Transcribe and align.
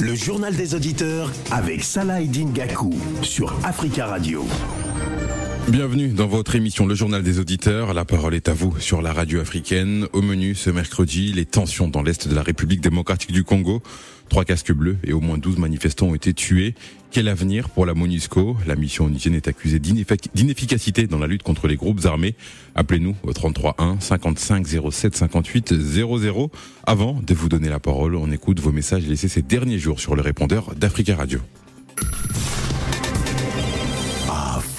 Le 0.00 0.14
journal 0.14 0.54
des 0.54 0.74
auditeurs 0.74 1.30
avec 1.50 1.82
Salah 1.82 2.22
Gakou 2.22 2.92
sur 3.22 3.54
Africa 3.64 4.04
Radio. 4.04 4.44
Bienvenue 5.68 6.08
dans 6.08 6.26
votre 6.26 6.56
émission 6.56 6.86
Le 6.86 6.94
Journal 6.94 7.22
des 7.22 7.38
Auditeurs. 7.38 7.94
La 7.94 8.04
parole 8.04 8.34
est 8.34 8.48
à 8.48 8.52
vous 8.52 8.78
sur 8.80 9.00
la 9.00 9.12
radio 9.12 9.40
africaine. 9.40 10.08
Au 10.12 10.20
menu 10.20 10.56
ce 10.56 10.70
mercredi, 10.70 11.32
les 11.32 11.46
tensions 11.46 11.86
dans 11.86 12.02
l'Est 12.02 12.26
de 12.26 12.34
la 12.34 12.42
République 12.42 12.80
démocratique 12.80 13.30
du 13.30 13.44
Congo. 13.44 13.80
Trois 14.28 14.44
casques 14.44 14.72
bleus 14.72 14.98
et 15.04 15.12
au 15.12 15.20
moins 15.20 15.38
12 15.38 15.58
manifestants 15.58 16.08
ont 16.08 16.14
été 16.16 16.34
tués. 16.34 16.74
Quel 17.12 17.28
avenir 17.28 17.68
pour 17.68 17.86
la 17.86 17.94
MONUSCO? 17.94 18.56
La 18.66 18.74
mission 18.74 19.04
onusienne 19.04 19.34
est 19.34 19.46
accusée 19.46 19.78
d'inefficacité 19.78 21.06
dans 21.06 21.18
la 21.18 21.28
lutte 21.28 21.44
contre 21.44 21.68
les 21.68 21.76
groupes 21.76 22.04
armés. 22.06 22.34
Appelez-nous 22.74 23.14
au 23.22 23.32
33 23.32 23.76
1 23.78 24.00
55 24.00 24.66
07 24.90 25.16
58 25.16 25.80
00. 25.80 26.50
Avant 26.84 27.20
de 27.24 27.34
vous 27.34 27.48
donner 27.48 27.68
la 27.68 27.78
parole, 27.78 28.16
on 28.16 28.32
écoute 28.32 28.58
vos 28.58 28.72
messages 28.72 29.06
laissés 29.06 29.28
ces 29.28 29.42
derniers 29.42 29.78
jours 29.78 30.00
sur 30.00 30.16
le 30.16 30.22
répondeur 30.22 30.74
d'Africa 30.74 31.14
Radio. 31.14 31.38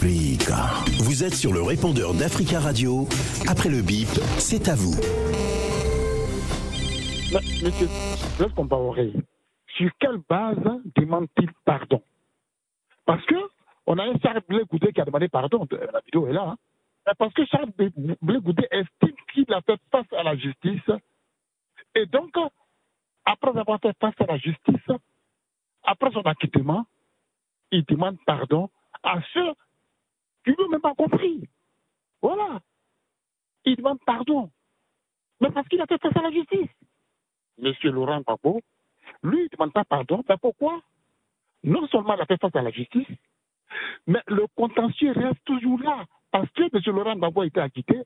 Vous 0.06 1.24
êtes 1.24 1.34
sur 1.34 1.54
le 1.54 1.62
répondeur 1.62 2.14
d'Africa 2.14 2.60
Radio. 2.60 3.08
Après 3.48 3.70
le 3.70 3.80
bip, 3.80 4.12
c'est 4.38 4.68
à 4.68 4.76
vous. 4.76 5.00
Monsieur, 7.32 7.88
lorsqu'on 8.38 8.66
va 8.66 8.78
sur 9.78 9.90
quelle 10.00 10.20
base 10.30 10.58
demande-t-il 10.98 11.50
pardon? 11.64 12.02
Parce 13.06 13.26
que 13.28 13.36
on 13.86 13.98
a 13.98 14.04
un 14.04 14.20
Charles 14.20 14.42
Blé 14.50 14.64
Goudé 14.70 14.92
qui 14.92 15.00
a 15.00 15.06
demandé 15.06 15.30
pardon, 15.30 15.66
la 15.72 16.02
vidéo 16.02 16.28
est 16.28 16.34
là. 16.34 16.50
Hein. 16.50 16.58
Parce 17.18 17.34
que 17.34 17.46
Charles 17.46 17.72
Blé 17.78 18.40
Goudé 18.42 18.68
estime 18.72 19.16
qu'il 19.34 19.54
a 19.54 19.62
fait 19.62 19.80
face 19.90 20.12
à 20.12 20.24
la 20.24 20.36
justice. 20.36 20.92
Et 21.96 22.08
donc, 22.08 22.36
après 23.24 23.58
avoir 23.58 23.80
fait 23.80 23.96
face 24.02 24.20
à 24.20 24.26
la 24.26 24.38
justice, 24.38 24.92
après 25.84 26.12
son 26.12 26.24
acquittement, 26.24 26.86
il 27.72 27.86
demande 27.86 28.18
pardon 28.26 28.70
à 29.02 29.22
ceux 29.34 29.54
tu 30.44 30.56
n'as 30.58 30.68
même 30.68 30.82
pas 30.82 30.96
compris. 30.96 31.48
Voilà. 32.22 32.60
Il 33.66 33.76
demande 33.76 34.00
pardon. 34.06 34.50
Mais 35.42 35.52
parce 35.52 35.68
qu'il 35.68 35.82
a 35.82 35.86
fait 35.86 36.02
face 36.02 36.16
à 36.16 36.22
la 36.22 36.32
justice. 36.32 36.70
Monsieur 37.58 37.92
Laurent 37.92 38.22
Gbagbo, 38.22 38.62
lui, 39.24 39.40
il 39.40 39.44
ne 39.44 39.50
demande 39.50 39.74
pas 39.74 39.86
pardon. 39.86 40.24
Mais 40.28 40.38
pourquoi? 40.38 40.82
Non 41.64 41.88
seulement 41.88 42.16
il 42.16 42.22
a 42.22 42.26
fait 42.26 42.40
face 42.40 42.56
à 42.56 42.62
la 42.62 42.72
justice, 42.72 43.08
mais 44.08 44.22
le 44.28 44.48
contentieux 44.56 45.12
reste 45.12 45.44
toujours 45.46 45.80
là. 45.82 46.06
Parce 46.32 46.50
que 46.52 46.64
M. 46.64 46.96
Laurent 46.96 47.16
Gbagbo 47.16 47.42
a 47.42 47.46
été 47.46 47.60
acquitté, 47.60 48.04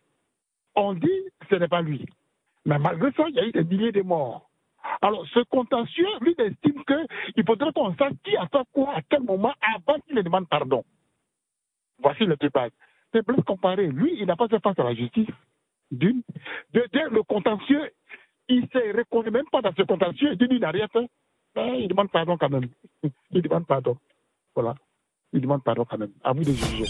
on 0.75 0.93
dit 0.93 1.23
que 1.39 1.47
ce 1.49 1.55
n'est 1.55 1.67
pas 1.67 1.81
lui. 1.81 2.05
Mais 2.65 2.77
malgré 2.77 3.11
ça, 3.13 3.25
il 3.29 3.35
y 3.35 3.39
a 3.39 3.45
eu 3.45 3.51
des 3.51 3.63
milliers 3.63 3.91
de 3.91 4.01
morts. 4.01 4.49
Alors, 5.01 5.25
ce 5.33 5.39
contentieux, 5.49 6.07
lui, 6.21 6.35
estime 6.37 6.83
qu'il 6.85 7.45
faudrait 7.45 7.71
qu'on 7.73 7.95
sache 7.95 8.13
qui 8.23 8.35
a 8.35 8.47
fait 8.47 8.63
quoi, 8.73 8.95
à 8.95 9.01
quel 9.01 9.21
moment, 9.21 9.53
avant 9.75 9.99
qu'il 10.01 10.15
ne 10.15 10.21
demande 10.21 10.47
pardon. 10.47 10.83
Voici 12.01 12.25
le 12.25 12.35
débat. 12.35 12.67
C'est 13.13 13.23
plus 13.23 13.41
comparé. 13.43 13.87
Lui, 13.87 14.17
il 14.19 14.25
n'a 14.25 14.35
pas 14.35 14.47
fait 14.47 14.61
face 14.61 14.77
à 14.79 14.83
la 14.83 14.93
justice. 14.93 15.29
D'une. 15.91 16.21
De 16.73 16.85
deux, 16.91 17.09
le 17.09 17.23
contentieux, 17.23 17.91
il 18.49 18.61
ne 18.61 18.67
se 18.67 18.97
reconnaît 18.97 19.31
même 19.31 19.49
pas 19.51 19.61
dans 19.61 19.73
ce 19.73 19.83
contentieux. 19.83 20.35
D'une, 20.35 20.51
il 20.51 20.59
n'a 20.59 20.71
rien 20.71 20.87
fait. 20.87 21.07
Mais 21.55 21.81
il 21.81 21.87
demande 21.87 22.11
pardon 22.11 22.37
quand 22.37 22.49
même. 22.49 22.69
Il 23.31 23.41
demande 23.41 23.65
pardon. 23.65 23.97
Voilà. 24.53 24.75
Il 25.33 25.41
demande 25.41 25.63
pardon 25.63 25.85
quand 25.85 25.97
même. 25.97 26.11
À 26.23 26.33
vous 26.33 26.43
de 26.43 26.51
juger. 26.51 26.85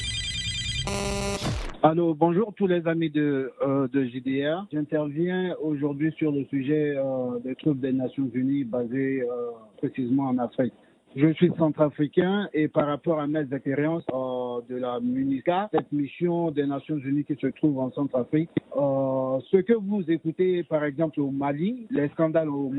Allô, 1.83 2.14
bonjour 2.14 2.53
tous 2.55 2.67
les 2.67 2.86
amis 2.88 3.09
de, 3.09 3.53
euh, 3.61 3.88
de 3.88 4.03
JDR. 4.03 4.66
J'interviens 4.73 5.55
aujourd'hui 5.61 6.11
sur 6.17 6.31
le 6.31 6.44
sujet 6.45 6.95
euh, 6.97 7.39
des 7.39 7.55
troupes 7.55 7.80
des 7.80 7.94
Nations 7.94 8.30
Unies 8.33 8.64
basées 8.64 9.21
euh, 9.21 9.52
précisément 9.77 10.30
en 10.30 10.38
Afrique. 10.39 10.73
Je 11.16 11.33
suis 11.33 11.52
centrafricain 11.58 12.49
et 12.53 12.67
par 12.67 12.88
rapport 12.88 13.19
à 13.19 13.27
mes 13.27 13.42
expériences 13.52 14.05
euh, 14.11 14.36
de 14.62 14.76
la 14.76 15.00
MUNICA, 15.00 15.70
cette 15.72 15.92
mission 15.92 16.52
des 16.52 16.66
Nations 16.66 16.98
Unies 16.98 17.23
qui 17.23 17.36
se 17.36 17.48
trouve 17.48 17.80
en 17.80 17.92
Centrafrique, 17.92 18.50
euh, 18.76 19.27
ce 19.52 19.58
que 19.58 19.73
vous 19.73 20.03
écoutez 20.09 20.64
par 20.64 20.83
exemple 20.83 21.20
au 21.21 21.31
Mali, 21.31 21.87
les 21.89 22.09
scandales 22.09 22.49
au, 22.49 22.71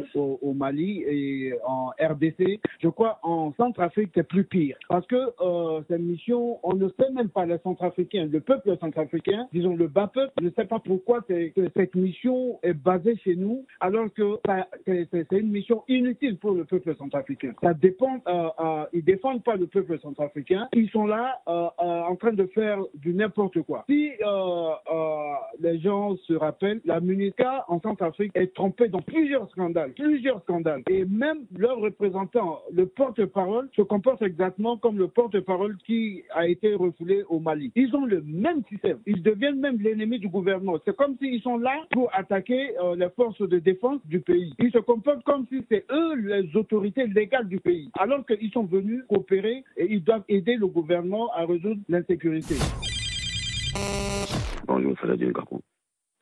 Mali 0.55 1.03
et 1.07 1.55
en 1.67 1.91
RDC, 2.01 2.61
je 2.81 2.89
crois 2.89 3.19
en 3.23 3.53
Centrafrique 3.57 4.11
c'est 4.15 4.27
plus 4.27 4.45
pire 4.45 4.77
parce 4.89 5.07
que 5.07 5.17
euh, 5.41 5.81
cette 5.89 6.01
mission, 6.01 6.59
on 6.63 6.75
ne 6.75 6.89
sait 6.89 7.11
même 7.13 7.29
pas 7.29 7.47
les 7.47 7.59
Centrafricains, 7.59 8.27
le 8.27 8.41
peuple 8.41 8.77
centrafricain, 8.79 9.49
disons 9.53 9.77
le 9.77 9.89
bas 9.89 10.11
peuple, 10.13 10.33
ne 10.41 10.51
sait 10.51 10.65
pas 10.65 10.79
pourquoi 10.79 11.25
cette 11.29 11.95
mission 11.95 12.59
est 12.63 12.75
basée 12.75 13.17
chez 13.25 13.37
nous 13.37 13.65
alors 13.81 14.07
que 14.15 14.39
c'est 14.87 15.33
une 15.33 15.51
mission 15.51 15.85
inutile 15.89 16.39
pour 16.39 16.53
le 16.53 16.65
peuple 16.65 16.95
centrafricain. 16.97 17.53
Ça 17.63 17.75
dépend 17.75 18.19
euh, 18.27 18.49
euh, 18.61 18.85
ils 18.93 19.05
défendent 19.05 19.43
pas 19.43 19.57
le 19.57 19.67
peuple 19.67 19.99
centrafricain. 20.01 20.69
Ils 20.75 20.91
sont 20.91 21.07
là 21.07 21.41
euh, 21.49 21.69
en 21.79 22.17
train 22.17 22.33
de 22.33 22.47
faire 22.47 22.79
du 22.95 23.15
n'importe 23.15 23.63
quoi. 23.63 23.85
Si 23.89 24.13
les 25.61 25.81
gens 25.81 26.17
se 26.17 26.33
la 26.85 27.01
MUNICA 27.01 27.65
en 27.69 27.81
Centrafrique 27.81 28.33
est 28.35 28.55
trompée 28.55 28.89
dans 28.89 29.03
plusieurs 29.03 29.51
scandales, 29.51 29.93
plusieurs 29.93 30.43
scandales. 30.43 30.83
Et 30.89 31.05
même 31.05 31.41
leur 31.57 31.79
représentant, 31.79 32.61
le 32.73 32.87
porte-parole, 32.87 33.69
se 33.77 33.83
comporte 33.83 34.23
exactement 34.23 34.77
comme 34.77 34.99
le 34.99 35.09
porte-parole 35.09 35.77
qui 35.87 36.25
a 36.31 36.47
été 36.47 36.75
refoulé 36.75 37.23
au 37.29 37.39
Mali. 37.39 37.73
Ils 37.77 37.95
ont 37.95 38.05
le 38.05 38.23
même 38.23 38.63
système. 38.69 38.99
Ils 39.07 39.23
deviennent 39.23 39.61
même 39.61 39.79
l'ennemi 39.81 40.19
du 40.19 40.29
gouvernement. 40.29 40.79
C'est 40.85 40.97
comme 40.97 41.17
s'ils 41.19 41.43
sont 41.43 41.59
là 41.59 41.85
pour 41.91 42.11
attaquer 42.15 42.75
les 42.97 43.09
forces 43.11 43.41
de 43.41 43.59
défense 43.59 44.01
du 44.07 44.21
pays. 44.21 44.53
Ils 44.59 44.73
se 44.73 44.79
comportent 44.79 45.25
comme 45.25 45.47
si 45.49 45.65
c'est 45.71 45.85
eux 45.91 46.15
les 46.17 46.57
autorités 46.57 47.07
légales 47.07 47.49
du 47.49 47.61
pays. 47.61 47.91
Alors 47.99 48.25
qu'ils 48.27 48.51
sont 48.51 48.65
venus 48.65 49.03
coopérer 49.09 49.65
et 49.77 49.87
ils 49.91 50.03
doivent 50.03 50.25
aider 50.29 50.57
le 50.57 50.67
gouvernement 50.67 51.31
à 51.35 51.45
résoudre 51.45 51.81
l'insécurité. 51.89 52.55
Bonjour 54.67 54.95
Kakou. 55.35 55.61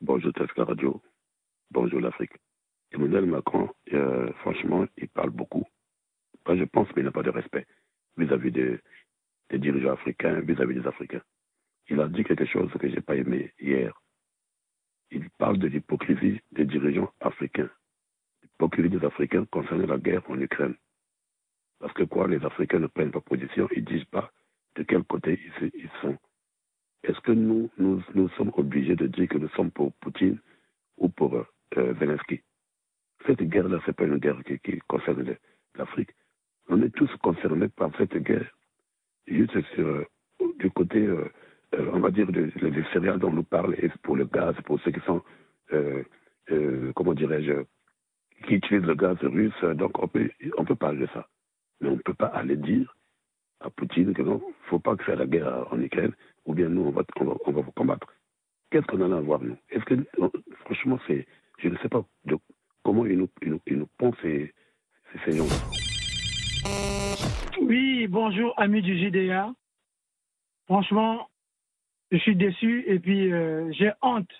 Bonjour 0.01 0.31
Tesca 0.31 0.63
Radio. 0.63 1.01
Bonjour 1.71 1.99
l'Afrique. 1.99 2.33
Emmanuel 2.91 3.25
Macron, 3.25 3.67
euh, 3.93 4.31
franchement, 4.41 4.85
il 4.95 5.09
parle 5.09 5.31
beaucoup. 5.31 5.65
je 6.47 6.63
pense 6.65 6.87
qu'il 6.91 7.03
n'a 7.03 7.11
pas 7.11 7.23
de 7.23 7.31
respect 7.31 7.65
vis-à-vis 8.15 8.51
des, 8.51 8.79
dirigeants 9.51 9.93
africains, 9.93 10.39
vis-à-vis 10.41 10.75
des 10.75 10.87
Africains. 10.87 11.23
Il 11.89 11.99
a 11.99 12.07
dit 12.07 12.23
quelque 12.23 12.45
chose 12.45 12.71
que 12.79 12.87
je 12.87 12.93
n'ai 12.93 13.01
pas 13.01 13.15
aimé 13.15 13.53
hier. 13.59 13.99
Il 15.09 15.31
parle 15.31 15.57
de 15.57 15.67
l'hypocrisie 15.67 16.41
des 16.51 16.65
dirigeants 16.65 17.11
africains. 17.19 17.69
L'hypocrisie 18.43 18.89
des 18.89 19.03
Africains 19.03 19.45
concernant 19.45 19.87
la 19.87 19.97
guerre 19.97 20.29
en 20.29 20.39
Ukraine. 20.39 20.75
Parce 21.79 21.93
que 21.93 22.03
quoi, 22.03 22.27
les 22.27 22.45
Africains 22.45 22.79
ne 22.79 22.87
prennent 22.87 23.11
pas 23.11 23.21
position, 23.21 23.67
ils 23.75 23.83
ne 23.83 23.89
disent 23.89 24.05
pas 24.11 24.31
de 24.75 24.83
quel 24.83 25.03
côté 25.05 25.39
ils, 25.73 25.89
sont. 26.01 26.17
Est-ce 27.03 27.19
que 27.21 27.31
nous, 27.31 27.69
nous, 27.77 28.29
sommes 28.29 28.51
obligés 28.55 28.95
de 28.95 29.07
dire 29.07 29.27
que 29.27 29.37
nous 29.37 29.49
sommes 29.49 29.71
pour 29.71 29.93
Poutine 29.93 30.39
ou 30.97 31.09
pour 31.09 31.35
euh, 31.35 31.93
Zelensky? 31.99 32.41
Cette 33.25 33.41
guerre-là, 33.41 33.79
ce 33.85 33.87
n'est 33.87 33.93
pas 33.93 34.05
une 34.05 34.17
guerre 34.17 34.41
qui, 34.43 34.79
concerne 34.87 35.35
l'Afrique. 35.75 36.11
On 36.69 36.81
est 36.81 36.89
tous 36.89 37.13
concernés 37.17 37.69
par 37.69 37.91
cette 37.97 38.17
guerre. 38.17 38.49
Juste 39.27 39.59
sur, 39.73 39.87
euh, 39.87 40.05
du 40.59 40.69
côté, 40.71 40.99
euh, 40.99 41.29
on 41.93 41.99
va 41.99 42.11
dire, 42.11 42.31
des 42.31 42.47
de, 42.47 42.83
céréales 42.93 43.19
dont 43.19 43.29
on 43.29 43.33
nous 43.33 43.43
parle, 43.43 43.75
et 43.75 43.89
pour 44.03 44.15
le 44.15 44.25
gaz, 44.25 44.55
pour 44.65 44.79
ceux 44.81 44.91
qui 44.91 45.01
sont, 45.01 45.21
comment 46.95 47.13
dirais-je, 47.13 47.63
qui 48.45 48.55
utilisent 48.55 48.85
le 48.85 48.95
gaz 48.95 49.17
russe. 49.21 49.63
Donc, 49.75 50.01
on 50.01 50.07
peut, 50.07 50.29
on 50.57 50.65
peut 50.65 50.75
parler 50.75 51.01
de 51.01 51.07
ça. 51.07 51.27
Mais 51.81 51.89
on 51.89 51.95
ne 51.95 52.01
peut 52.01 52.13
pas 52.13 52.27
aller 52.27 52.55
dire 52.55 52.95
à 53.59 53.69
Poutine 53.69 54.13
que 54.13 54.21
non, 54.21 54.41
il 54.43 54.49
ne 54.49 54.69
faut 54.69 54.79
pas 54.79 54.95
que 54.95 55.11
la 55.11 55.25
guerre 55.25 55.67
en 55.71 55.79
Ukraine, 55.81 56.13
ou 56.47 56.55
bien 56.55 56.69
nous, 56.69 56.81
on 56.81 56.91
va, 56.91 57.03
on 57.45 57.51
va, 57.51 57.61
vous 57.61 57.71
combattre. 57.73 58.07
Qu'est-ce 58.71 58.87
qu'on 58.87 59.01
en 59.01 59.11
a 59.11 59.17
à 59.17 59.21
voir, 59.21 59.41
nous? 59.41 59.57
Est-ce 59.69 59.83
que, 59.83 59.95
franchement, 60.65 60.97
c'est, 61.05 61.27
je 61.59 61.67
ne 61.67 61.77
sais 61.77 61.89
pas 61.89 62.03
comment 62.83 63.05
ils 63.05 63.17
nous, 63.17 63.29
ils 63.41 63.49
nous, 63.49 63.89
ces, 64.21 64.53
ces 65.25 65.31
gens 65.33 65.45
Oui, 67.61 68.07
bonjour, 68.07 68.53
amis 68.57 68.81
du 68.81 68.97
JDA. 68.97 69.53
Franchement, 70.65 71.29
je 72.11 72.17
suis 72.17 72.35
déçu 72.35 72.83
et 72.87 72.99
puis 72.99 73.31
euh, 73.31 73.71
j'ai 73.73 73.91
honte. 74.01 74.31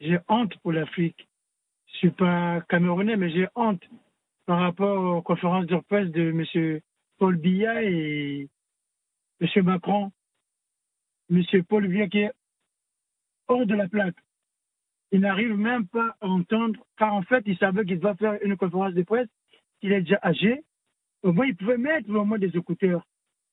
J'ai 0.00 0.18
honte 0.28 0.56
pour 0.58 0.72
l'Afrique. 0.72 1.28
Je 1.86 1.96
suis 1.98 2.10
pas 2.10 2.60
camerounais, 2.68 3.16
mais 3.16 3.30
j'ai 3.30 3.48
honte 3.54 3.82
par 4.46 4.60
rapport 4.60 5.16
aux 5.16 5.22
conférences 5.22 5.66
de 5.66 5.76
presse 5.88 6.10
de 6.10 6.30
M. 6.30 6.80
Paul 7.18 7.36
Biya 7.36 7.82
et 7.82 8.48
M. 9.40 9.64
Macron. 9.64 10.12
M. 11.30 11.42
Paul 11.68 11.88
Biya 11.88 12.08
qui 12.08 12.18
est 12.18 12.32
hors 13.48 13.66
de 13.66 13.74
la 13.74 13.88
plaque. 13.88 14.16
Il 15.12 15.20
n'arrive 15.20 15.56
même 15.56 15.86
pas 15.86 16.16
à 16.20 16.26
entendre, 16.26 16.84
car 16.98 17.14
en 17.14 17.22
fait, 17.22 17.42
il 17.46 17.56
savait 17.58 17.84
qu'il 17.84 18.00
doit 18.00 18.16
faire 18.16 18.38
une 18.42 18.56
conférence 18.56 18.94
de 18.94 19.02
presse. 19.02 19.28
Il 19.82 19.92
est 19.92 20.00
déjà 20.00 20.18
âgé. 20.22 20.64
Au 21.22 21.32
moins, 21.32 21.46
il 21.46 21.56
pouvait 21.56 21.78
mettre 21.78 22.10
vraiment 22.10 22.36
des 22.36 22.56
écouteurs, 22.56 23.06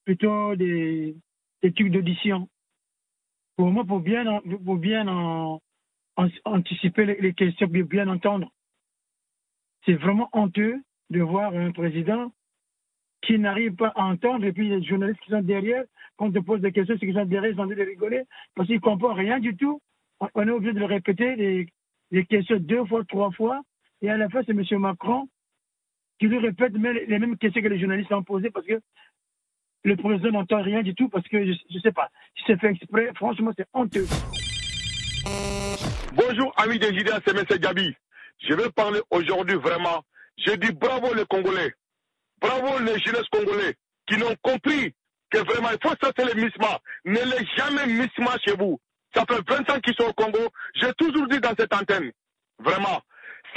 plutôt 0.05 0.55
des, 0.55 1.15
des 1.61 1.71
trucs 1.71 1.91
d'audition. 1.91 2.49
Pour 3.55 3.69
moi, 3.69 3.85
pour 3.85 3.99
bien, 3.99 4.25
anticiper 6.45 7.05
les, 7.05 7.33
questions, 7.33 7.67
bien 7.67 8.07
entendre. 8.07 8.51
C'est 9.85 9.93
vraiment 9.93 10.29
honteux 10.33 10.81
de 11.09 11.21
voir 11.21 11.53
un 11.53 11.71
président 11.71 12.31
qui 13.21 13.37
n'arrive 13.37 13.75
pas 13.75 13.91
à 13.95 14.03
entendre, 14.03 14.45
et 14.45 14.51
puis 14.51 14.69
les 14.69 14.83
journalistes 14.83 15.19
qui 15.21 15.29
sont 15.31 15.41
derrière, 15.41 15.83
quand 16.17 16.27
on 16.27 16.31
te 16.31 16.39
pose 16.39 16.61
des 16.61 16.71
questions, 16.71 16.95
ceux 16.99 17.07
qui 17.07 17.13
sont 17.13 17.25
derrière, 17.25 17.51
ils 17.51 17.59
ont 17.59 17.63
envie 17.63 17.75
de 17.75 17.83
rigoler, 17.83 18.23
parce 18.55 18.67
qu'ils 18.67 18.77
ne 18.77 18.81
comprennent 18.81 19.17
rien 19.17 19.39
du 19.39 19.55
tout. 19.55 19.81
On 20.35 20.47
est 20.47 20.51
obligé 20.51 20.73
de 20.73 20.79
le 20.79 20.85
répéter, 20.85 21.35
les, 22.11 22.25
questions 22.25 22.57
deux 22.57 22.85
fois, 22.85 23.03
trois 23.05 23.31
fois, 23.31 23.61
et 24.01 24.09
à 24.09 24.17
la 24.17 24.29
fin, 24.29 24.41
c'est 24.45 24.51
M. 24.51 24.63
Macron 24.79 25.27
qui 26.19 26.27
lui 26.27 26.37
répète 26.37 26.73
les 26.73 27.19
mêmes 27.19 27.37
questions 27.37 27.63
que 27.63 27.67
les 27.67 27.79
journalistes 27.79 28.11
ont 28.11 28.23
posées, 28.23 28.51
parce 28.51 28.65
que 28.65 28.79
le 29.83 29.95
président 29.95 30.31
n'entend 30.31 30.61
rien 30.61 30.83
du 30.83 30.93
tout, 30.93 31.09
parce 31.09 31.27
que 31.27 31.43
je 31.43 31.57
ne 31.73 31.79
sais 31.79 31.91
pas, 31.91 32.09
si 32.37 32.43
c'est 32.45 32.59
fait 32.59 32.69
exprès, 32.69 33.09
franchement, 33.15 33.51
c'est 33.57 33.65
honteux. 33.73 34.05
Bonjour, 36.13 36.53
amis 36.57 36.77
des 36.77 36.93
JDA, 36.93 37.19
c'est 37.25 37.35
M. 37.35 37.59
Gabi. 37.59 37.95
Je 38.39 38.53
vais 38.53 38.69
parler 38.69 38.99
aujourd'hui 39.09 39.55
vraiment. 39.55 40.03
Je 40.37 40.53
dis 40.55 40.71
bravo 40.73 41.13
les 41.13 41.25
Congolais. 41.25 41.73
Bravo 42.41 42.79
les 42.79 42.99
jeunes 42.99 43.23
Congolais 43.31 43.75
qui 44.07 44.17
n'ont 44.17 44.35
compris 44.41 44.93
que 45.29 45.37
vraiment, 45.39 45.69
il 45.71 45.77
faut 45.87 45.95
cesser 46.01 46.33
les 46.33 46.41
misma. 46.41 46.79
Ne 47.05 47.19
les 47.19 47.47
jamais 47.55 47.85
misma 47.87 48.35
chez 48.45 48.55
vous. 48.57 48.79
Ça 49.15 49.23
fait 49.29 49.41
20 49.47 49.69
ans 49.69 49.79
qu'ils 49.79 49.95
sont 49.95 50.09
au 50.09 50.13
Congo. 50.13 50.49
J'ai 50.75 50.93
toujours 50.93 51.27
dit 51.27 51.39
dans 51.39 51.53
cette 51.57 51.73
antenne. 51.73 52.11
Vraiment. 52.59 53.01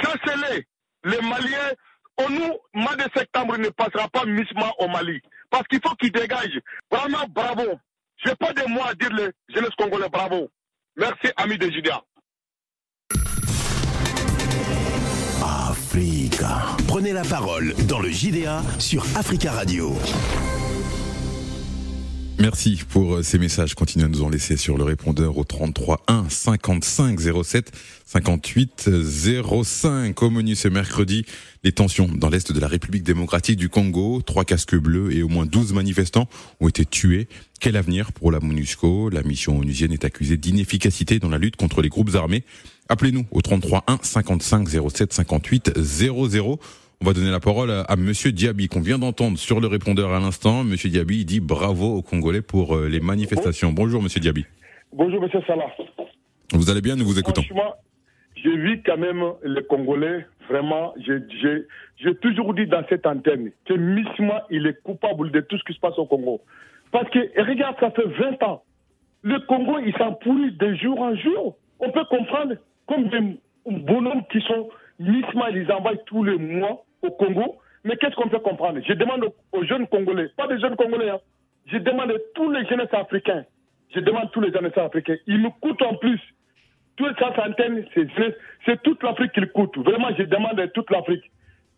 Cessez-les. 0.01 0.65
Les 1.03 1.21
Maliens, 1.21 1.73
au 2.17 2.29
nous, 2.29 2.57
mois 2.73 2.95
de 2.95 3.05
septembre 3.15 3.57
ne 3.57 3.69
passera 3.69 4.07
pas 4.09 4.25
misma 4.25 4.71
au 4.79 4.87
Mali. 4.87 5.21
Parce 5.49 5.67
qu'il 5.67 5.79
faut 5.85 5.95
qu'ils 5.95 6.11
dégagent. 6.11 6.59
Vraiment, 6.89 7.25
bravo. 7.29 7.79
Je 8.23 8.29
n'ai 8.29 8.35
pas 8.35 8.53
de 8.53 8.67
mots 8.69 8.83
à 8.83 8.93
dire 8.95 9.13
les 9.13 9.29
jeunes 9.53 9.69
Congolais, 9.77 10.09
bravo. 10.09 10.49
Merci, 10.95 11.31
amis 11.37 11.57
de 11.57 11.69
Judia. 11.69 12.01
Prenez 16.95 17.11
la 17.11 17.25
parole 17.25 17.75
dans 17.89 17.99
le 17.99 18.09
JDA 18.09 18.63
sur 18.79 19.05
Africa 19.17 19.51
Radio. 19.51 19.93
Merci 22.39 22.83
pour 22.87 23.21
ces 23.21 23.37
messages. 23.37 23.75
Continuez 23.75 24.05
à 24.05 24.07
nous 24.07 24.23
en 24.23 24.29
laisser 24.29 24.55
sur 24.55 24.77
le 24.77 24.85
répondeur 24.85 25.37
au 25.37 25.43
33 25.43 26.03
1 26.07 26.29
55 26.29 27.19
07 27.43 27.73
58 28.05 28.89
05. 29.61 30.23
Au 30.23 30.29
menu 30.29 30.55
ce 30.55 30.69
mercredi, 30.69 31.25
les 31.65 31.73
tensions 31.73 32.07
dans 32.07 32.29
l'est 32.29 32.53
de 32.53 32.59
la 32.61 32.69
République 32.69 33.03
démocratique 33.03 33.57
du 33.57 33.67
Congo. 33.67 34.21
Trois 34.21 34.45
casques 34.45 34.77
bleus 34.77 35.13
et 35.13 35.21
au 35.21 35.27
moins 35.27 35.45
12 35.45 35.73
manifestants 35.73 36.29
ont 36.61 36.69
été 36.69 36.85
tués. 36.85 37.27
Quel 37.59 37.75
avenir 37.75 38.13
pour 38.13 38.31
la 38.31 38.39
MONUSCO? 38.39 39.09
La 39.09 39.21
mission 39.23 39.59
onusienne 39.59 39.91
est 39.91 40.05
accusée 40.05 40.37
d'inefficacité 40.37 41.19
dans 41.19 41.29
la 41.29 41.39
lutte 41.39 41.57
contre 41.57 41.81
les 41.81 41.89
groupes 41.89 42.15
armés. 42.15 42.45
Appelez-nous 42.87 43.25
au 43.31 43.41
33 43.41 43.83
1 43.87 43.99
55 44.01 44.69
07 44.69 45.11
58 45.11 45.73
00. 45.77 46.59
On 47.01 47.05
va 47.05 47.13
donner 47.13 47.31
la 47.31 47.39
parole 47.39 47.71
à, 47.71 47.95
Monsieur 47.97 48.31
Diaby 48.31 48.67
qu'on 48.67 48.79
vient 48.79 48.97
d'entendre 48.97 49.37
sur 49.37 49.59
le 49.59 49.67
répondeur 49.67 50.13
à 50.13 50.19
l'instant. 50.19 50.63
Monsieur 50.63 50.89
Diaby 50.89 51.25
dit 51.25 51.39
bravo 51.39 51.97
aux 51.97 52.01
Congolais 52.01 52.41
pour 52.41 52.75
euh, 52.75 52.87
les 52.87 52.99
manifestations. 52.99 53.71
Bonjour 53.71 54.01
Monsieur 54.01 54.21
Diaby. 54.21 54.45
Bonjour 54.93 55.21
Monsieur 55.21 55.41
Salah. 55.45 55.67
Vous 56.53 56.69
allez 56.69 56.81
bien 56.81 56.95
Nous 56.95 57.05
vous 57.05 57.19
écoutons. 57.19 57.41
Franchement, 57.41 57.75
j'ai 58.35 58.55
vu 58.55 58.81
quand 58.85 58.97
même 58.97 59.23
les 59.43 59.63
Congolais, 59.63 60.25
vraiment, 60.49 60.93
j'ai 61.05 62.15
toujours 62.21 62.53
dit 62.53 62.67
dans 62.67 62.83
cette 62.87 63.05
antenne 63.05 63.51
que 63.65 63.73
Misma, 63.73 64.43
il 64.49 64.65
est 64.65 64.81
coupable 64.81 65.31
de 65.31 65.41
tout 65.41 65.57
ce 65.57 65.63
qui 65.65 65.73
se 65.73 65.79
passe 65.79 65.97
au 65.97 66.05
Congo. 66.05 66.41
Parce 66.91 67.09
que, 67.09 67.19
regarde, 67.41 67.75
ça 67.79 67.91
fait 67.91 68.07
20 68.07 68.43
ans. 68.43 68.63
Le 69.21 69.39
Congo, 69.47 69.79
il 69.85 69.93
s'en 69.97 70.13
pourrit 70.13 70.51
de 70.53 70.75
jour 70.75 71.01
en 71.01 71.15
jour. 71.15 71.57
On 71.79 71.91
peut 71.91 72.05
comprendre 72.09 72.53
comme 72.87 73.09
des 73.09 73.37
bonhommes 73.65 74.23
qui 74.31 74.39
sont 74.41 74.69
MISMA, 74.99 75.49
ils 75.51 75.71
envoient 75.71 75.97
tous 76.05 76.23
les 76.23 76.37
mois 76.37 76.84
au 77.05 77.11
Congo. 77.11 77.57
Mais 77.83 77.97
qu'est-ce 77.97 78.15
qu'on 78.15 78.29
peut 78.29 78.39
comprendre? 78.39 78.79
Je 78.85 78.93
demande 78.93 79.31
aux 79.51 79.63
jeunes 79.63 79.87
Congolais, 79.87 80.29
pas 80.35 80.47
des 80.47 80.59
jeunes 80.59 80.75
Congolais, 80.75 81.09
hein. 81.09 81.19
je 81.67 81.77
demande 81.77 82.11
à 82.11 82.15
tous 82.33 82.49
les 82.49 82.65
jeunes 82.65 82.87
africains, 82.91 83.45
je 83.93 83.99
demande 83.99 84.23
à 84.23 84.27
tous 84.27 84.41
les 84.41 84.51
jeunes 84.51 84.71
africains, 84.75 85.17
ils 85.27 85.39
me 85.39 85.49
coûtent 85.61 85.83
en 85.83 85.95
plus. 85.95 86.19
Toutes 86.97 87.15
ces 87.19 87.35
centaines, 87.35 87.85
c'est 88.65 88.81
toute 88.81 89.03
l'Afrique 89.03 89.33
qu'ils 89.33 89.49
coûtent. 89.49 89.77
Vraiment, 89.77 90.07
je 90.17 90.23
demande 90.23 90.59
à 90.59 90.67
toute 90.69 90.89
l'Afrique 90.89 91.29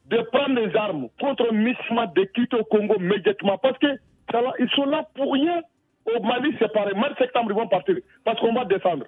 de 0.06 0.18
prendre 0.32 0.60
les 0.62 0.76
armes 0.76 1.10
contre 1.20 1.52
MISMA, 1.52 2.08
de 2.16 2.24
quitter 2.24 2.56
au 2.56 2.64
Congo 2.64 2.96
immédiatement. 3.00 3.58
Parce 3.58 3.78
que 3.80 3.88
ils 4.60 4.70
sont 4.70 4.86
là 4.86 5.08
pour 5.16 5.34
rien. 5.34 5.62
Au 6.06 6.22
Mali, 6.22 6.56
c'est 6.60 6.72
pareil. 6.72 6.94
Mars, 6.96 7.16
septembre, 7.18 7.52
ils 7.52 7.56
vont 7.56 7.68
partir. 7.68 7.96
Parce 8.24 8.40
qu'on 8.40 8.54
va 8.54 8.66
descendre. 8.66 9.06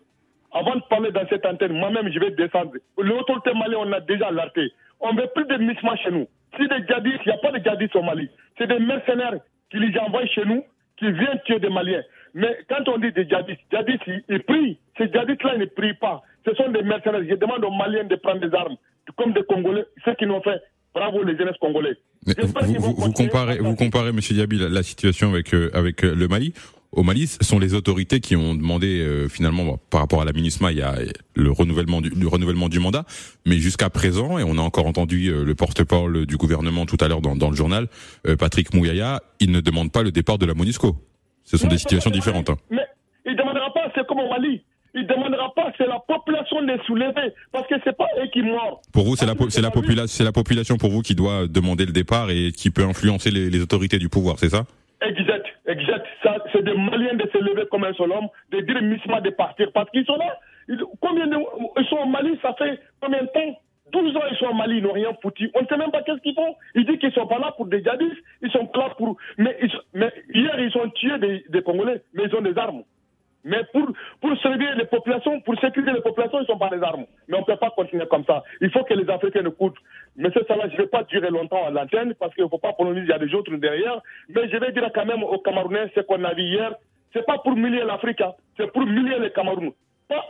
Avant 0.51 0.75
de 0.75 0.81
parler 0.89 1.11
dans 1.11 1.27
cette 1.29 1.45
antenne, 1.45 1.73
moi-même, 1.73 2.11
je 2.11 2.19
vais 2.19 2.31
descendre. 2.31 2.73
L'autorité 2.97 3.51
malienne, 3.53 3.79
on 3.85 3.91
a 3.91 3.99
déjà 3.99 4.27
alerté. 4.27 4.71
On 4.99 5.13
ne 5.13 5.21
veut 5.21 5.29
plus 5.33 5.45
de 5.45 5.57
misma 5.63 5.95
chez 5.97 6.11
nous. 6.11 6.27
Si 6.57 6.67
des 6.67 6.85
djihadistes, 6.87 7.21
il 7.25 7.29
n'y 7.29 7.33
a 7.33 7.37
pas 7.37 7.51
de 7.51 7.63
djihadistes 7.63 7.95
au 7.95 8.01
Mali. 8.01 8.29
C'est 8.57 8.67
des 8.67 8.79
mercenaires 8.79 9.35
qui 9.69 9.77
les 9.77 9.97
envoient 9.99 10.25
chez 10.25 10.45
nous, 10.45 10.63
qui 10.97 11.11
viennent 11.11 11.39
tuer 11.45 11.59
des 11.59 11.69
Maliens. 11.69 12.01
Mais 12.33 12.57
quand 12.67 12.87
on 12.89 12.97
dit 12.97 13.11
des 13.11 13.27
djihadistes, 13.27 13.61
djihadistes, 13.69 14.03
ils, 14.07 14.23
ils 14.29 14.43
prient. 14.43 14.77
Ces 14.97 15.07
djihadistes-là, 15.07 15.53
ils 15.55 15.61
ne 15.61 15.65
prient 15.65 15.93
pas. 15.93 16.21
Ce 16.45 16.53
sont 16.55 16.69
des 16.69 16.81
mercenaires. 16.81 17.21
Je 17.29 17.35
demande 17.35 17.63
aux 17.63 17.71
Maliens 17.71 18.05
de 18.05 18.15
prendre 18.15 18.41
des 18.41 18.53
armes, 18.55 18.75
comme 19.15 19.33
des 19.33 19.43
Congolais, 19.43 19.85
ceux 20.03 20.15
qui 20.15 20.25
l'ont 20.25 20.41
fait. 20.41 20.59
Bravo 20.93 21.23
les 21.23 21.37
jeunes 21.37 21.51
congolais. 21.61 21.95
Vous, 22.25 22.93
vous, 22.93 23.11
comparez, 23.11 23.59
vous 23.59 23.75
comparez, 23.75 24.11
Monsieur 24.11 24.33
Diaby, 24.35 24.57
la, 24.69 24.83
situation 24.83 25.29
avec 25.29 25.53
euh, 25.53 25.69
avec 25.73 26.03
euh, 26.03 26.15
le 26.15 26.27
Mali 26.27 26.53
au 26.91 27.03
Mali, 27.03 27.27
ce 27.27 27.37
sont 27.43 27.59
les 27.59 27.73
autorités 27.75 28.19
qui 28.19 28.35
ont 28.35 28.55
demandé 28.55 28.99
euh, 28.99 29.27
finalement 29.27 29.77
par 29.89 30.01
rapport 30.01 30.21
à 30.21 30.25
la 30.25 30.33
MINUSMA, 30.33 30.71
il 30.71 30.79
y 30.79 30.81
a 30.81 30.95
le 31.35 31.51
renouvellement 31.51 32.01
du, 32.01 32.09
le 32.09 32.27
renouvellement 32.27 32.67
du 32.67 32.79
mandat, 32.79 33.05
mais 33.45 33.57
jusqu'à 33.57 33.89
présent, 33.89 34.39
et 34.39 34.43
on 34.43 34.57
a 34.57 34.61
encore 34.61 34.87
entendu 34.87 35.27
euh, 35.27 35.43
le 35.43 35.55
porte-parole 35.55 36.25
du 36.25 36.37
gouvernement 36.37 36.85
tout 36.85 36.97
à 36.99 37.07
l'heure 37.07 37.21
dans, 37.21 37.35
dans, 37.35 37.49
le 37.49 37.55
journal, 37.55 37.87
euh, 38.27 38.35
Patrick 38.35 38.73
Mouyaya, 38.73 39.21
il 39.39 39.51
ne 39.51 39.61
demande 39.61 39.91
pas 39.91 40.01
le 40.01 40.11
départ 40.11 40.39
de 40.39 40.45
la 40.45 40.55
MONUSCO. 40.55 40.95
Ce 41.43 41.57
sont 41.57 41.67
des 41.67 41.77
situations 41.77 42.11
différentes. 42.11 42.49
Hein. 42.49 42.57
Mais 42.71 42.85
il 43.25 43.35
demandera 43.35 43.71
pas, 43.73 43.91
c'est 43.95 44.05
comme 44.07 44.19
au 44.19 44.29
Mali. 44.29 44.63
Il 44.95 45.05
demandera 45.05 45.53
pas, 45.53 45.71
c'est 45.77 45.85
la 45.85 45.99
population 45.99 46.63
de 46.63 46.75
soulever, 46.87 47.33
parce 47.51 47.67
que 47.67 47.75
c'est 47.83 47.95
pas 47.95 48.07
eux 48.19 48.27
qui 48.33 48.41
meurent. 48.41 48.81
Pour 48.91 49.05
vous, 49.05 49.15
c'est 49.15 49.27
la, 49.27 49.35
c'est 49.49 49.61
la 49.61 49.69
population, 49.69 50.07
c'est 50.07 50.23
la 50.23 50.31
population 50.31 50.77
pour 50.77 50.89
vous 50.89 51.01
qui 51.01 51.13
doit 51.13 51.45
demander 51.47 51.85
le 51.85 51.91
départ 51.91 52.31
et 52.31 52.51
qui 52.51 52.71
peut 52.71 52.83
influencer 52.83 53.29
les, 53.29 53.51
les 53.51 53.61
autorités 53.61 53.99
du 53.99 54.09
pouvoir, 54.09 54.39
c'est 54.39 54.49
ça? 54.49 54.65
Exact, 55.01 55.45
exact. 55.65 56.05
C'est 56.51 56.63
des 56.63 56.73
Maliens 56.73 57.13
de 57.13 57.29
se 57.31 57.37
lever 57.37 57.65
comme 57.71 57.85
un 57.85 57.93
seul 57.93 58.11
homme, 58.11 58.27
de 58.51 58.59
dire 58.61 58.81
Misma 58.81 59.21
de 59.21 59.29
partir 59.29 59.71
parce 59.73 59.89
qu'ils 59.91 60.05
sont 60.05 60.17
là. 60.17 60.37
Ils, 60.67 60.83
combien 60.99 61.27
de, 61.27 61.37
ils 61.79 61.85
sont 61.87 61.97
au 61.97 62.05
Mali, 62.05 62.37
ça 62.41 62.53
fait 62.57 62.79
combien 63.01 63.21
de 63.21 63.27
temps? 63.27 63.59
12 63.91 64.15
ans 64.17 64.21
ils 64.29 64.37
sont 64.37 64.47
au 64.47 64.53
Mali, 64.53 64.77
ils 64.77 64.83
n'ont 64.83 64.91
rien 64.91 65.15
foutu. 65.21 65.49
On 65.55 65.61
ne 65.61 65.67
sait 65.67 65.77
même 65.77 65.91
pas 65.91 66.03
qu'est-ce 66.03 66.21
qu'ils 66.21 66.35
font. 66.35 66.55
Ils 66.75 66.85
disent 66.85 66.99
qu'ils 66.99 67.13
sont 67.13 67.27
pas 67.27 67.39
là 67.39 67.53
pour 67.55 67.67
des 67.67 67.81
djihadistes, 67.81 68.23
ils 68.41 68.51
sont 68.51 68.69
là 68.75 68.89
pour. 68.97 69.15
Mais, 69.37 69.57
hier 70.33 70.59
ils 70.59 70.77
ont 70.77 70.89
tué 70.89 71.17
des 71.49 71.61
Congolais, 71.61 72.01
mais 72.13 72.23
ils 72.25 72.35
ont 72.35 72.41
des 72.41 72.57
armes. 72.57 72.83
Mais 73.43 73.63
pour, 73.71 73.87
pour 74.21 74.37
servir 74.41 74.75
les 74.75 74.85
populations, 74.85 75.39
pour 75.41 75.57
sécuriser 75.59 75.93
les 75.93 76.01
populations, 76.01 76.41
ils 76.41 76.45
sont 76.45 76.57
pas 76.57 76.69
des 76.69 76.81
armes. 76.83 77.05
Mais 77.27 77.37
on 77.37 77.41
ne 77.41 77.45
peut 77.45 77.55
pas 77.55 77.69
continuer 77.71 78.05
comme 78.07 78.25
ça. 78.25 78.43
Il 78.61 78.69
faut 78.71 78.83
que 78.83 78.93
les 78.93 79.09
Africains 79.09 79.45
écoutent. 79.45 79.77
Monsieur 80.17 80.43
Salah, 80.47 80.67
je 80.67 80.73
ne 80.73 80.81
vais 80.81 80.87
pas 80.87 81.03
durer 81.03 81.29
longtemps 81.29 81.65
à 81.65 81.69
l'antenne 81.69 82.13
parce 82.15 82.33
qu'il 82.35 82.43
ne 82.43 82.49
faut 82.49 82.57
pas 82.57 82.73
prononcer, 82.73 82.99
il 82.99 83.07
y 83.07 83.13
a 83.13 83.19
des 83.19 83.33
autres 83.33 83.55
derrière. 83.55 84.01
Mais 84.27 84.49
je 84.49 84.57
vais 84.57 84.71
dire 84.71 84.89
quand 84.93 85.05
même 85.05 85.23
aux 85.23 85.39
Camerounais 85.39 85.89
ce 85.95 86.01
qu'on 86.01 86.23
a 86.23 86.33
vu 86.33 86.43
hier. 86.43 86.75
Ce 87.13 87.19
n'est 87.19 87.25
pas 87.25 87.39
pour 87.39 87.53
humilier 87.53 87.83
l'Afrique, 87.83 88.21
hein. 88.21 88.33
c'est 88.55 88.71
pour 88.71 88.83
humilier 88.83 89.17
les 89.19 89.31
Camerounais. 89.31 89.73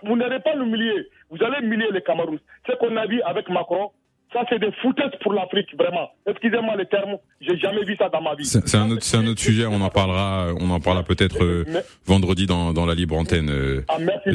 Vous 0.03 0.15
n'allez 0.15 0.39
pas 0.39 0.55
l'humilier, 0.55 1.07
vous 1.29 1.41
allez 1.43 1.65
humilier 1.65 1.87
les 1.91 2.01
Camerounais. 2.01 2.39
Ce 2.67 2.73
qu'on 2.73 2.95
a 2.95 3.05
vu 3.05 3.21
avec 3.21 3.49
Macron, 3.49 3.91
ça, 4.31 4.43
c'est 4.47 4.59
des 4.59 4.71
foutaises 4.81 5.11
pour 5.21 5.33
l'Afrique, 5.33 5.75
vraiment. 5.75 6.11
Excusez-moi 6.27 6.75
les 6.77 6.85
termes, 6.85 7.17
j'ai 7.41 7.57
jamais 7.57 7.83
vu 7.83 7.95
ça 7.97 8.09
dans 8.09 8.21
ma 8.21 8.35
vie. 8.35 8.45
C'est 8.45 8.77
un 8.77 8.91
autre, 8.91 9.01
c'est 9.01 9.17
un 9.17 9.25
autre 9.25 9.39
sujet. 9.39 9.65
On 9.65 9.81
en 9.81 9.89
parlera, 9.89 10.53
on 10.59 10.69
en 10.69 10.79
parlera 10.79 11.03
peut-être 11.03 11.43
euh, 11.43 11.65
vendredi 12.05 12.45
dans, 12.45 12.71
dans 12.71 12.85
la 12.85 12.93
libre 12.93 13.17
antenne. 13.17 13.49
Euh, 13.49 13.81
ah, 13.87 13.97
merci 13.99 14.29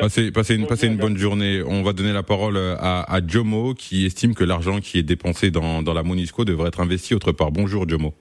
Passez, 0.00 0.32
passez 0.32 0.56
une, 0.56 0.66
passez 0.66 0.86
une 0.86 0.96
bonne 0.96 1.18
journée. 1.18 1.62
On 1.62 1.82
va 1.82 1.92
donner 1.92 2.12
la 2.14 2.22
parole 2.22 2.56
à, 2.56 3.02
à 3.02 3.26
Jomo, 3.26 3.74
qui 3.74 4.06
estime 4.06 4.34
que 4.34 4.44
l'argent 4.44 4.80
qui 4.80 4.98
est 4.98 5.02
dépensé 5.02 5.50
dans, 5.50 5.82
dans 5.82 5.92
la 5.92 6.02
Monisco 6.02 6.46
devrait 6.46 6.68
être 6.68 6.80
investi 6.80 7.14
autre 7.14 7.32
part. 7.32 7.52
Bonjour, 7.52 7.86
Jomo. 7.86 8.14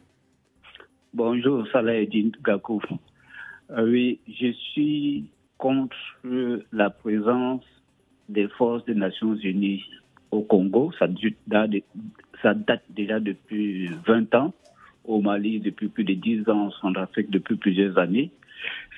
Bonjour, 1.13 1.65
Salah 1.71 2.03
Gakou. 2.43 2.81
Euh, 3.71 3.89
oui, 3.89 4.19
je 4.27 4.51
suis 4.51 5.25
contre 5.57 5.95
la 6.73 6.89
présence 6.89 7.63
des 8.27 8.49
forces 8.57 8.83
des 8.85 8.95
Nations 8.95 9.35
Unies 9.35 9.83
au 10.33 10.41
Congo, 10.41 10.91
ça 10.97 11.07
date, 11.07 12.83
déjà 12.89 13.19
depuis 13.19 13.87
20 14.05 14.33
ans, 14.35 14.53
au 15.05 15.21
Mali 15.21 15.59
depuis 15.59 15.87
plus 15.87 16.03
de 16.03 16.13
10 16.13 16.49
ans, 16.49 16.71
en 16.81 16.93
Afrique 16.95 17.29
depuis 17.29 17.55
plusieurs 17.55 17.97
années. 17.97 18.31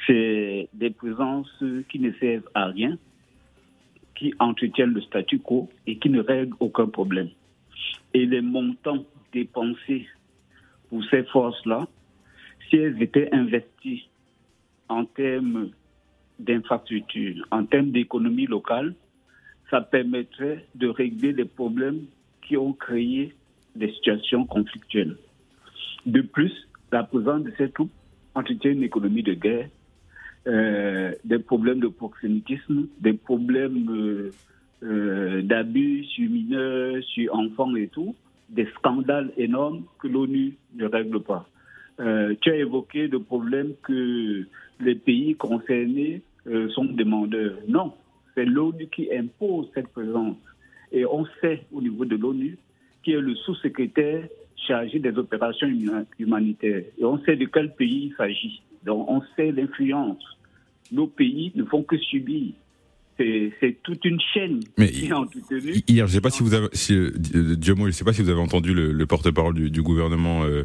C'est 0.08 0.70
des 0.74 0.92
présences 0.92 1.64
qui 1.90 2.00
ne 2.00 2.12
servent 2.14 2.50
à 2.54 2.68
rien, 2.68 2.98
qui 4.16 4.34
entretiennent 4.40 4.94
le 4.94 5.02
statu 5.02 5.40
quo 5.40 5.70
et 5.86 5.98
qui 5.98 6.10
ne 6.10 6.22
règlent 6.22 6.56
aucun 6.60 6.88
problème. 6.88 7.30
Et 8.14 8.26
les 8.26 8.42
montants 8.42 9.04
dépensés 9.34 10.08
pour 10.90 11.04
ces 11.06 11.24
forces-là, 11.24 11.88
si 12.70 12.78
elles 12.78 13.02
étaient 13.02 13.30
investies 13.34 14.08
en 14.88 15.04
termes 15.04 15.72
d'infrastructures, 16.40 17.46
en 17.52 17.66
termes 17.66 17.92
d'économie 17.92 18.46
locale, 18.46 18.94
ça 19.70 19.82
permettrait 19.82 20.66
de 20.76 20.88
régler 20.88 21.34
les 21.34 21.46
problèmes 21.46 22.02
qui 22.42 22.58
ont 22.58 22.74
créé 22.74 23.34
des 23.76 23.92
situations 23.94 24.46
conflictuelles. 24.46 25.18
De 26.06 26.22
plus, 26.22 26.54
la 26.92 27.04
présence 27.04 27.44
de 27.44 27.52
ces 27.58 27.72
troupes 27.72 27.92
entretient 28.36 28.72
une 28.72 28.84
économie 28.84 29.24
de 29.24 29.34
guerre, 29.34 29.70
euh, 30.48 31.12
des 31.24 31.40
problèmes 31.40 31.80
de 31.80 31.88
proxénétisme, 31.88 32.88
des 33.00 33.14
problèmes 33.14 33.90
euh, 33.90 34.32
euh, 34.84 35.42
d'abus 35.42 36.04
sur 36.06 36.30
mineurs, 36.30 37.04
sur 37.04 37.34
enfants 37.34 37.76
et 37.76 37.88
tout, 37.88 38.16
des 38.50 38.68
scandales 38.78 39.32
énormes 39.38 39.84
que 40.00 40.08
l'ONU 40.08 40.56
ne 40.76 40.86
règle 40.86 41.20
pas. 41.22 41.48
Tu 41.98 42.52
as 42.52 42.58
évoqué 42.58 43.08
le 43.08 43.20
problème 43.20 43.72
que 43.82 44.46
les 44.82 44.96
pays 44.96 45.36
concernés 45.36 46.22
sont 46.72 46.84
demandeurs. 46.84 47.56
Non, 47.70 47.94
c'est 48.36 48.46
l'ONU 48.46 48.88
qui 48.94 49.08
impose 49.16 49.68
cette 49.74 49.88
présence. 49.90 50.38
Et 50.92 51.06
on 51.06 51.26
sait 51.42 51.64
au 51.72 51.82
niveau 51.82 52.06
de 52.06 52.16
l'ONU 52.16 52.58
qui 53.04 53.12
est 53.14 53.20
le 53.22 53.36
sous-secrétaire 53.36 54.28
chargé 54.68 55.00
des 55.00 55.12
opérations 55.18 55.68
humanitaires. 56.20 56.84
Et 56.98 57.04
on 57.06 57.20
sait 57.24 57.36
de 57.36 57.46
quel 57.46 57.74
pays 57.76 58.12
il 58.12 58.16
s'agit. 58.18 58.62
Donc 58.86 59.10
on 59.10 59.22
sait 59.36 59.52
l'influence. 59.52 60.24
Nos 60.92 61.08
pays 61.08 61.52
ne 61.56 61.64
font 61.66 61.84
que 61.84 61.98
subir. 61.98 62.52
C'est 63.18 63.78
toute 63.84 64.04
une 64.04 64.20
chaîne 64.34 64.60
Mais 64.78 64.90
qui 64.90 65.06
est 65.06 65.14
entretenue. 65.14 65.82
Hier, 65.88 66.06
je 66.06 66.14
sais 66.14 66.22
pas 66.22 66.30
si 66.30 66.44
vous 66.44 66.54
avez, 66.54 66.68
si, 66.74 66.94
euh, 66.94 67.12
Diomo, 67.56 67.86
je 67.88 67.92
sais 67.92 68.04
pas 68.04 68.12
si 68.12 68.22
vous 68.22 68.30
avez 68.30 68.42
entendu 68.42 68.74
le, 68.74 68.92
le 68.92 69.06
porte-parole 69.06 69.54
du, 69.54 69.72
du 69.72 69.82
gouvernement 69.82 70.44
euh, 70.44 70.64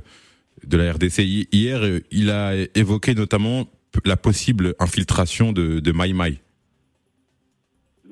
de 0.66 0.76
la 0.76 0.92
RDC. 0.92 1.18
Hi- 1.20 1.48
Hier, 1.52 1.80
euh, 1.82 2.00
il 2.10 2.28
a 2.30 2.54
évoqué 2.74 3.14
notamment 3.14 3.68
la 4.04 4.16
possible 4.16 4.74
infiltration 4.80 5.52
de, 5.52 5.78
de 5.78 5.92
Mai 5.92 6.12
Mai. 6.12 6.40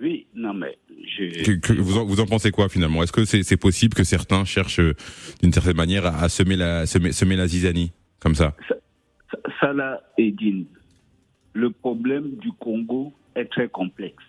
Oui, 0.00 0.26
non 0.35 0.55
mais 0.55 0.78
je... 0.88 1.45
Que, 1.45 1.52
que- 1.59 1.73
vous, 1.73 1.99
en, 1.99 2.05
vous 2.05 2.21
en 2.21 2.26
pensez 2.26 2.50
quoi 2.50 2.69
finalement? 2.69 3.02
Est-ce 3.02 3.12
que 3.12 3.25
c'est 3.25 3.57
possible 3.57 3.95
que 3.95 4.05
certains 4.05 4.45
cherchent 4.45 4.81
euh, 4.81 4.95
d'une 5.43 5.52
certaine 5.52 5.76
manière 5.76 6.07
à, 6.07 6.23
à 6.23 6.28
semer 6.28 6.57
la 6.57 6.87
semer, 6.87 7.12
semer 7.12 7.37
la 7.37 7.47
zizanie 7.49 7.93
comme 8.21 8.35
ça? 8.35 8.55
Salah 9.61 10.00
Eddine, 10.17 10.67
le 11.52 11.71
problème 11.71 12.37
du 12.37 12.52
Congo 12.52 13.12
est 13.35 13.47
très 13.47 13.69
complexe. 13.69 14.23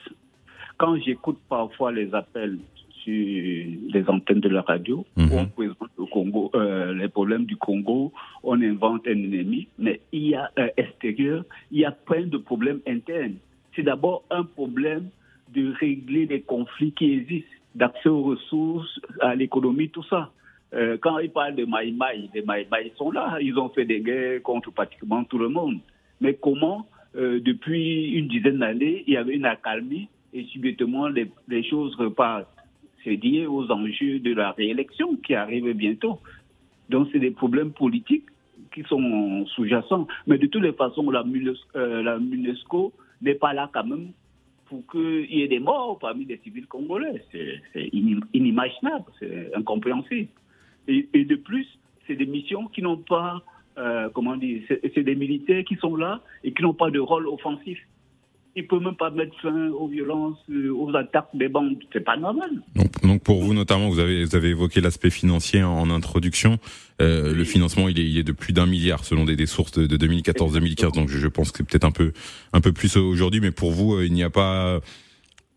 Quand 0.77 0.97
j'écoute 1.01 1.39
parfois 1.49 1.91
les 1.91 2.13
appels 2.13 2.57
sur 3.03 3.13
les 3.13 4.03
antennes 4.07 4.39
de 4.41 4.49
la 4.49 4.61
radio, 4.61 5.05
Mhm. 5.15 5.31
on 5.33 5.45
présente 5.47 5.77
le 5.97 6.05
Congo, 6.05 6.51
euh, 6.55 6.93
les 6.93 7.07
problèmes 7.09 7.45
du 7.45 7.55
Congo, 7.57 8.11
on 8.43 8.61
invente 8.61 9.07
un 9.07 9.11
ennemi, 9.11 9.67
mais 9.77 10.01
il 10.11 10.27
y 10.29 10.35
a 10.35 10.49
un 10.57 10.67
extérieur, 10.77 11.43
il 11.71 11.79
y 11.79 11.85
a 11.85 11.91
plein 11.91 12.25
de 12.25 12.37
problèmes 12.37 12.79
internes. 12.87 13.35
C'est 13.75 13.83
d'abord 13.83 14.23
un 14.31 14.43
problème 14.43 15.09
de 15.53 15.73
régler 15.73 16.25
les 16.25 16.41
conflits 16.41 16.91
qui 16.93 17.11
existent, 17.11 17.49
d'accès 17.75 18.09
aux 18.09 18.23
ressources, 18.23 18.99
à 19.21 19.35
l'économie, 19.35 19.89
tout 19.89 20.03
ça. 20.03 20.31
Euh, 20.73 20.97
quand 21.01 21.17
ils 21.19 21.31
parlent 21.31 21.55
de 21.55 21.65
Maïmaï, 21.65 22.29
les 22.33 22.41
Maïmaï 22.43 22.91
sont 22.95 23.11
là, 23.11 23.37
ils 23.41 23.57
ont 23.57 23.69
fait 23.69 23.85
des 23.85 24.01
guerres 24.01 24.41
contre 24.43 24.71
pratiquement 24.71 25.23
tout 25.23 25.39
le 25.39 25.49
monde. 25.49 25.79
Mais 26.21 26.35
comment, 26.35 26.87
euh, 27.15 27.39
depuis 27.39 28.11
une 28.11 28.27
dizaine 28.27 28.59
d'années, 28.59 29.03
il 29.07 29.13
y 29.13 29.17
avait 29.17 29.35
une 29.35 29.45
accalmie 29.45 30.09
et 30.33 30.43
subitement 30.45 31.07
les, 31.07 31.63
choses 31.63 31.95
repartent? 31.95 32.47
C'est 33.03 33.15
lié 33.15 33.47
aux 33.47 33.71
enjeux 33.71 34.19
de 34.19 34.33
la 34.33 34.51
réélection 34.51 35.15
qui 35.15 35.33
arrive 35.33 35.71
bientôt. 35.73 36.19
Donc 36.89 37.07
c'est 37.11 37.19
des 37.19 37.31
problèmes 37.31 37.71
politiques 37.71 38.25
qui 38.73 38.83
sont 38.83 39.45
sous-jacents. 39.55 40.05
Mais 40.27 40.37
de 40.37 40.45
toutes 40.47 40.63
les 40.63 40.73
façons, 40.73 41.09
la 41.09 41.23
euh, 41.75 42.03
la 42.03 42.19
MUNESCO 42.19 42.93
n'est 43.21 43.35
pas 43.35 43.53
là 43.53 43.69
quand 43.73 43.85
même 43.85 44.11
pour 44.69 44.85
qu'il 44.91 45.25
y 45.35 45.41
ait 45.41 45.47
des 45.47 45.59
morts 45.59 45.97
parmi 45.99 46.25
les 46.25 46.37
civils 46.37 46.67
congolais. 46.67 47.23
C'est 47.31 47.61
c'est 47.73 47.87
inim- 47.91 48.23
inimaginable, 48.33 49.05
c'est 49.19 49.53
incompréhensible. 49.55 50.29
Et, 50.87 51.25
de 51.25 51.35
plus, 51.35 51.67
c'est 52.07 52.15
des 52.15 52.25
missions 52.25 52.65
qui 52.67 52.81
n'ont 52.81 52.97
pas, 52.97 53.43
euh, 53.77 54.09
comment 54.09 54.35
dire, 54.37 54.61
c'est 54.95 55.03
des 55.03 55.15
militaires 55.15 55.63
qui 55.63 55.75
sont 55.75 55.95
là 55.95 56.21
et 56.43 56.51
qui 56.51 56.63
n'ont 56.63 56.73
pas 56.73 56.89
de 56.89 56.99
rôle 56.99 57.27
offensif. 57.27 57.77
Ils 58.59 58.63
ne 58.63 58.67
peuvent 58.67 58.81
même 58.81 58.95
pas 58.95 59.09
mettre 59.09 59.39
fin 59.41 59.69
aux 59.69 59.87
violences, 59.87 60.37
euh, 60.49 60.69
aux 60.73 60.93
attaques 60.93 61.29
des 61.33 61.47
bandes. 61.47 61.77
C'est 61.93 62.03
pas 62.03 62.17
normal. 62.17 62.49
Donc, 62.75 63.01
donc 63.01 63.23
pour 63.23 63.41
vous 63.41 63.53
notamment, 63.53 63.89
vous 63.89 63.99
avez, 63.99 64.25
vous 64.25 64.35
avez 64.35 64.49
évoqué 64.49 64.81
l'aspect 64.81 65.09
financier 65.09 65.63
en, 65.63 65.89
introduction. 65.89 66.57
Euh, 67.01 67.33
Le 67.33 67.43
financement, 67.45 67.87
il 67.87 67.99
est, 67.99 68.03
il 68.03 68.17
est 68.17 68.23
de 68.23 68.33
plus 68.33 68.51
d'un 68.51 68.65
milliard 68.65 69.05
selon 69.05 69.23
des, 69.23 69.37
des 69.37 69.45
sources 69.45 69.71
de, 69.71 69.87
de 69.87 69.97
2014-2015. 70.07 70.93
Donc 70.93 71.07
je, 71.07 71.27
pense 71.27 71.51
que 71.51 71.59
c'est 71.59 71.63
peut-être 71.63 71.85
un 71.85 71.91
peu, 71.91 72.11
un 72.51 72.59
peu 72.59 72.73
plus 72.73 72.97
aujourd'hui. 72.97 73.39
Mais 73.39 73.51
pour 73.51 73.71
vous, 73.71 73.95
euh, 73.95 74.05
il 74.05 74.11
n'y 74.11 74.23
a 74.23 74.29
pas, 74.29 74.81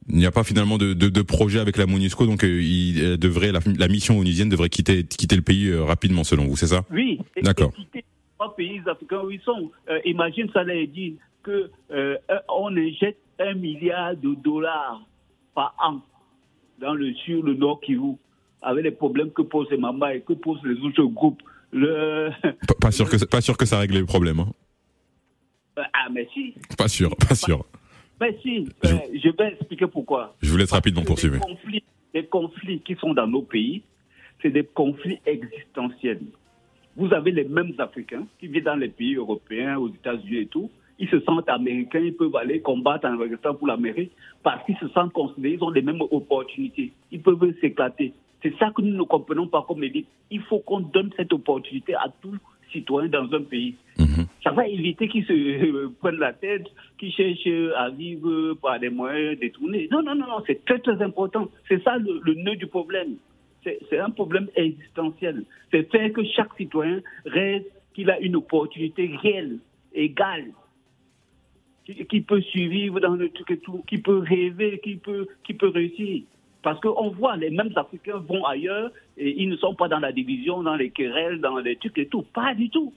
il 0.09 0.17
n'y 0.17 0.27
a 0.27 0.31
pas 0.31 0.45
finalement 0.45 0.79
de, 0.79 0.93
de, 0.93 1.09
de 1.09 1.23
projet 1.23 1.59
avec 1.59 1.77
la 1.77 1.87
MONUSCO. 1.87 2.27
Donc 2.27 2.45
il 2.45 3.19
devrait, 3.19 3.51
la, 3.51 3.59
la 3.77 3.89
mission 3.89 4.17
onusienne 4.17 4.49
devrait 4.49 4.69
quitter, 4.69 5.03
quitter 5.03 5.35
le 5.35 5.43
pays 5.43 5.75
rapidement 5.75 6.23
selon 6.23 6.47
vous, 6.47 6.57
c'est 6.57 6.69
ça? 6.69 6.85
Oui, 6.93 7.19
D'accord. 7.43 7.73
pays 8.51 8.81
africains 8.87 9.23
où 9.25 9.31
ils 9.31 9.41
sont. 9.41 9.71
Euh, 9.89 9.99
imagine, 10.05 10.49
ça 10.53 10.65
l'a 10.65 10.87
dit, 10.87 11.17
que 11.43 11.71
euh, 11.91 12.17
on 12.49 12.77
injecte 12.77 13.21
un 13.39 13.55
milliard 13.55 14.17
de 14.17 14.35
dollars 14.35 15.03
par 15.55 15.75
an 15.83 16.01
dans 16.79 16.95
le 16.95 17.13
sur 17.15 17.43
le 17.43 17.55
Nord 17.55 17.81
Kivu, 17.81 18.15
avec 18.63 18.85
les 18.85 18.91
problèmes 18.91 19.31
que 19.31 19.43
posent 19.43 19.71
les 19.71 19.77
Mamba 19.77 20.15
et 20.15 20.21
que 20.21 20.33
posent 20.33 20.63
les 20.65 20.81
autres 20.85 21.05
groupes. 21.05 21.43
Le... 21.73 22.31
Pas, 22.69 22.75
pas 22.81 22.91
sûr 22.91 23.09
que, 23.09 23.17
ça- 23.19 23.27
pas 23.27 23.41
sûr 23.41 23.57
que 23.57 23.65
ça 23.67 23.79
règle 23.79 23.99
le 23.99 24.05
problème. 24.07 24.41
Hein. 24.41 24.53
Ah, 25.77 26.09
mais 26.13 26.29
si, 26.35 26.55
Pas 26.77 26.89
sûr, 26.89 27.17
pas 27.17 27.35
sûr. 27.35 27.65
mais 28.21 28.37
si, 28.43 28.67
Je- 28.85 28.95
euh, 28.95 28.99
je 29.15 29.29
vais 29.31 29.53
expliquer 29.53 29.87
pourquoi. 29.87 30.37
Je 30.43 30.51
vous 30.51 30.57
laisse 30.59 30.71
rapidement 30.73 31.01
Parce 31.01 31.09
poursuivre. 31.23 31.35
Les 31.37 31.41
conflits, 31.41 31.85
les 32.15 32.27
conflits 32.27 32.81
qui 32.81 32.95
sont 32.97 33.15
dans 33.15 33.27
nos 33.27 33.43
pays, 33.43 33.83
c'est 34.43 34.51
des 34.51 34.65
conflits 34.65 35.21
existentiels. 35.25 36.21
Vous 36.97 37.13
avez 37.15 37.31
les 37.31 37.45
mêmes 37.45 37.73
Africains 37.79 38.27
qui 38.39 38.49
vivent 38.49 38.65
dans 38.65 38.77
les 38.77 38.89
pays 38.89 39.15
européens, 39.15 39.79
aux 39.79 39.89
États-Unis 39.89 40.41
et 40.41 40.47
tout. 40.47 40.71
Ils 40.99 41.09
se 41.09 41.21
sentent 41.21 41.49
américains, 41.49 42.01
ils 42.01 42.15
peuvent 42.15 42.37
aller 42.37 42.61
combattre 42.61 43.07
en 43.07 43.15
Afghanistan 43.15 43.55
pour 43.55 43.67
l'Amérique 43.67 44.13
parce 44.43 44.65
qu'ils 44.65 44.77
se 44.77 44.89
sentent 44.89 45.13
considérés, 45.13 45.55
ils 45.55 45.65
ont 45.65 45.71
les 45.71 45.83
mêmes 45.83 46.03
opportunités. 46.03 46.93
Ils 47.11 47.21
peuvent 47.21 47.53
s'éclater. 47.61 48.13
C'est 48.43 48.57
ça 48.59 48.71
que 48.75 48.83
nous 48.83 48.97
ne 48.97 49.03
comprenons 49.05 49.47
pas 49.47 49.65
comme 49.67 49.85
élite. 49.85 50.09
Il 50.31 50.43
faut 50.43 50.59
qu'on 50.59 50.81
donne 50.81 51.11
cette 51.17 51.33
opportunité 51.33 51.95
à 51.95 52.07
tous 52.21 52.37
citoyens 52.73 53.11
dans 53.11 53.33
un 53.33 53.43
pays. 53.43 53.75
Mhm. 53.99 54.27
Ça 54.43 54.51
va 54.51 54.67
éviter 54.67 55.09
qu'ils 55.09 55.25
se 55.25 55.33
euh, 55.33 55.93
prennent 56.01 56.19
la 56.19 56.33
tête, 56.33 56.67
qu'ils 56.99 57.13
cherchent 57.13 57.75
à 57.77 57.91
vivre 57.91 58.55
par 58.55 58.81
des 58.81 58.91
moyens 58.91 59.39
détournés. 59.39 59.89
Non, 59.91 60.03
non, 60.03 60.15
non, 60.15 60.27
non, 60.27 60.43
c'est 60.47 60.65
très, 60.65 60.79
très 60.79 61.01
important. 61.03 61.49
C'est 61.69 61.83
ça 61.83 61.97
le, 61.99 62.21
le 62.25 62.35
nœud 62.35 62.57
du 62.57 62.67
problème. 62.67 63.17
C'est 63.63 63.79
c'est 63.89 63.99
un 63.99 64.11
problème 64.11 64.49
existentiel. 64.57 65.45
C'est 65.71 65.89
faire 65.91 66.13
que 66.13 66.25
chaque 66.25 66.53
citoyen 66.57 67.01
rêve 67.25 67.63
qu'il 67.95 68.11
a 68.11 68.19
une 68.21 68.37
opportunité 68.37 69.11
réelle, 69.23 69.59
égale, 69.95 70.47
qui, 71.85 72.21
peut 72.21 72.41
survivre 72.41 73.01
dans 73.01 73.15
le 73.15 73.29
truc 73.31 73.51
et 73.51 73.59
tout, 73.59 73.83
qui 73.87 73.99
peut 73.99 74.19
rêver, 74.19 74.81
qui 74.83 74.97
peut, 74.97 75.27
qui 75.45 75.55
peut 75.55 75.69
réussir. 75.69 76.23
Parce 76.63 76.81
qu'on 76.81 77.11
voit, 77.11 77.37
les 77.37 77.51
mêmes 77.51 77.73
Africains 77.75 78.19
vont 78.19 78.45
ailleurs 78.45 78.93
et 79.17 79.43
ils 79.43 79.49
ne 79.49 79.57
sont 79.57 79.75
pas 79.75 79.89
dans 79.89 79.99
la 79.99 80.13
division, 80.13 80.63
dans 80.63 80.77
les 80.77 80.91
querelles, 80.91 81.41
dans 81.41 81.59
les 81.59 81.77
trucs 81.77 81.99
et 81.99 82.07
tout. 82.07 82.23
Pas 82.23 82.55
du 82.55 82.71
tout. 82.71 82.93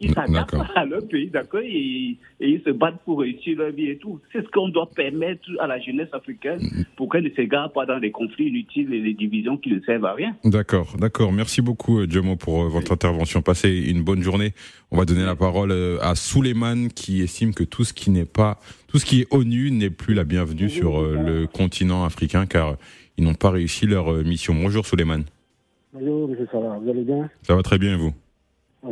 Ils 0.00 0.12
s'adaptent 0.12 0.52
D'accord. 0.52 0.66
à 0.74 0.84
leur 0.84 1.06
pays 1.06 1.28
d'accueil 1.30 2.18
et, 2.40 2.44
et 2.44 2.48
ils 2.50 2.62
se 2.62 2.70
battent 2.70 3.00
pour 3.04 3.20
réussir 3.20 3.56
leur 3.58 3.70
vie 3.70 3.90
et 3.90 3.96
tout. 3.96 4.20
C'est 4.32 4.42
ce 4.42 4.48
qu'on 4.48 4.68
doit 4.68 4.90
permettre 4.94 5.48
à 5.60 5.66
la 5.66 5.80
jeunesse 5.80 6.08
africaine 6.12 6.60
pour 6.96 7.10
qu'elle 7.10 7.24
ne 7.24 7.30
s'égare 7.30 7.72
pas 7.72 7.86
dans 7.86 8.00
des 8.00 8.10
conflits 8.10 8.48
inutiles 8.48 8.92
et 8.92 9.00
des 9.00 9.14
divisions 9.14 9.56
qui 9.56 9.70
ne 9.70 9.80
servent 9.80 10.04
à 10.04 10.14
rien. 10.14 10.36
D'accord, 10.44 10.96
d'accord. 10.98 11.32
Merci 11.32 11.62
beaucoup, 11.62 12.00
euh, 12.00 12.06
Diomo, 12.06 12.36
pour 12.36 12.64
euh, 12.64 12.68
votre 12.68 12.92
intervention. 12.92 13.40
Passez 13.40 13.70
une 13.70 14.02
bonne 14.02 14.20
journée. 14.22 14.52
On 14.90 14.96
va 14.96 15.04
donner 15.04 15.24
la 15.24 15.36
parole 15.36 15.70
euh, 15.70 15.98
à 16.02 16.16
Souleymane, 16.16 16.88
qui 16.88 17.22
estime 17.22 17.54
que 17.54 17.64
tout 17.64 17.84
ce 17.84 17.94
qui 17.94 18.10
n'est 18.10 18.26
pas, 18.26 18.58
tout 18.88 18.98
ce 18.98 19.06
qui 19.06 19.20
est 19.20 19.26
ONU 19.32 19.70
n'est 19.70 19.90
plus 19.90 20.14
la 20.14 20.24
bienvenue 20.24 20.68
sur 20.68 21.00
le 21.02 21.46
continent 21.46 22.04
africain, 22.04 22.46
car 22.46 22.76
ils 23.16 23.24
n'ont 23.24 23.34
pas 23.34 23.50
réussi 23.50 23.86
leur 23.86 24.12
mission. 24.24 24.54
Bonjour, 24.54 24.84
Souleymane. 24.86 25.24
Bonjour, 25.92 26.28
M. 26.28 26.46
Salah, 26.50 26.78
vous 26.82 26.90
allez 26.90 27.04
bien? 27.04 27.30
Ça 27.42 27.54
va 27.54 27.62
très 27.62 27.78
bien, 27.78 27.94
et 27.94 27.96
vous? 27.96 28.12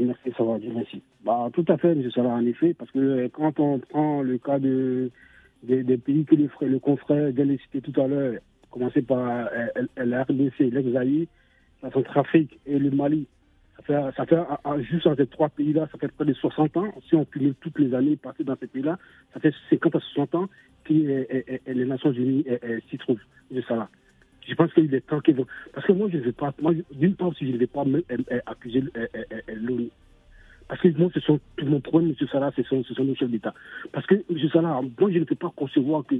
Merci, 0.00 0.32
ça 0.37 0.42
va, 0.42 0.58
Dieu 0.58 0.72
merci. 0.75 1.02
Bah, 1.25 1.50
tout 1.52 1.64
à 1.68 1.76
fait, 1.76 1.92
M. 1.92 2.11
Salah, 2.11 2.30
en 2.30 2.46
effet, 2.46 2.75
parce 2.75 2.90
que 2.90 2.99
euh, 2.99 3.28
quand 3.30 3.61
on 3.61 3.78
prend 3.78 4.22
le 4.22 4.38
cas 4.38 4.58
de, 4.58 5.11
des, 5.62 5.99
pays 5.99 6.25
que 6.25 6.34
le, 6.34 6.49
le 6.62 6.78
confrère 6.78 7.32
de 7.32 7.56
citer 7.58 7.80
tout 7.82 8.00
à 8.00 8.06
l'heure, 8.06 8.34
commencer 8.70 9.02
par 9.02 9.18
euh, 9.18 9.66
euh, 9.76 10.04
la 10.04 10.22
RDC, 10.22 10.61
l'ex-Zaïre, 10.61 11.26
la 11.82 11.90
Centrafrique 11.90 12.58
et 12.64 12.78
le 12.78 12.90
Mali, 12.90 13.26
ça 13.76 13.82
fait, 13.82 14.16
ça 14.16 14.26
fait 14.26 14.37
ah, 14.37 14.61
ah, 14.64 14.80
juste 14.80 15.04
dans 15.04 15.16
ces 15.16 15.26
trois 15.26 15.50
pays-là, 15.50 15.88
ça 15.92 15.99
fait 15.99 16.08
près 16.08 16.25
de 16.25 16.32
60 16.32 16.76
ans. 16.78 16.94
Si 17.08 17.14
on 17.14 17.25
cumule 17.25 17.54
toutes 17.61 17.78
les 17.78 17.94
années 17.94 18.16
passées 18.16 18.44
dans 18.44 18.56
ces 18.56 18.68
pays-là, 18.68 18.99
ça 19.34 19.40
fait 19.40 19.52
50 19.68 19.96
à 19.96 20.00
60 20.00 20.34
ans 20.37 20.49
que 20.84 20.92
les 20.94 21.84
Nations 21.84 22.12
Unies 22.12 22.46
s'y 22.88 22.99
trouvent, 22.99 23.20
M. 23.54 23.62
Salah. 23.68 23.88
Je 24.46 24.54
pense 24.54 24.72
qu'il 24.72 24.92
est 24.94 25.06
temps 25.06 25.20
qu'ils 25.20 25.37
vont. 25.37 25.46
Parce 25.72 25.87
que 25.87 25.92
moi, 25.92 26.08
je 26.12 26.18
ne 26.18 26.22
vais 26.22 26.32
pas. 26.32 26.52
Moi, 26.61 26.75
d'une 26.92 27.14
part, 27.14 27.32
je 27.40 27.46
ne 27.46 27.56
vais 27.56 27.66
pas 27.66 27.84
euh, 27.84 28.02
euh, 28.11 28.40
accuser 28.46 28.82
euh, 28.96 29.06
l'ONU. 29.54 29.88
Parce 30.68 30.80
que 30.80 30.88
moi, 30.96 31.11
ce 31.14 31.20
sont, 31.20 31.38
mon 31.62 31.80
problème, 31.80 32.14
M. 32.18 32.28
Salah, 32.28 32.50
ce 32.56 32.62
sont, 32.62 32.82
ce 32.84 32.94
sont 32.94 33.04
nos 33.04 33.14
chefs 33.14 33.30
d'État. 33.30 33.54
Parce 33.92 34.06
que, 34.06 34.14
M. 34.14 34.49
Salah, 34.52 34.80
moi, 34.99 35.11
je 35.11 35.18
ne 35.18 35.25
peux 35.25 35.34
pas 35.34 35.52
concevoir 35.54 36.04
que 36.06 36.14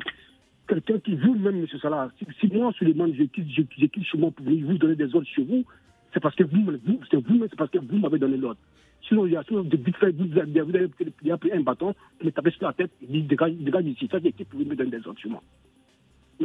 quelqu'un 0.69 0.99
qui, 0.99 1.17
vous-même, 1.17 1.61
M. 1.61 1.67
Salah, 1.81 2.11
si, 2.39 2.47
moi, 2.49 2.73
Suleiman, 2.75 3.13
je 3.15 3.25
quitte, 3.25 3.49
je, 3.51 3.63
quitte 3.63 4.05
chez 4.05 4.19
moi 4.19 4.31
pour 4.31 4.45
vous 4.45 4.79
donner 4.79 4.95
des 4.95 5.15
ordres 5.15 5.27
chez 5.27 5.43
vous, 5.43 5.65
c'est 6.13 6.21
parce 6.21 6.37
que 6.37 6.45
vous, 6.45 6.65
vous 6.65 7.01
c'est 7.11 7.17
vous, 7.17 7.47
c'est 7.49 7.57
parce 7.57 7.71
que 7.71 7.79
vous 7.79 7.97
m'avez 7.97 8.19
donné 8.19 8.37
l'ordre. 8.37 8.61
Sinon, 9.09 9.27
il 9.27 9.33
y 9.33 9.37
a 9.37 9.43
sinon, 9.45 9.63
de 9.63 9.77
vite 9.77 9.97
fait, 9.97 10.13
vous, 10.13 10.27
vous 10.27 10.39
avez, 10.39 10.87
vous 10.87 11.37
pris 11.39 11.53
un 11.53 11.61
bâton, 11.61 11.95
vous 12.21 12.27
me 12.27 12.31
tapez 12.31 12.51
sur 12.51 12.67
la 12.67 12.73
tête, 12.73 12.91
il 13.09 13.27
dégage, 13.27 13.53
dégage 13.55 13.85
d'ici. 13.85 14.09
Ça, 14.11 14.21
qui 14.21 14.45
pouvait 14.45 14.65
me 14.65 14.77
donner 14.77 14.91
des 14.91 15.07
ordres 15.07 15.19
sur 15.19 15.31
moi. 15.31 15.43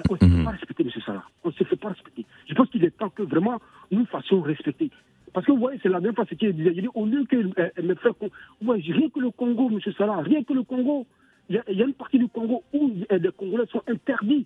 On 0.09 0.13
ne 0.13 0.19
se 0.19 0.25
fait 0.25 0.43
pas 0.43 0.51
respecter, 0.51 0.83
M. 0.83 0.89
Salah. 1.05 1.23
On 1.43 1.47
ne 1.49 1.53
se 1.53 1.63
fait 1.63 1.75
pas 1.75 1.89
respecter. 1.89 2.25
Je 2.47 2.53
pense 2.53 2.69
qu'il 2.69 2.83
est 2.83 2.91
temps 2.97 3.09
que 3.09 3.23
vraiment 3.23 3.59
nous 3.91 4.05
fassions 4.05 4.41
respecter. 4.41 4.89
Parce 5.33 5.45
que 5.45 5.51
vous 5.51 5.59
voyez, 5.59 5.79
c'est 5.83 5.89
la 5.89 5.99
même 5.99 6.13
ce 6.29 6.35
qu'il 6.35 6.53
disait. 6.53 6.73
Il 6.75 6.81
dit, 6.81 6.87
au 6.93 7.05
lieu 7.05 7.25
que 7.25 7.35
euh, 7.35 7.69
me 7.83 7.95
faire. 7.95 8.13
Ouais, 8.21 8.77
rien 8.79 9.09
que 9.09 9.19
le 9.19 9.31
Congo, 9.31 9.69
M. 9.69 9.79
Salah, 9.97 10.21
rien 10.21 10.43
que 10.43 10.53
le 10.53 10.63
Congo, 10.63 11.05
il 11.49 11.55
y, 11.55 11.59
a, 11.59 11.63
il 11.69 11.77
y 11.77 11.81
a 11.81 11.85
une 11.85 11.93
partie 11.93 12.17
du 12.19 12.27
Congo 12.27 12.63
où 12.73 12.91
euh, 13.11 13.17
les 13.17 13.31
Congolais 13.31 13.65
sont 13.71 13.81
interdits 13.87 14.45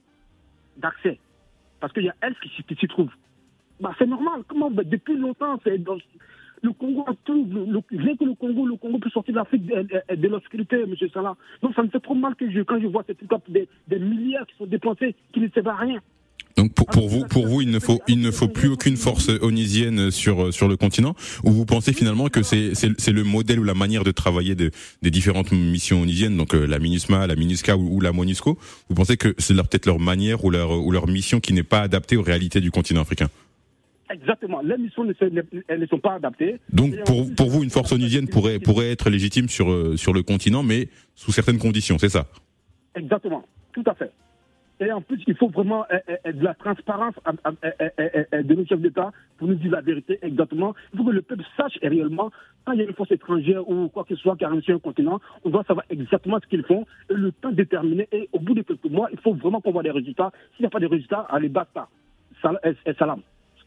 d'accès. 0.77 1.19
Parce 1.79 1.93
qu'il 1.93 2.03
y 2.03 2.09
a 2.09 2.15
elle 2.21 2.35
qui 2.35 2.49
s'y- 2.75 2.87
trouve. 2.87 3.09
Bah, 3.79 3.93
c'est 3.97 4.05
normal. 4.07 4.41
Comment 4.47 4.69
bah, 4.69 4.83
Depuis 4.83 5.15
longtemps, 5.17 5.59
c'est 5.63 5.77
dans- 5.77 5.97
le 6.61 6.73
Congo 6.73 7.03
a 7.07 7.13
tout. 7.25 7.47
Le, 7.49 7.79
rien 7.97 8.15
que 8.15 8.23
le 8.23 8.35
Congo, 8.35 8.65
le 8.65 8.75
Congo 8.75 8.99
peut 8.99 9.09
sortir 9.09 9.33
de 9.33 9.39
l'Afrique 9.39 9.65
de, 9.65 10.15
de, 10.15 10.27
l'obscurité, 10.27 10.81
M. 10.81 10.95
Salah. 11.13 11.35
Donc 11.61 11.73
ça 11.75 11.83
me 11.83 11.89
fait 11.89 11.99
trop 11.99 12.15
mal 12.15 12.35
que 12.35 12.49
je, 12.49 12.61
quand 12.61 12.79
je 12.79 12.87
vois 12.87 13.03
ces 13.07 13.15
trucs 13.15 13.29
des, 13.49 13.67
des 13.87 13.99
milliards 13.99 14.45
qui 14.47 14.55
sont 14.57 14.65
dépensés, 14.65 15.15
qui 15.33 15.39
ne 15.39 15.49
servent 15.49 15.69
à 15.69 15.75
rien. 15.75 16.01
Donc 16.57 16.73
pour, 16.73 16.85
pour 16.87 17.07
vous, 17.07 17.25
pour 17.25 17.47
vous, 17.47 17.61
il 17.61 17.71
ne 17.71 17.79
faut, 17.79 17.99
il 18.07 18.19
ne 18.19 18.29
faut 18.29 18.47
plus 18.47 18.67
aucune 18.67 18.97
force 18.97 19.29
onisienne 19.41 20.11
sur 20.11 20.53
sur 20.53 20.67
le 20.67 20.77
continent? 20.77 21.15
Ou 21.43 21.51
vous 21.51 21.65
pensez 21.65 21.93
finalement 21.93 22.27
que 22.27 22.43
c'est 22.43 22.73
c'est 22.75 23.11
le 23.11 23.23
modèle 23.23 23.59
ou 23.59 23.63
la 23.63 23.73
manière 23.73 24.03
de 24.03 24.11
travailler 24.11 24.55
de, 24.55 24.71
des 25.01 25.11
différentes 25.11 25.51
missions 25.51 26.01
onisiennes, 26.01 26.37
donc 26.37 26.53
euh, 26.53 26.65
la 26.65 26.79
MINUSMA, 26.79 27.25
la 27.27 27.35
MINUSCA 27.35 27.77
ou, 27.77 27.95
ou 27.95 28.01
la 28.01 28.11
MONUSCO? 28.11 28.57
Vous 28.89 28.95
pensez 28.95 29.17
que 29.17 29.33
c'est 29.37 29.53
leur 29.53 29.67
peut-être 29.67 29.85
leur 29.85 29.99
manière 29.99 30.43
ou 30.43 30.49
leur 30.51 30.71
ou 30.71 30.91
leur 30.91 31.07
mission 31.07 31.39
qui 31.39 31.53
n'est 31.53 31.63
pas 31.63 31.81
adaptée 31.81 32.17
aux 32.17 32.23
réalités 32.23 32.59
du 32.59 32.69
continent 32.69 33.01
africain? 33.01 33.29
Exactement. 34.11 34.61
Les 34.61 34.77
missions 34.77 35.03
ne, 35.03 35.13
ne- 35.29 35.41
elles 35.67 35.79
ne 35.79 35.85
sont 35.85 35.99
pas 35.99 36.13
adaptées. 36.15 36.59
Donc 36.73 36.91
pour 37.05 37.25
pour 37.35 37.49
vous, 37.49 37.63
une 37.63 37.69
force 37.69 37.91
onisienne 37.91 38.27
pourrait 38.27 38.59
pourrait 38.59 38.91
être 38.91 39.09
légitime 39.09 39.47
sur 39.47 39.71
euh, 39.71 39.95
sur 39.97 40.13
le 40.13 40.23
continent, 40.23 40.63
mais 40.63 40.89
sous 41.15 41.31
certaines 41.31 41.59
conditions, 41.59 41.97
c'est 41.97 42.09
ça? 42.09 42.25
Exactement, 42.95 43.43
tout 43.73 43.83
à 43.85 43.93
fait. 43.93 44.11
Et 44.83 44.91
en 44.91 44.99
plus, 45.01 45.21
il 45.27 45.35
faut 45.35 45.47
vraiment 45.49 45.85
euh, 45.93 45.99
euh, 46.25 46.31
de 46.31 46.43
la 46.43 46.55
transparence 46.55 47.13
de 47.23 48.53
nos 48.55 48.65
chefs 48.65 48.79
d'État 48.81 49.11
pour 49.37 49.47
nous 49.47 49.53
dire 49.53 49.71
la 49.71 49.81
vérité 49.81 50.17
exactement. 50.23 50.73
Il 50.93 50.97
faut 50.97 51.05
que 51.05 51.11
le 51.11 51.21
peuple 51.21 51.43
sache 51.55 51.77
réellement, 51.83 52.31
quand 52.65 52.71
il 52.73 52.79
y 52.79 52.81
a 52.81 52.85
une 52.85 52.93
force 52.95 53.11
étrangère 53.11 53.67
ou 53.69 53.89
quoi 53.89 54.03
que 54.05 54.15
ce 54.15 54.21
soit 54.21 54.35
qui 54.35 54.43
arrive 54.43 54.61
sur 54.61 54.75
un 54.75 54.79
continent, 54.79 55.21
on 55.43 55.51
doit 55.51 55.63
savoir 55.65 55.85
exactement 55.91 56.39
ce 56.41 56.47
qu'ils 56.47 56.63
font 56.63 56.85
et 57.11 57.13
le 57.13 57.31
temps 57.31 57.51
déterminé. 57.51 58.07
Et 58.11 58.27
au 58.33 58.39
bout 58.39 58.55
de 58.55 58.63
quelques 58.63 58.85
mois, 58.85 59.07
il 59.11 59.19
faut 59.19 59.33
vraiment 59.35 59.61
qu'on 59.61 59.71
voit 59.71 59.83
des 59.83 59.91
résultats. 59.91 60.31
S'il 60.55 60.63
n'y 60.63 60.67
a 60.67 60.71
pas 60.71 60.79
de 60.79 60.87
résultats, 60.87 61.27
allez, 61.29 61.49
basta. 61.49 61.87
Salam. 62.97 63.21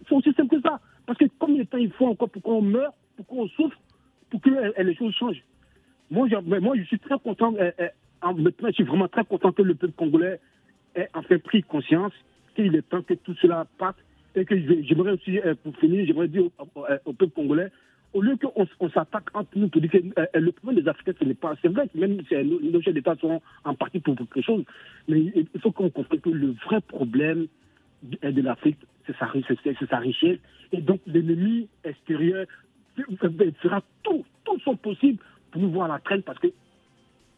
C'est 0.08 0.14
aussi 0.14 0.32
simple 0.32 0.56
que 0.56 0.62
ça. 0.62 0.80
Parce 1.06 1.18
que 1.18 1.26
combien 1.38 1.58
de 1.58 1.68
temps 1.68 1.78
il 1.78 1.90
faut 1.92 2.06
encore 2.06 2.30
pour 2.30 2.42
qu'on 2.42 2.62
meure, 2.62 2.92
pour 3.16 3.26
qu'on 3.26 3.48
souffre, 3.48 3.78
pour 4.30 4.40
que 4.40 4.50
euh, 4.50 4.82
les 4.82 4.94
choses 4.94 5.14
changent 5.14 5.42
moi, 6.10 6.28
je, 6.28 6.36
moi, 6.36 6.76
je 6.76 6.82
suis 6.82 6.98
très 6.98 7.18
content. 7.18 7.54
en- 8.22 8.34
maintenant, 8.34 8.68
je 8.68 8.74
suis 8.74 8.84
vraiment 8.84 9.08
très 9.08 9.24
content 9.24 9.52
que 9.52 9.62
le 9.62 9.74
peuple 9.74 9.94
congolais 9.94 10.38
ait 10.94 11.08
enfin 11.14 11.38
pris 11.38 11.62
conscience 11.62 12.12
qu'il 12.54 12.74
est 12.76 12.88
temps 12.88 13.02
que 13.02 13.14
tout 13.14 13.34
cela 13.40 13.66
parte. 13.78 13.96
Et 14.36 14.44
que 14.44 14.56
j'aimerais 14.82 15.12
aussi, 15.12 15.38
pour 15.62 15.76
finir, 15.76 16.04
j'aimerais 16.06 16.26
dire 16.26 16.44
au, 17.04 17.12
peuple 17.12 17.32
congolais, 17.32 17.68
au 18.12 18.20
lieu 18.20 18.36
qu'on 18.36 18.66
on 18.80 18.90
s'attaque 18.90 19.26
entre 19.32 19.50
nous 19.56 19.68
pour 19.68 19.80
dire 19.80 19.90
que 19.90 20.38
le 20.38 20.52
problème 20.52 20.82
des 20.82 20.88
Africains, 20.88 21.12
ce 21.20 21.24
n'est 21.24 21.34
pas. 21.34 21.54
C'est 21.62 21.68
vrai 21.68 21.88
que 21.88 21.96
même 21.98 22.20
nos, 22.44 22.82
chefs 22.82 22.94
d'État 22.94 23.14
sont 23.20 23.40
en 23.64 23.74
partie 23.74 24.00
pour 24.00 24.16
quelque 24.16 24.42
chose, 24.42 24.64
mais 25.06 25.20
il 25.20 25.60
faut 25.60 25.70
qu'on 25.70 25.88
comprenne 25.88 26.20
que 26.20 26.30
le 26.30 26.54
vrai 26.66 26.80
problème 26.80 27.46
de, 28.04 28.42
l'Afrique, 28.42 28.78
c'est 29.06 29.16
sa, 29.16 29.30
sa 29.88 29.98
richesse. 29.98 30.38
Et 30.72 30.80
donc, 30.80 31.00
l'ennemi 31.06 31.68
extérieur 31.84 32.46
fera 33.60 33.82
tout, 34.02 34.24
tout 34.44 34.58
son 34.60 34.76
possible 34.76 35.22
pour 35.50 35.62
nous 35.62 35.70
voir 35.70 35.88
la 35.88 35.98
traîne 35.98 36.22
parce 36.22 36.38
que, 36.38 36.48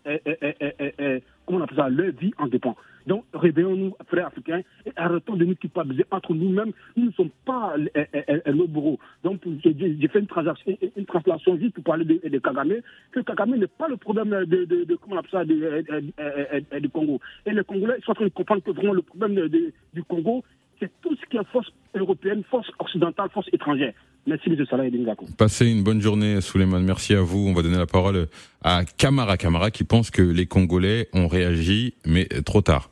euh, 0.07 0.19
euh, 0.27 0.93
euh, 1.01 1.21
comment 1.47 1.61
on 1.61 1.63
appelle 1.63 1.77
ça, 1.77 1.89
leur 1.89 2.13
vie 2.13 2.33
en 2.39 2.47
dépend. 2.47 2.77
Donc, 3.07 3.25
réveillons-nous, 3.33 3.95
frères 4.09 4.27
africains, 4.27 4.63
et 4.85 4.93
arrêtons 4.97 5.37
de 5.37 5.45
nous 5.45 5.55
culpabiliser 5.55 6.05
entre 6.11 6.35
nous-mêmes. 6.35 6.73
Nous 6.97 7.07
ne 7.07 7.13
sommes 7.13 7.31
pas 7.45 7.75
euh, 7.79 8.05
euh, 8.15 8.41
euh, 8.47 8.53
nos 8.53 8.67
bourreaux. 8.67 8.99
Donc, 9.23 9.41
j'ai 9.65 10.09
fait 10.09 10.19
une, 10.19 10.27
transaction, 10.27 10.77
une 10.97 11.07
translation 11.07 11.57
juste 11.57 11.75
pour 11.75 11.85
parler 11.85 12.05
de, 12.05 12.39
Kagame, 12.39 12.81
que 13.13 13.21
Kagame 13.21 13.57
n'est 13.57 13.67
pas 13.69 13.89
le 13.89 13.97
problème 13.97 14.31
de, 14.31 14.97
comment 14.97 15.21
on 15.21 15.31
ça, 15.31 15.45
du 15.45 16.89
Congo. 16.91 17.21
Et 17.47 17.53
les 17.53 17.65
Congolais 17.65 17.95
ils 17.99 18.05
sont 18.05 18.11
en 18.11 18.15
train 18.15 18.25
de 18.25 18.31
comprendre 18.31 18.63
que 18.63 18.73
vraiment 18.73 18.93
le 18.93 19.03
problème 19.03 19.49
du 19.49 20.03
Congo, 20.05 20.43
c'est 20.81 20.91
tout 21.03 21.15
ce 21.17 21.27
qui 21.31 21.37
est 21.37 21.45
force 21.53 21.71
européenne, 21.95 22.43
force 22.51 22.71
occidentale, 22.79 23.29
force 23.33 23.49
étrangère. 23.53 23.93
Merci, 24.27 24.49
M. 24.51 24.65
Salah 24.69 24.87
Edingako. 24.87 25.27
Passez 25.39 25.71
une 25.71 25.85
bonne 25.85 26.01
journée, 26.01 26.41
Souleymane. 26.41 26.83
Merci 26.85 27.15
à 27.15 27.21
vous. 27.23 27.47
On 27.49 27.53
va 27.55 27.63
donner 27.63 27.77
la 27.79 27.87
parole 27.87 28.27
à 28.63 28.83
Camara 28.99 29.37
Camara 29.37 29.71
qui 29.71 29.85
pense 29.85 30.11
que 30.11 30.23
les 30.23 30.47
Congolais 30.47 31.09
ont 31.13 31.29
réagi, 31.29 31.95
mais 32.05 32.25
trop 32.45 32.61
tard. 32.61 32.91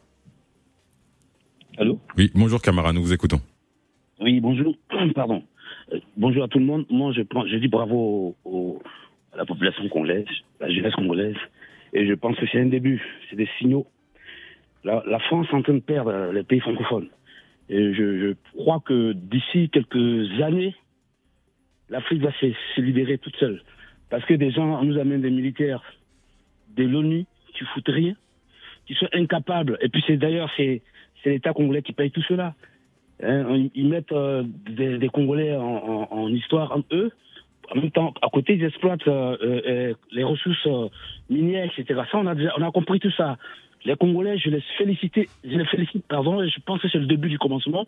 Allô 1.77 1.99
Oui, 2.16 2.31
bonjour 2.35 2.62
Camara, 2.62 2.92
nous 2.92 3.03
vous 3.03 3.12
écoutons. 3.12 3.40
Oui, 4.20 4.40
bonjour. 4.40 4.77
Pardon. 5.14 5.42
Euh, 5.92 5.99
bonjour 6.16 6.44
à 6.44 6.49
tout 6.49 6.59
le 6.61 6.64
monde. 6.64 6.87
Moi, 6.88 7.12
je, 7.12 7.23
prends, 7.23 7.47
je 7.47 7.57
dis 7.57 7.68
bravo 7.68 8.37
au- 8.44 8.51
au- 8.51 8.83
à 9.33 9.38
la 9.38 9.44
population 9.44 9.87
congolaise, 9.88 10.27
la 10.61 10.70
jeunesse 10.70 10.94
congolaise. 10.94 11.37
Et 11.92 12.07
je 12.07 12.14
pense 12.14 12.37
que 12.37 12.47
c'est 12.51 12.61
un 12.61 12.66
début. 12.66 13.03
C'est 13.29 13.37
des 13.37 13.49
signaux. 13.59 13.87
La, 14.85 15.03
la 15.09 15.18
France 15.18 15.47
est 15.51 15.55
en 15.57 15.62
train 15.62 15.75
de 15.75 15.81
perdre 15.81 16.31
les 16.33 16.44
pays 16.44 16.61
francophones. 16.61 17.09
Et 17.68 17.94
je, 17.94 18.35
crois 18.57 18.81
que 18.81 19.12
d'ici 19.12 19.70
quelques 19.70 20.42
années, 20.42 20.74
l'Afrique 21.88 22.22
va 22.22 22.33
se, 22.33 22.81
libérer 22.81 23.18
toute 23.18 23.37
seule. 23.37 23.62
Parce 24.11 24.24
que 24.24 24.35
des 24.35 24.50
gens 24.50 24.83
nous 24.85 24.98
amènent 24.98 25.22
des 25.22 25.31
militaires 25.31 25.83
de 26.77 26.85
l'ONU 26.85 27.24
qui 27.55 27.64
foutent 27.64 27.88
rien, 27.88 28.14
qui 28.87 28.94
sont 28.94 29.09
incapables. 29.12 29.79
Et 29.81 29.88
puis 29.88 30.03
c'est 30.07 30.16
d'ailleurs 30.16 30.50
c'est 30.57 30.83
l'État 31.24 31.53
congolais 31.53 31.83
qui 31.83 31.92
paye 31.92 32.11
tout 32.11 32.22
cela. 32.22 32.55
Hein, 33.22 33.68
ils- 33.74 33.88
mettent 33.88 34.12
euh, 34.12 34.42
des, 34.68 35.09
Congolais 35.09 35.57
en, 35.57 36.29
histoire 36.29 36.77
eux. 36.92 37.12
En 37.70 37.81
même 37.81 37.90
temps, 37.92 38.12
à 38.20 38.29
côté, 38.29 38.55
ils 38.55 38.64
exploitent 38.64 39.07
euh, 39.09 39.37
euh, 39.40 39.94
les 40.12 40.24
ressources 40.24 40.68
minières, 41.31 41.70
etc. 41.77 42.03
Ça, 42.11 42.18
on 42.18 42.27
a 42.27 42.70
compris 42.72 43.00
tout 43.00 43.12
ça. 43.12 43.38
Les 43.85 43.97
Congolais, 43.97 44.38
je 44.38 44.49
les 44.49 44.62
félicite, 44.79 45.14
je 45.44 45.57
les 45.59 45.64
félicite, 45.66 46.07
pardon, 46.07 46.40
et 46.42 46.49
je 46.49 46.59
pense 46.61 46.81
que 46.81 46.88
c'est 46.88 46.99
le 46.99 47.07
début 47.07 47.29
du 47.29 47.38
commencement, 47.38 47.87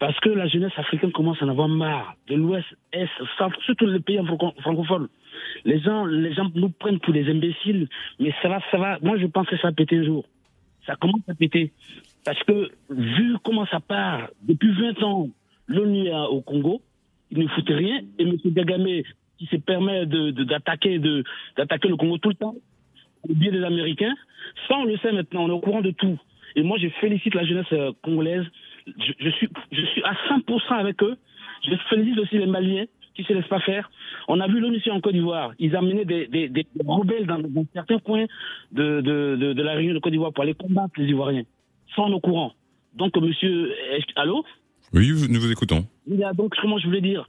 parce 0.00 0.18
que 0.20 0.28
la 0.28 0.48
jeunesse 0.48 0.72
africaine 0.76 1.12
commence 1.12 1.40
à 1.40 1.44
en 1.44 1.50
avoir 1.50 1.68
marre 1.68 2.16
de 2.28 2.34
l'Ouest, 2.34 2.66
Est, 2.92 3.06
Centre, 3.38 3.56
surtout 3.62 3.86
les 3.86 4.00
pays 4.00 4.18
franco- 4.26 4.52
francophones. 4.60 5.08
Les 5.64 5.78
gens, 5.80 6.04
les 6.04 6.32
gens 6.34 6.50
nous 6.54 6.70
prennent 6.70 6.98
pour 6.98 7.12
des 7.12 7.30
imbéciles, 7.30 7.88
mais 8.18 8.34
ça 8.42 8.48
va, 8.48 8.60
ça 8.72 8.76
va. 8.78 8.98
Moi, 9.02 9.18
je 9.18 9.26
pense 9.26 9.46
que 9.46 9.56
ça 9.58 9.68
va 9.68 9.72
péter 9.72 9.98
un 9.98 10.04
jour. 10.04 10.24
Ça 10.84 10.96
commence 10.96 11.20
à 11.28 11.34
péter. 11.34 11.70
Parce 12.24 12.42
que, 12.42 12.70
vu 12.90 13.36
comment 13.44 13.66
ça 13.66 13.78
part, 13.78 14.30
depuis 14.42 14.72
20 14.72 15.02
ans, 15.04 15.28
l'ONU 15.68 16.10
au 16.30 16.40
Congo, 16.40 16.82
il 17.30 17.38
ne 17.38 17.46
foutait 17.48 17.74
rien, 17.74 18.00
et 18.18 18.24
M. 18.24 18.36
Kagame, 18.54 19.02
qui 19.38 19.46
se 19.46 19.56
permet 19.56 20.06
d'attaquer 20.06 20.98
de, 20.98 21.22
d'attaquer 21.56 21.88
le 21.88 21.96
Congo 21.96 22.18
tout 22.18 22.30
le 22.30 22.34
temps, 22.34 22.56
au 23.28 23.34
biais 23.34 23.50
des 23.50 23.62
Américains, 23.64 24.14
ça, 24.68 24.76
on 24.78 24.84
le 24.84 24.96
sait 24.98 25.12
maintenant, 25.12 25.44
on 25.44 25.48
est 25.48 25.52
au 25.52 25.60
courant 25.60 25.82
de 25.82 25.90
tout. 25.90 26.18
Et 26.56 26.62
moi, 26.62 26.78
je 26.78 26.88
félicite 27.00 27.34
la 27.34 27.44
jeunesse 27.44 27.66
euh, 27.72 27.92
congolaise. 28.02 28.44
Je, 28.86 29.12
je 29.20 29.30
suis, 29.30 29.48
je 29.72 29.82
suis 29.86 30.02
à 30.02 30.14
100% 30.28 30.74
avec 30.74 31.02
eux. 31.02 31.16
Je 31.68 31.74
félicite 31.88 32.18
aussi 32.18 32.38
les 32.38 32.46
Maliens 32.46 32.86
qui 33.14 33.22
se 33.24 33.32
laissent 33.32 33.46
pas 33.48 33.60
faire. 33.60 33.90
On 34.28 34.40
a 34.40 34.48
vu 34.48 34.58
l'ONU 34.60 34.80
en 34.90 35.00
Côte 35.00 35.12
d'Ivoire. 35.12 35.52
Ils 35.58 35.76
amenaient 35.76 36.04
des, 36.04 36.26
des, 36.26 36.48
des 36.48 36.66
rebelles 36.86 37.26
dans, 37.26 37.38
dans 37.38 37.64
certains 37.74 37.98
coins 37.98 38.24
de, 38.72 39.00
de, 39.00 39.36
de, 39.36 39.52
de 39.52 39.62
la 39.62 39.72
région 39.74 39.92
de 39.94 39.98
Côte 39.98 40.12
d'Ivoire 40.12 40.32
pour 40.32 40.42
aller 40.42 40.54
combattre 40.54 40.94
les 40.96 41.06
Ivoiriens. 41.06 41.44
Ça, 41.94 42.02
on 42.02 42.10
est 42.10 42.14
au 42.14 42.20
courant. 42.20 42.52
Donc, 42.94 43.16
monsieur, 43.16 43.72
est-ce- 43.92 44.06
allô? 44.16 44.44
Oui, 44.92 45.08
nous 45.28 45.40
vous 45.40 45.52
écoutons. 45.52 45.86
Il 46.08 46.16
y 46.16 46.24
a 46.24 46.32
donc, 46.32 46.54
comment 46.60 46.78
je 46.78 46.86
voulais 46.86 47.00
dire 47.00 47.28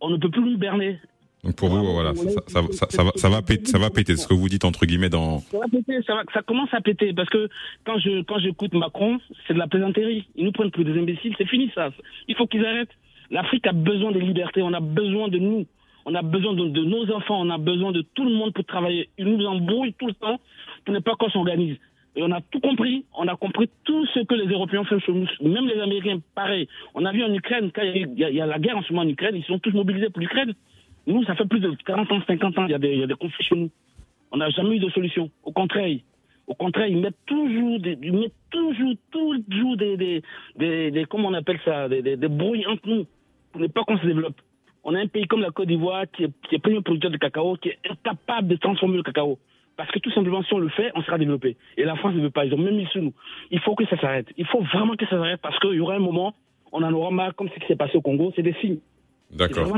On 0.00 0.10
ne 0.10 0.16
peut 0.18 0.28
plus 0.30 0.42
nous 0.42 0.58
berner. 0.58 0.98
Donc 1.44 1.56
pour 1.56 1.70
vous, 1.70 1.84
voilà, 1.84 2.12
ça, 2.14 3.28
va, 3.28 3.42
péter, 3.42 3.64
ça 3.66 3.78
va 3.78 3.90
péter. 3.90 4.16
Ce 4.16 4.28
que 4.28 4.34
vous 4.34 4.48
dites 4.48 4.64
entre 4.64 4.86
guillemets 4.86 5.08
dans. 5.08 5.40
Ça 5.40 5.58
va 5.58 5.66
péter, 5.66 5.98
ça, 6.06 6.42
commence 6.42 6.72
à 6.72 6.80
péter 6.80 7.12
parce 7.12 7.28
que 7.30 7.48
quand 7.84 7.98
je 7.98 8.22
quand 8.22 8.38
j'écoute 8.38 8.72
Macron, 8.74 9.18
c'est 9.46 9.54
de 9.54 9.58
la 9.58 9.66
plaisanterie. 9.66 10.24
Ils 10.36 10.44
nous 10.44 10.52
prennent 10.52 10.70
pour 10.70 10.84
des 10.84 10.96
imbéciles, 10.96 11.34
c'est 11.36 11.48
fini 11.48 11.68
ça. 11.74 11.90
Il 12.28 12.36
faut 12.36 12.46
qu'ils 12.46 12.64
arrêtent. 12.64 12.94
L'Afrique 13.30 13.66
a 13.66 13.72
besoin 13.72 14.12
de 14.12 14.20
liberté, 14.20 14.62
on 14.62 14.72
a 14.72 14.78
besoin 14.78 15.26
de 15.28 15.38
nous, 15.38 15.66
on 16.04 16.14
a 16.14 16.22
besoin 16.22 16.52
de, 16.54 16.68
de 16.68 16.84
nos 16.84 17.10
enfants, 17.12 17.40
on 17.40 17.50
a 17.50 17.58
besoin 17.58 17.90
de 17.90 18.02
tout 18.14 18.24
le 18.24 18.34
monde 18.34 18.52
pour 18.52 18.64
travailler. 18.64 19.08
Ils 19.18 19.24
nous 19.26 19.44
embrouillent 19.44 19.94
tout 19.94 20.06
le 20.06 20.14
temps 20.14 20.38
pour 20.84 20.94
ne 20.94 21.00
pas 21.00 21.14
qu'on 21.16 21.30
s'organise. 21.30 21.76
Et 22.14 22.22
on 22.22 22.30
a 22.30 22.40
tout 22.42 22.60
compris, 22.60 23.04
on 23.18 23.26
a 23.26 23.34
compris 23.36 23.68
tout 23.84 24.06
ce 24.14 24.20
que 24.20 24.34
les 24.34 24.46
Européens 24.46 24.84
font 24.84 25.00
chez 25.00 25.12
nous, 25.12 25.26
même 25.40 25.66
les 25.66 25.80
Américains, 25.80 26.18
pareil. 26.36 26.68
On 26.94 27.04
a 27.06 27.10
vu 27.10 27.24
en 27.24 27.32
Ukraine, 27.34 27.72
quand 27.74 27.82
il 27.82 27.96
y 27.96 28.04
a, 28.04 28.06
il 28.06 28.18
y 28.20 28.24
a- 28.24 28.30
il 28.30 28.36
y 28.36 28.40
a 28.42 28.46
la 28.46 28.58
guerre 28.60 28.76
en 28.76 28.82
ce 28.82 28.92
moment 28.92 29.06
en 29.06 29.10
Ukraine, 29.10 29.34
ils 29.34 29.44
sont 29.44 29.58
tous 29.58 29.72
mobilisés 29.72 30.10
pour 30.10 30.20
l'Ukraine. 30.20 30.52
Nous, 31.06 31.24
ça 31.24 31.34
fait 31.34 31.46
plus 31.46 31.60
de 31.60 31.70
40 31.84 32.12
ans, 32.12 32.20
50 32.26 32.58
ans, 32.58 32.66
il 32.66 32.72
y 32.72 32.74
a 32.74 32.78
des, 32.78 32.96
y 32.96 33.02
a 33.02 33.06
des 33.06 33.14
conflits 33.14 33.44
chez 33.44 33.56
nous. 33.56 33.70
On 34.30 34.36
n'a 34.36 34.50
jamais 34.50 34.76
eu 34.76 34.78
de 34.78 34.90
solution. 34.90 35.30
Au 35.44 35.52
contraire, 35.52 35.90
au 36.46 36.54
contraire, 36.54 36.86
ils 36.86 36.98
mettent 36.98 37.24
toujours, 37.26 37.80
des, 37.80 37.98
ils 38.02 38.12
mettent 38.12 38.32
toujours, 38.50 38.94
toujours 39.10 39.76
des, 39.76 39.96
des, 39.96 40.90
des, 40.90 41.04
comment 41.08 41.28
on 41.28 41.34
appelle 41.34 41.60
ça, 41.64 41.88
des, 41.88 42.02
des 42.02 42.28
brouilles 42.28 42.66
entre 42.66 42.88
nous 42.88 43.06
pour 43.52 43.60
ne 43.60 43.66
pas 43.66 43.82
qu'on 43.84 43.98
se 43.98 44.06
développe. 44.06 44.40
On 44.84 44.94
a 44.94 44.98
un 44.98 45.06
pays 45.06 45.26
comme 45.26 45.42
la 45.42 45.50
Côte 45.50 45.68
d'Ivoire 45.68 46.04
qui 46.12 46.24
est, 46.24 46.30
qui 46.48 46.56
est 46.56 46.58
premier 46.58 46.80
producteur 46.80 47.10
de 47.10 47.16
cacao, 47.16 47.56
qui 47.56 47.68
est 47.68 47.78
incapable 47.88 48.48
de 48.48 48.56
transformer 48.56 48.96
le 48.96 49.02
cacao. 49.02 49.38
Parce 49.76 49.90
que 49.90 49.98
tout 50.00 50.10
simplement, 50.10 50.42
si 50.42 50.52
on 50.52 50.58
le 50.58 50.68
fait, 50.68 50.90
on 50.94 51.02
sera 51.02 51.18
développé. 51.18 51.56
Et 51.76 51.84
la 51.84 51.96
France 51.96 52.14
ne 52.14 52.20
veut 52.20 52.30
pas. 52.30 52.44
Ils 52.44 52.52
ont 52.54 52.58
même 52.58 52.76
mis 52.76 52.86
sur 52.86 53.00
nous. 53.02 53.14
Il 53.50 53.60
faut 53.60 53.74
que 53.74 53.86
ça 53.86 53.98
s'arrête. 53.98 54.26
Il 54.36 54.46
faut 54.46 54.60
vraiment 54.60 54.96
que 54.96 55.04
ça 55.06 55.12
s'arrête 55.12 55.40
parce 55.40 55.58
qu'il 55.60 55.74
y 55.74 55.80
aura 55.80 55.94
un 55.94 56.00
moment, 56.00 56.34
on 56.72 56.82
en 56.82 56.92
aura 56.92 57.10
marre, 57.10 57.34
comme 57.34 57.48
ce 57.48 57.54
qui 57.54 57.66
s'est 57.66 57.76
passé 57.76 57.96
au 57.96 58.02
Congo. 58.02 58.32
C'est 58.34 58.42
des 58.42 58.54
signes. 58.60 58.78
D'accord. 59.32 59.72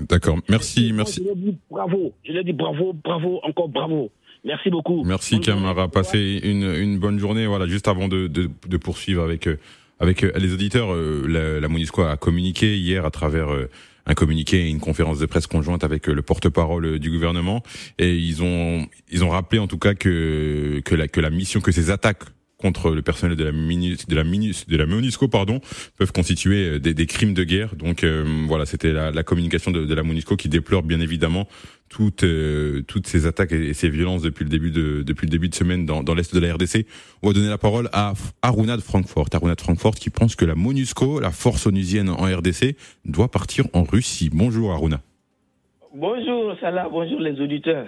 D'accord. 0.00 0.38
Merci, 0.48 0.92
merci. 0.92 1.20
Je 1.22 1.26
leur 1.26 1.36
dis 1.36 1.56
bravo. 1.70 2.14
Je 2.24 2.32
leur 2.32 2.44
dis 2.44 2.52
bravo, 2.52 2.92
bravo, 2.92 3.40
encore 3.42 3.68
bravo. 3.68 4.10
Merci 4.44 4.70
beaucoup. 4.70 5.04
Merci. 5.04 5.40
Camara, 5.40 5.88
passez 5.88 6.40
une, 6.42 6.62
une 6.62 6.98
bonne 6.98 7.18
journée. 7.18 7.46
Voilà, 7.46 7.66
juste 7.66 7.88
avant 7.88 8.08
de, 8.08 8.26
de, 8.26 8.48
de 8.68 8.76
poursuivre 8.76 9.22
avec 9.22 9.48
euh, 9.48 9.58
avec 9.98 10.22
euh, 10.22 10.32
les 10.36 10.52
auditeurs, 10.52 10.92
euh, 10.92 11.24
la, 11.26 11.60
la 11.60 11.68
Monisco 11.68 12.02
a 12.02 12.16
communiqué 12.16 12.76
hier 12.76 13.04
à 13.04 13.10
travers 13.10 13.48
un 14.06 14.14
communiqué 14.14 14.66
et 14.66 14.68
une 14.68 14.78
conférence 14.78 15.18
de 15.18 15.26
presse 15.26 15.46
conjointe 15.46 15.82
avec 15.82 16.06
le 16.06 16.22
porte-parole 16.22 16.98
du 16.98 17.10
gouvernement 17.10 17.62
et 17.98 18.14
ils 18.14 18.42
ont 18.42 18.86
ils 19.10 19.24
ont 19.24 19.30
rappelé 19.30 19.58
en 19.58 19.66
tout 19.66 19.78
cas 19.78 19.94
que 19.94 20.80
que 20.84 20.94
la 20.94 21.08
que 21.08 21.20
la 21.20 21.30
mission 21.30 21.60
que 21.60 21.72
ces 21.72 21.90
attaques 21.90 22.22
contre 22.58 22.90
le 22.90 23.02
personnel 23.02 23.36
de 23.36 23.44
la 23.44 23.52
mini, 23.52 23.96
de 24.08 24.14
la 24.14 24.24
mini, 24.24 24.52
de 24.66 24.76
la 24.76 24.86
Monisco 24.86 25.28
pardon 25.28 25.60
peuvent 25.98 26.12
constituer 26.12 26.70
euh, 26.70 26.78
des, 26.78 27.06
crimes 27.06 27.34
de 27.34 27.44
guerre. 27.44 27.76
Donc 27.76 28.02
euh, 28.02 28.24
voilà 28.46 28.66
c'était 28.66 28.92
la, 28.92 29.22
communication 29.22 29.70
de, 29.70 29.94
la 29.94 30.02
Monisco 30.02 30.36
qui 30.36 30.48
déplore 30.48 30.82
bien 30.82 31.00
évidemment 31.00 31.46
toutes 31.88 32.24
euh, 32.24 32.82
toutes 32.86 33.06
ces 33.06 33.26
attaques 33.26 33.52
et, 33.52 33.74
ces 33.74 33.88
violences 33.88 34.22
depuis 34.22 34.44
le 34.44 34.50
début 34.50 34.70
de 34.70 35.02
depuis 35.02 35.26
le 35.26 35.30
début 35.30 35.48
de 35.48 35.54
semaine 35.54 35.86
dans, 35.86 36.02
dans 36.02 36.14
l'est 36.14 36.34
de 36.34 36.40
la 36.40 36.54
RDC 36.54 36.86
on 37.22 37.28
va 37.28 37.32
donner 37.34 37.48
la 37.48 37.58
parole 37.58 37.88
à 37.92 38.14
Aruna 38.42 38.76
de 38.76 38.82
Francfort. 38.82 39.28
Aruna 39.32 39.54
de 39.54 39.60
Francfort 39.60 39.94
qui 39.94 40.10
pense 40.10 40.34
que 40.34 40.44
la 40.44 40.54
Monusco 40.54 41.20
la 41.20 41.30
force 41.30 41.66
onusienne 41.66 42.08
en 42.08 42.24
RDC 42.24 42.76
doit 43.04 43.30
partir 43.30 43.66
en 43.74 43.84
Russie. 43.84 44.30
Bonjour 44.32 44.72
Aruna 44.72 45.00
Bonjour 45.94 46.54
Salah, 46.60 46.88
bonjour 46.90 47.20
les 47.20 47.40
auditeurs. 47.40 47.86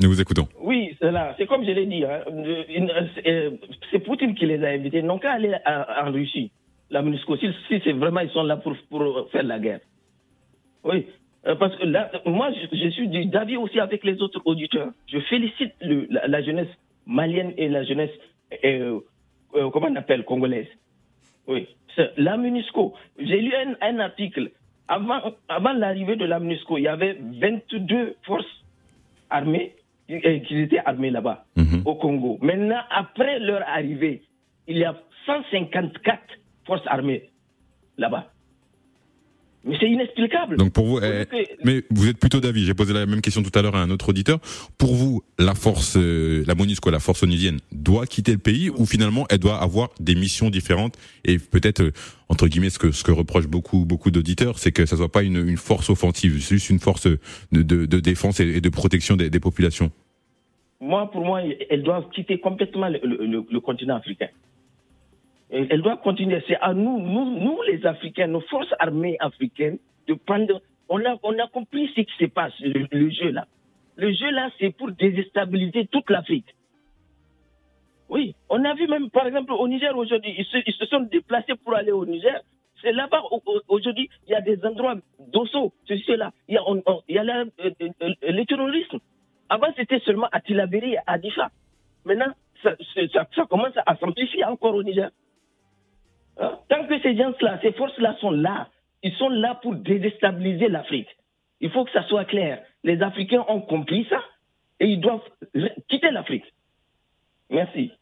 Nous 0.00 0.08
vous 0.08 0.20
écoutons 0.20 0.48
Oui, 0.60 0.96
c'est 1.00 1.46
comme 1.46 1.64
je 1.64 1.70
l'ai 1.72 1.86
dit, 1.86 2.04
hein, 2.04 2.22
euh, 2.28 2.64
euh, 3.26 3.50
c'est 3.90 3.98
Poutine 3.98 4.34
qui 4.34 4.46
les 4.46 4.64
a 4.64 4.68
invités, 4.68 5.02
n'ont 5.02 5.18
qu'à 5.18 5.32
aller 5.32 5.54
en 5.66 6.10
Russie, 6.10 6.50
la 6.90 7.02
MONUSCO, 7.02 7.36
si, 7.36 7.48
c'est 7.68 7.92
vraiment 7.92 8.20
ils 8.20 8.30
sont 8.30 8.42
là 8.42 8.56
pour, 8.56 8.74
pour 8.88 9.28
faire 9.30 9.42
la 9.42 9.58
guerre. 9.58 9.80
Oui, 10.84 11.06
euh, 11.46 11.54
parce 11.54 11.76
que 11.76 11.84
là, 11.84 12.10
moi 12.24 12.50
je, 12.72 12.88
suis 12.88 13.26
d'avis 13.26 13.58
aussi 13.58 13.78
avec 13.78 14.02
les 14.04 14.22
autres 14.22 14.40
auditeurs. 14.46 14.88
Je 15.06 15.18
félicite 15.20 15.72
la, 15.80 16.42
jeunesse 16.42 16.68
malienne 17.06 17.52
et 17.58 17.68
la 17.68 17.84
jeunesse, 17.84 18.10
comment 19.52 19.88
on 19.90 19.96
appelle, 19.96 20.24
congolaise. 20.24 20.68
Oui, 21.46 21.68
la 22.16 22.38
MONUSCO. 22.38 22.94
J'ai 23.18 23.40
lu 23.40 23.52
un, 23.54 23.74
un 23.82 23.98
article. 23.98 24.50
Avant, 24.88 25.20
avant 25.48 25.72
l'arrivée 25.72 26.16
de 26.16 26.24
la 26.24 26.40
MONUSCO, 26.40 26.78
il 26.78 26.84
y 26.84 26.88
avait 26.88 27.18
22 27.20 28.16
forces 28.22 28.46
armées 29.28 29.74
euh, 30.10 30.38
qui 30.40 30.60
étaient 30.60 30.80
armées 30.84 31.10
là-bas, 31.10 31.44
au 31.84 31.94
Congo. 31.94 32.38
Maintenant, 32.42 32.80
après 32.90 33.38
leur 33.38 33.62
arrivée, 33.68 34.22
il 34.66 34.78
y 34.78 34.84
a 34.84 34.94
154 35.26 36.20
forces 36.66 36.86
armées 36.86 37.30
là-bas. 37.98 38.29
Mais 39.62 39.76
c'est 39.78 39.90
inexplicable. 39.90 40.56
donc 40.56 40.72
pour 40.72 40.86
vous 40.86 41.00
eh, 41.00 41.26
mais 41.64 41.82
vous 41.90 42.08
êtes 42.08 42.16
plutôt 42.18 42.40
d'avis 42.40 42.64
j'ai 42.64 42.72
posé 42.72 42.94
la 42.94 43.04
même 43.04 43.20
question 43.20 43.42
tout 43.42 43.56
à 43.58 43.60
l'heure 43.60 43.76
à 43.76 43.82
un 43.82 43.90
autre 43.90 44.08
auditeur 44.08 44.38
pour 44.78 44.94
vous 44.94 45.22
la 45.38 45.54
force 45.54 45.98
euh, 45.98 46.42
la 46.46 46.54
Monusco 46.54 46.88
la 46.90 46.98
force 46.98 47.22
onusienne 47.24 47.58
doit 47.70 48.06
quitter 48.06 48.32
le 48.32 48.38
pays 48.38 48.70
ou 48.70 48.86
finalement 48.86 49.26
elle 49.28 49.38
doit 49.38 49.58
avoir 49.60 49.90
des 50.00 50.14
missions 50.14 50.48
différentes 50.48 50.96
et 51.26 51.38
peut-être 51.38 51.82
euh, 51.82 51.92
entre 52.30 52.48
guillemets 52.48 52.70
ce 52.70 52.78
que 52.78 52.90
ce 52.90 53.04
que 53.04 53.12
reprochent 53.12 53.48
beaucoup 53.48 53.84
beaucoup 53.84 54.10
d'auditeurs 54.10 54.58
c'est 54.58 54.72
que 54.72 54.86
ça 54.86 54.96
soit 54.96 55.12
pas 55.12 55.22
une, 55.22 55.36
une 55.46 55.58
force 55.58 55.90
offensive 55.90 56.40
c'est 56.40 56.54
juste 56.54 56.70
une 56.70 56.78
force 56.80 57.06
de, 57.06 57.18
de, 57.52 57.84
de 57.84 58.00
défense 58.00 58.40
et, 58.40 58.62
de 58.62 58.68
protection 58.70 59.16
des, 59.16 59.28
des 59.28 59.40
populations? 59.40 59.90
Moi, 60.82 61.10
pour 61.10 61.22
moi, 61.22 61.42
elles 61.68 61.82
doivent 61.82 62.08
quitter 62.14 62.40
complètement 62.40 62.88
le, 62.88 62.98
le- 63.04 63.26
le- 63.26 63.44
le 63.50 63.60
continent 63.60 63.96
africain. 63.96 64.28
Et 65.52 65.66
Elles 65.70 65.82
doivent 65.82 66.00
continuer. 66.00 66.42
C'est 66.46 66.56
à 66.60 66.72
nous, 66.74 66.98
nous, 67.00 67.60
les 67.62 67.84
Africains, 67.86 68.26
nos 68.28 68.40
forces 68.42 68.72
armées 68.78 69.16
africaines, 69.20 69.78
de 70.06 70.14
prendre. 70.14 70.60
On 70.88 70.98
a, 71.04 71.46
compris 71.48 71.88
ce 71.94 72.00
qui 72.00 72.12
se 72.18 72.24
passe, 72.26 72.52
le, 72.60 73.10
jeu 73.10 73.30
là. 73.30 73.46
Le 73.96 74.12
jeu 74.12 74.30
là, 74.30 74.50
c'est 74.58 74.70
pour 74.76 74.90
déstabiliser 74.90 75.86
toute 75.86 76.10
l'Afrique. 76.10 76.46
Oui, 78.08 78.34
on 78.48 78.64
a 78.64 78.74
vu 78.74 78.88
même, 78.88 79.08
par 79.10 79.26
exemple, 79.26 79.52
au 79.52 79.68
Niger 79.68 79.96
aujourd'hui, 79.96 80.34
ils 80.36 80.44
se, 80.44 80.86
sont 80.86 81.00
déplacés 81.02 81.54
pour 81.62 81.74
aller 81.74 81.92
au 81.92 82.04
Niger. 82.04 82.40
C'est 82.82 82.90
là-bas, 82.92 83.22
au- 83.30 83.40
au- 83.46 83.60
aujourd'hui, 83.68 84.08
il 84.26 84.32
y 84.32 84.34
a 84.34 84.40
des 84.40 84.58
endroits 84.64 84.96
d'osso, 85.32 85.72
ceci, 85.86 86.16
là. 86.16 86.32
Il 86.48 86.54
y 86.54 86.58
a, 86.58 86.62
on- 86.68 86.82
y 87.08 87.18
a 87.18 87.22
euh, 87.22 87.44
euh, 87.60 87.70
euh, 88.02 88.12
le 88.22 88.44
terrorisme. 88.46 88.98
Avant, 89.48 89.68
c'était 89.76 90.00
seulement 90.00 90.28
à 90.32 90.40
Tilaberi 90.40 90.96
à 91.06 91.18
Difa. 91.18 91.50
Maintenant, 92.04 92.32
ça- 92.64 92.74
ça 93.34 93.46
commence 93.48 93.74
à 93.86 93.94
s'amplifier 93.96 94.44
encore 94.44 94.74
au 94.74 94.82
Niger. 94.82 95.10
Hein? 96.40 96.58
Tant 96.68 96.86
que 96.86 97.00
ces 97.00 97.16
gens-là, 97.16 97.58
ces 97.62 97.72
forces-là 97.72 98.16
sont 98.20 98.30
là, 98.30 98.68
ils 99.02 99.12
sont 99.14 99.28
là 99.28 99.58
pour 99.62 99.74
déstabiliser 99.76 100.68
l'Afrique. 100.68 101.08
Il 101.60 101.70
faut 101.70 101.84
que 101.84 101.92
ça 101.92 102.02
soit 102.04 102.24
clair. 102.24 102.62
Les 102.82 103.00
Africains 103.02 103.44
ont 103.48 103.60
compris 103.60 104.06
ça 104.08 104.22
et 104.80 104.86
ils 104.86 105.00
doivent 105.00 105.20
quitter 105.88 106.10
l'Afrique. 106.10 106.44
Merci. 107.50 107.92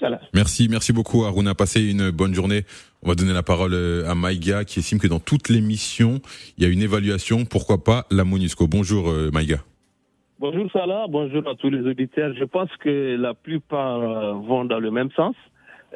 Voilà. 0.00 0.20
Merci, 0.34 0.68
merci 0.70 0.92
beaucoup 0.92 1.24
Aruna. 1.24 1.54
Passez 1.54 1.90
une 1.90 2.10
bonne 2.10 2.34
journée. 2.34 2.62
On 3.02 3.08
va 3.08 3.14
donner 3.14 3.32
la 3.32 3.42
parole 3.42 3.72
euh, 3.72 4.08
à 4.08 4.14
Maïga 4.14 4.64
qui 4.64 4.80
estime 4.80 4.98
que 4.98 5.06
dans 5.06 5.20
toutes 5.20 5.48
les 5.48 5.60
missions, 5.60 6.20
il 6.56 6.64
y 6.64 6.66
a 6.66 6.70
une 6.70 6.82
évaluation. 6.82 7.44
Pourquoi 7.44 7.82
pas 7.82 8.04
la 8.10 8.24
MONUSCO? 8.24 8.66
Bonjour 8.66 9.08
euh, 9.08 9.30
Maïga. 9.32 9.56
Bonjour 10.38 10.70
Salah, 10.70 11.06
bonjour 11.08 11.48
à 11.48 11.54
tous 11.54 11.70
les 11.70 11.80
auditeurs. 11.80 12.34
Je 12.38 12.44
pense 12.44 12.68
que 12.80 13.16
la 13.18 13.32
plupart 13.32 14.00
euh, 14.00 14.32
vont 14.34 14.66
dans 14.66 14.80
le 14.80 14.90
même 14.90 15.10
sens. 15.12 15.34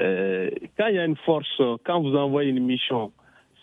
Euh, 0.01 0.51
quand 0.77 0.87
il 0.87 0.97
y 0.97 0.99
a 0.99 1.05
une 1.05 1.17
force, 1.17 1.61
quand 1.85 2.01
vous 2.01 2.17
envoyez 2.17 2.51
une 2.51 2.65
mission, 2.65 3.13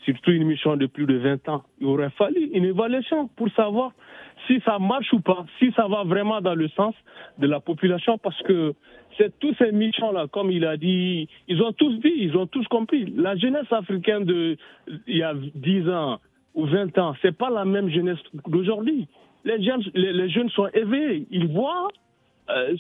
surtout 0.06 0.32
une 0.32 0.46
mission 0.46 0.78
de 0.78 0.86
plus 0.86 1.06
de 1.06 1.18
20 1.18 1.50
ans, 1.50 1.64
il 1.80 1.88
aurait 1.88 2.12
fallu 2.12 2.50
une 2.54 2.66
évaluation 2.66 3.28
pour 3.36 3.50
savoir 3.52 3.92
si 4.46 4.62
ça 4.64 4.78
marche 4.80 5.12
ou 5.14 5.20
pas, 5.20 5.46
si 5.60 5.72
ça 5.76 5.88
va 5.88 6.04
vraiment 6.04 6.40
dans 6.42 6.56
le 6.56 6.70
sens 6.70 6.94
de 7.40 7.48
la 7.48 7.60
population, 7.60 8.18
parce 8.18 8.42
que 8.44 8.74
c'est 9.18 9.38
tous 9.40 9.54
ces 9.56 9.72
missions-là, 9.72 10.28
comme 10.32 10.52
il 10.52 10.66
a 10.66 10.78
dit, 10.78 11.28
ils 11.48 11.62
ont 11.62 11.74
tous 11.74 11.94
dit, 12.00 12.14
ils 12.16 12.38
ont 12.38 12.46
tous 12.46 12.66
compris. 12.68 13.12
La 13.16 13.36
jeunesse 13.36 13.72
africaine 13.72 14.24
de 14.26 14.58
il 15.08 15.18
y 15.18 15.24
a 15.24 15.34
10 15.34 15.90
ans 15.90 16.20
ou 16.54 16.66
20 16.66 16.98
ans, 17.00 17.16
c'est 17.22 17.36
pas 17.36 17.50
la 17.50 17.66
même 17.66 17.90
jeunesse 17.90 18.20
d'aujourd'hui. 18.48 19.08
Les 19.44 19.64
jeunes, 19.64 19.84
les, 19.96 20.14
les 20.14 20.30
jeunes 20.30 20.50
sont 20.52 20.68
éveillés, 20.74 21.28
ils 21.32 21.48
voient 21.48 21.88
euh, 22.50 22.76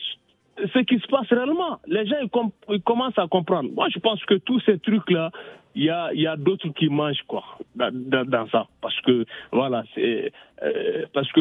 ce 0.74 0.80
qui 0.80 1.00
se 1.00 1.08
passe 1.08 1.28
réellement. 1.30 1.80
Les 1.88 2.06
gens 2.06 2.16
ils, 2.22 2.30
com- 2.30 2.52
ils 2.70 2.82
commencent 2.82 3.18
à 3.18 3.28
comprendre. 3.28 3.70
Moi, 3.74 3.88
je 3.94 4.00
pense 4.00 4.24
que 4.26 4.36
tous 4.36 4.60
ces 4.62 4.80
trucs-là, 4.80 5.32
il 5.76 5.84
y 5.84 5.90
a, 6.28 6.36
d'autres 6.38 6.70
qui 6.70 6.90
mangent 6.90 7.22
quoi 7.28 7.44
dans, 7.76 8.48
ça, 8.52 8.68
parce 8.82 9.00
que 9.02 9.26
voilà, 9.52 9.84
c'est 9.94 10.32
euh, 10.64 11.06
parce 11.14 11.32
que 11.32 11.40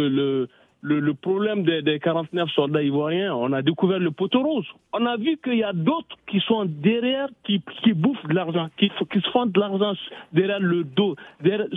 le 0.82 1.14
problème 1.14 1.62
des, 1.64 1.80
des 1.82 1.98
49 1.98 2.50
soldats 2.50 2.82
ivoiriens, 2.82 3.34
on 3.34 3.52
a 3.54 3.62
découvert 3.62 3.98
le 3.98 4.10
poteau 4.10 4.42
rose. 4.42 4.66
On 4.92 5.06
a 5.06 5.16
vu 5.16 5.38
qu'il 5.42 5.54
y 5.56 5.64
a 5.64 5.72
d'autres 5.72 6.16
qui 6.28 6.38
sont 6.40 6.66
derrière, 6.66 7.28
qui, 7.44 7.62
bouffent 7.94 8.26
de 8.28 8.34
l'argent, 8.34 8.68
qui, 8.76 8.90
se 8.90 9.30
font 9.30 9.46
de 9.46 9.58
l'argent 9.58 9.94
derrière 10.32 10.60
le 10.60 10.84
dos, 10.84 11.16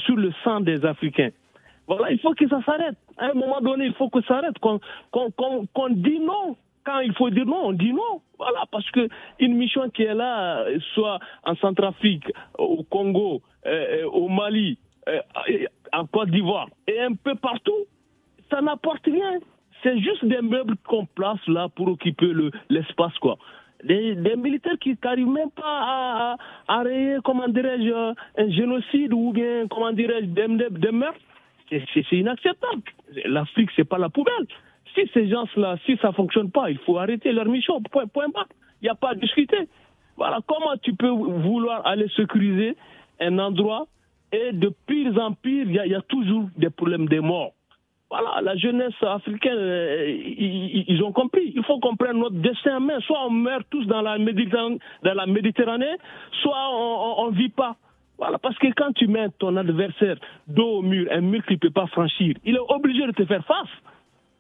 sur 0.06 0.17
le 0.17 0.32
sang 0.43 0.60
des 0.60 0.86
Africains. 0.86 1.30
Voilà, 1.88 2.12
il 2.12 2.19
faut 2.19 2.34
que 2.34 2.47
ça 2.47 2.62
s'arrête. 2.65 2.97
À 3.17 3.28
un 3.32 3.34
moment 3.34 3.62
donné, 3.62 3.86
il 3.86 3.93
faut 3.93 4.10
que 4.10 4.21
ça 4.21 4.28
s'arrête. 4.36 4.60
Qu'on 4.60 4.80
qu'on- 5.12 5.65
qu'on 5.73 5.89
dit 5.89 6.19
non. 6.19 6.56
Quand 6.85 6.99
il 6.99 7.13
faut 7.13 7.29
dire 7.29 7.45
non, 7.45 7.67
on 7.67 7.73
dit 7.73 7.93
non. 7.93 8.21
Voilà, 8.37 8.63
parce 8.71 8.89
que 8.91 9.09
une 9.39 9.55
mission 9.55 9.89
qui 9.89 10.03
est 10.03 10.13
là, 10.13 10.65
soit 10.93 11.19
en 11.43 11.55
Centrafrique, 11.55 12.31
au 12.57 12.83
Congo, 12.83 13.41
euh, 13.65 14.05
au 14.05 14.29
Mali, 14.29 14.77
euh, 15.09 15.19
en 15.91 16.05
Côte 16.05 16.29
d'Ivoire, 16.29 16.67
et 16.87 16.99
un 17.01 17.13
peu 17.13 17.35
partout, 17.35 17.85
ça 18.49 18.61
n'apporte 18.61 19.05
rien. 19.05 19.39
C'est 19.83 19.97
juste 19.99 20.25
des 20.25 20.41
meubles 20.41 20.75
qu'on 20.87 21.05
place 21.05 21.45
là 21.47 21.67
pour 21.69 21.87
occuper 21.87 22.27
le- 22.27 22.51
l'espace, 22.69 23.17
quoi. 23.19 23.37
Des, 23.83 24.15
militaires 24.35 24.77
qui 24.81 24.97
n'arrivent 25.01 25.27
même 25.27 25.51
pas 25.51 26.35
à, 26.67 26.81
rayer, 26.83 27.17
comment 27.23 27.47
dirais-je, 27.47 28.13
un 28.37 28.49
génocide 28.49 29.13
ou 29.13 29.31
bien, 29.31 29.67
comment 29.69 29.93
dirais-je, 29.93 30.25
des, 30.25 30.47
des, 30.69 30.91
meurtres. 30.91 31.19
C'est 31.69 32.11
inacceptable. 32.11 32.81
L'Afrique, 33.25 33.69
c'est 33.75 33.87
pas 33.87 33.97
la 33.97 34.09
poubelle. 34.09 34.47
Si 34.95 35.10
ces 35.13 35.28
gens-là, 35.30 35.78
si 35.86 35.97
ça 35.97 36.12
fonctionne 36.12 36.52
pas, 36.52 36.69
il 36.69 36.78
faut 36.80 36.97
arrêter 36.97 37.32
leur 37.32 37.45
mission. 37.45 37.82
Point, 37.91 38.08
point 38.08 38.30
barre. 38.30 38.47
Il 38.82 38.86
n'y 38.86 38.89
a 38.89 38.95
pas 38.95 39.12
à 39.12 39.15
discuter. 39.15 39.67
Voilà, 40.17 40.39
comment 40.47 40.75
tu 40.82 40.93
peux 40.93 41.10
vouloir 41.10 41.86
aller 41.86 42.08
sécuriser 42.15 42.75
un 43.19 43.38
endroit 43.39 43.88
et 44.32 44.52
de 44.52 44.71
pire 44.86 45.17
en 45.19 45.34
pire, 45.34 45.65
il 45.67 45.75
y, 45.75 45.95
a- 45.95 46.02
toujours 46.02 46.49
des 46.58 46.69
problèmes 46.69 47.08
des 47.08 47.19
morts. 47.19 47.52
Voilà, 48.10 48.41
la 48.41 48.56
jeunesse 48.56 48.93
africaine, 49.02 49.54
euh, 49.58 50.08
ils, 50.08 51.04
ont 51.04 51.12
compris. 51.12 51.52
Il 51.56 51.63
faut 51.63 51.80
qu'on 51.80 51.95
prenne 51.95 52.17
notre 52.17 52.36
destin 52.38 52.78
en 52.78 52.80
main. 52.80 52.99
Soit 53.02 53.23
on 53.25 53.30
meurt 53.30 53.67
tous 53.69 53.86
dans 53.86 54.02
la 54.02 54.17
Méditerranée, 54.17 54.80
dans 55.04 55.13
la 55.13 55.28
Méditerranée 55.28 55.95
soit 56.41 56.69
on 57.19 57.30
ne 57.30 57.36
vit 57.36 57.49
pas. 57.49 57.75
Voilà, 58.17 58.38
parce 58.38 58.58
que 58.58 58.67
quand 58.75 58.91
tu 58.93 59.08
mets 59.08 59.30
ton 59.39 59.56
adversaire 59.56 60.17
dos 60.47 60.80
au 60.80 60.82
mur, 60.82 61.08
un 61.12 61.21
mur 61.21 61.43
qu'il 61.45 61.56
ne 61.56 61.60
peut 61.60 61.69
pas 61.69 61.88
franchir, 61.88 62.36
il 62.43 62.56
est 62.56 62.73
obligé 62.73 63.06
de 63.06 63.12
te 63.12 63.25
faire 63.25 63.45
face. 63.45 63.69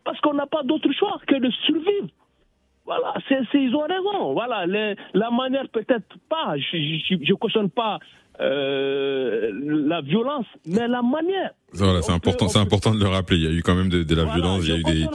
Parce 0.03 0.19
qu'on 0.21 0.33
n'a 0.33 0.47
pas 0.47 0.63
d'autre 0.63 0.91
choix 0.91 1.19
que 1.27 1.35
de 1.35 1.49
survivre. 1.65 2.07
Voilà, 2.85 3.13
c'est, 3.27 3.43
ils 3.53 3.75
ont 3.75 3.85
raison. 3.85 4.33
Voilà, 4.33 4.65
la 4.65 5.29
manière 5.29 5.69
peut-être 5.69 6.17
pas, 6.27 6.57
je 6.57 7.15
ne 7.15 7.33
cautionne 7.35 7.69
pas 7.69 7.99
euh, 8.41 9.51
la 9.53 10.01
violence, 10.01 10.45
mais 10.65 10.87
la 10.87 11.01
manière. 11.01 11.51
Voilà, 11.73 12.01
c'est 12.01 12.13
important, 12.13 12.47
c'est 12.47 12.59
important 12.59 12.95
de 12.95 12.99
le 12.99 13.07
rappeler. 13.07 13.37
Il 13.37 13.43
y 13.43 13.47
a 13.47 13.51
eu 13.51 13.61
quand 13.61 13.75
même 13.75 13.89
de, 13.89 14.15
la 14.15 14.23
violence, 14.33 14.61
il 14.63 14.69
y 14.69 14.73
a 14.73 14.77
eu 14.77 14.83
des, 14.83 15.05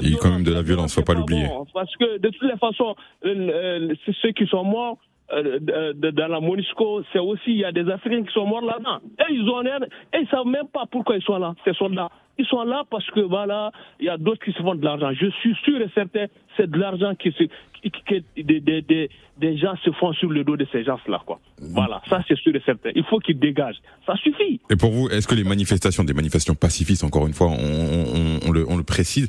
il 0.00 0.08
y 0.08 0.12
a 0.12 0.16
eu 0.16 0.18
quand 0.20 0.30
même 0.30 0.42
de 0.42 0.52
la 0.52 0.62
violence, 0.62 0.94
faut 0.94 1.02
pas 1.02 1.14
l'oublier. 1.14 1.48
parce 1.72 1.94
que 1.96 2.18
de 2.18 2.28
toutes 2.28 2.50
les 2.50 2.58
façons, 2.58 2.94
c'est 3.22 4.14
ceux 4.20 4.32
qui 4.32 4.46
sont 4.46 4.64
morts, 4.64 4.98
euh, 5.32 5.92
dans 5.94 6.28
la 6.28 6.40
MONUSCO, 6.40 7.02
c'est 7.12 7.18
aussi, 7.18 7.50
il 7.50 7.58
y 7.58 7.64
a 7.64 7.72
des 7.72 7.88
Africains 7.90 8.22
qui 8.22 8.32
sont 8.32 8.46
morts 8.46 8.60
là-dedans. 8.60 8.98
Et 9.20 9.32
ils 9.32 9.48
ont 9.48 9.60
rien, 9.60 9.78
et 10.12 10.18
ils 10.20 10.28
savent 10.28 10.46
même 10.46 10.68
pas 10.72 10.84
pourquoi 10.90 11.16
ils 11.16 11.22
sont 11.22 11.38
là, 11.38 11.54
ces 11.64 11.72
soldats. 11.74 12.10
Ils 12.36 12.46
sont 12.46 12.64
là 12.64 12.82
parce 12.90 13.08
que 13.10 13.20
voilà, 13.20 13.70
il 14.00 14.06
y 14.06 14.08
a 14.08 14.18
d'autres 14.18 14.44
qui 14.44 14.52
se 14.52 14.58
font 14.58 14.74
de 14.74 14.84
l'argent. 14.84 15.12
Je 15.12 15.30
suis 15.40 15.54
sûr 15.64 15.80
et 15.80 15.88
certain, 15.94 16.26
c'est 16.56 16.68
de 16.68 16.78
l'argent 16.78 17.14
qui 17.14 17.30
se, 17.32 17.44
que 17.44 18.14
des, 18.36 18.60
des, 18.60 19.10
des, 19.38 19.56
gens 19.56 19.74
se 19.84 19.90
font 19.92 20.12
sur 20.14 20.30
le 20.30 20.42
dos 20.42 20.56
de 20.56 20.66
ces 20.72 20.84
gens-là, 20.84 21.22
quoi. 21.24 21.40
Voilà, 21.58 22.02
ça 22.08 22.22
c'est 22.26 22.36
sûr 22.36 22.54
et 22.54 22.62
certain. 22.66 22.90
Il 22.94 23.04
faut 23.04 23.18
qu'ils 23.18 23.38
dégagent. 23.38 23.80
Ça 24.04 24.16
suffit. 24.16 24.60
Et 24.68 24.76
pour 24.76 24.90
vous, 24.90 25.08
est-ce 25.10 25.28
que 25.28 25.34
les 25.34 25.44
manifestations, 25.44 26.02
des 26.02 26.12
manifestations 26.12 26.54
pacifistes, 26.54 27.04
encore 27.04 27.26
une 27.26 27.34
fois, 27.34 27.48
on, 27.48 28.48
on, 28.48 28.50
le, 28.50 28.68
on 28.68 28.76
le, 28.76 28.84
précise, 28.84 29.28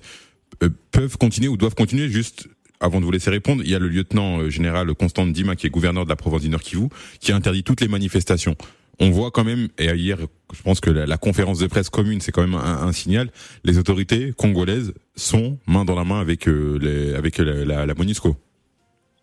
euh, 0.64 0.70
peuvent 0.92 1.18
continuer 1.18 1.48
ou 1.48 1.58
doivent 1.58 1.76
continuer 1.76 2.08
juste 2.08 2.50
avant 2.86 3.00
de 3.00 3.06
vous 3.06 3.12
laisser 3.12 3.32
répondre, 3.32 3.64
il 3.66 3.72
y 3.72 3.76
a 3.76 3.80
le 3.80 3.88
lieutenant 3.88 4.40
euh, 4.40 4.50
général 4.50 4.94
Constant 4.94 5.26
Dima, 5.26 5.56
qui 5.56 5.68
est 5.68 5.70
gouverneur 5.70 6.06
de 6.06 6.10
la 6.10 6.16
province 6.16 6.44
du 6.44 6.50
Nord 6.50 6.62
Kivu, 6.62 6.88
qui 7.20 7.32
a 7.32 7.36
interdit 7.36 7.64
toutes 7.64 7.82
les 7.82 7.88
manifestations. 7.88 8.56
On 9.00 9.10
voit 9.10 9.32
quand 9.32 9.44
même, 9.44 9.68
et 9.78 9.88
hier, 9.94 10.18
je 10.54 10.62
pense 10.62 10.80
que 10.80 10.90
la, 10.90 11.18
conférence 11.18 11.60
de 11.60 11.68
presse 11.68 11.90
commune, 11.90 12.22
c'est 12.22 12.32
quand 12.32 12.44
même 12.48 12.56
un, 12.56 12.92
signal, 12.94 13.28
les 13.66 13.78
autorités 13.78 14.32
congolaises 14.38 14.94
sont 15.16 15.58
main 15.68 15.84
dans 15.84 15.96
la 15.96 16.06
main 16.06 16.22
avec, 16.22 16.48
euh, 16.48 17.18
avec 17.18 17.40
la, 17.40 17.94
MONUSCO. 17.94 18.38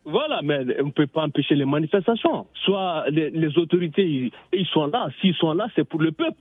Voilà, 0.04 0.40
mais 0.42 0.58
on 0.82 0.86
ne 0.86 0.90
peut 0.90 1.06
pas 1.06 1.22
empêcher 1.22 1.54
les 1.54 1.64
manifestations. 1.64 2.46
Soit 2.64 3.04
les, 3.10 3.56
autorités, 3.56 4.30
ils, 4.52 4.66
sont 4.66 4.88
là. 4.88 5.08
S'ils 5.20 5.34
sont 5.36 5.54
là, 5.54 5.68
c'est 5.74 5.84
pour 5.84 6.02
le 6.02 6.12
peuple. 6.12 6.36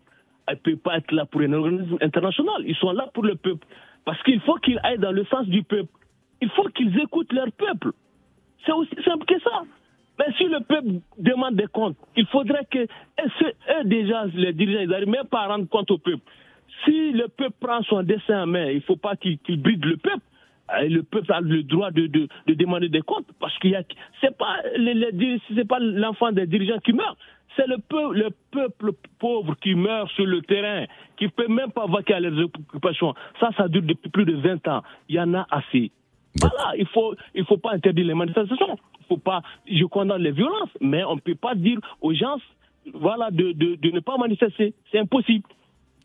Ils 0.49 0.53
ne 0.53 0.57
peuvent 0.57 0.75
pas 0.77 0.97
être 0.97 1.11
là 1.13 1.25
pour 1.25 1.39
une 1.41 1.53
organisation 1.53 1.99
internationale. 2.01 2.63
Ils 2.65 2.75
sont 2.75 2.91
là 2.91 3.07
pour 3.13 3.23
le 3.23 3.35
peuple. 3.35 3.65
Parce 4.03 4.21
qu'il 4.23 4.41
faut 4.41 4.55
qu'ils 4.55 4.79
aillent 4.83 4.99
dans 4.99 5.11
le 5.11 5.23
sens 5.25 5.47
du 5.47 5.63
peuple 5.63 5.91
il 6.41 6.49
faut 6.49 6.67
qu'ils 6.69 6.97
écoutent 6.99 7.33
leur 7.33 7.51
peuple. 7.51 7.91
C'est 8.65 8.71
aussi 8.71 8.95
simple 9.05 9.25
que 9.25 9.39
ça. 9.39 9.63
Mais 10.19 10.33
si 10.37 10.43
le 10.45 10.59
peuple 10.59 11.01
demande 11.17 11.55
des 11.55 11.67
comptes, 11.67 11.97
il 12.15 12.25
faudrait 12.27 12.65
que 12.69 12.79
eux 12.79 13.83
déjà, 13.85 14.25
les 14.33 14.53
dirigeants, 14.53 14.81
ils 14.81 14.89
n'arrivent 14.89 15.09
même 15.09 15.27
pas 15.27 15.41
à 15.41 15.47
rendre 15.47 15.67
compte 15.67 15.89
au 15.91 15.97
peuple. 15.97 16.23
Si 16.83 17.11
le 17.11 17.27
peuple 17.27 17.55
prend 17.59 17.81
son 17.83 18.03
dessin 18.03 18.43
en 18.43 18.47
main, 18.47 18.65
il 18.69 18.77
ne 18.77 18.81
faut 18.81 18.95
pas 18.95 19.15
qu'il 19.15 19.39
bride 19.61 19.85
le 19.85 19.97
peuple. 19.97 20.23
Et 20.81 20.89
le 20.89 21.03
peuple 21.03 21.31
a 21.33 21.41
le 21.41 21.63
droit 21.63 21.91
de, 21.91 22.07
demander 22.47 22.87
des 22.87 23.01
comptes 23.01 23.27
parce 23.39 23.57
que 23.59 23.67
ce 23.69 24.25
n'est 24.25 24.31
pas, 24.31 24.57
les, 24.77 24.93
l'enfant 25.79 26.31
des 26.31 26.47
dirigeants 26.47 26.79
qui 26.79 26.93
meurt, 26.93 27.17
c'est 27.55 27.67
le, 27.67 27.77
peuple, 27.77 28.17
le 28.17 28.29
peuple 28.51 28.91
pauvre 29.19 29.55
qui 29.61 29.75
meurt 29.75 30.09
sur 30.11 30.25
le 30.25 30.41
terrain, 30.41 30.85
qui 31.17 31.25
ne 31.25 31.29
peut 31.29 31.47
même 31.47 31.71
pas 31.71 31.87
vaquer 31.87 32.13
à 32.13 32.19
leurs 32.19 32.45
occupations. 32.45 33.13
Ça, 33.39 33.49
ça 33.57 33.67
dure 33.67 33.81
depuis 33.81 34.09
plus 34.09 34.25
de 34.25 34.35
20 34.35 34.67
ans. 34.69 34.83
Il 35.09 35.15
y 35.15 35.19
en 35.19 35.33
a 35.33 35.45
assez. 35.49 35.91
Voilà, 36.39 36.73
il 36.77 36.87
faut, 36.87 37.13
il 37.35 37.45
faut 37.45 37.57
pas 37.57 37.73
interdire 37.73 38.05
les 38.05 38.13
manifestations. 38.13 38.77
Il 38.99 39.05
faut 39.07 39.17
pas, 39.17 39.41
je 39.69 39.83
condamne 39.85 40.21
les 40.21 40.31
violences, 40.31 40.69
mais 40.79 41.03
on 41.03 41.15
ne 41.15 41.19
peut 41.19 41.35
pas 41.35 41.55
dire 41.55 41.79
aux 42.01 42.13
gens, 42.13 42.37
voilà, 42.93 43.29
de, 43.31 43.51
de, 43.51 43.75
de 43.75 43.91
ne 43.91 43.99
pas 43.99 44.17
manifester. 44.17 44.73
C'est 44.91 44.99
impossible. 44.99 45.47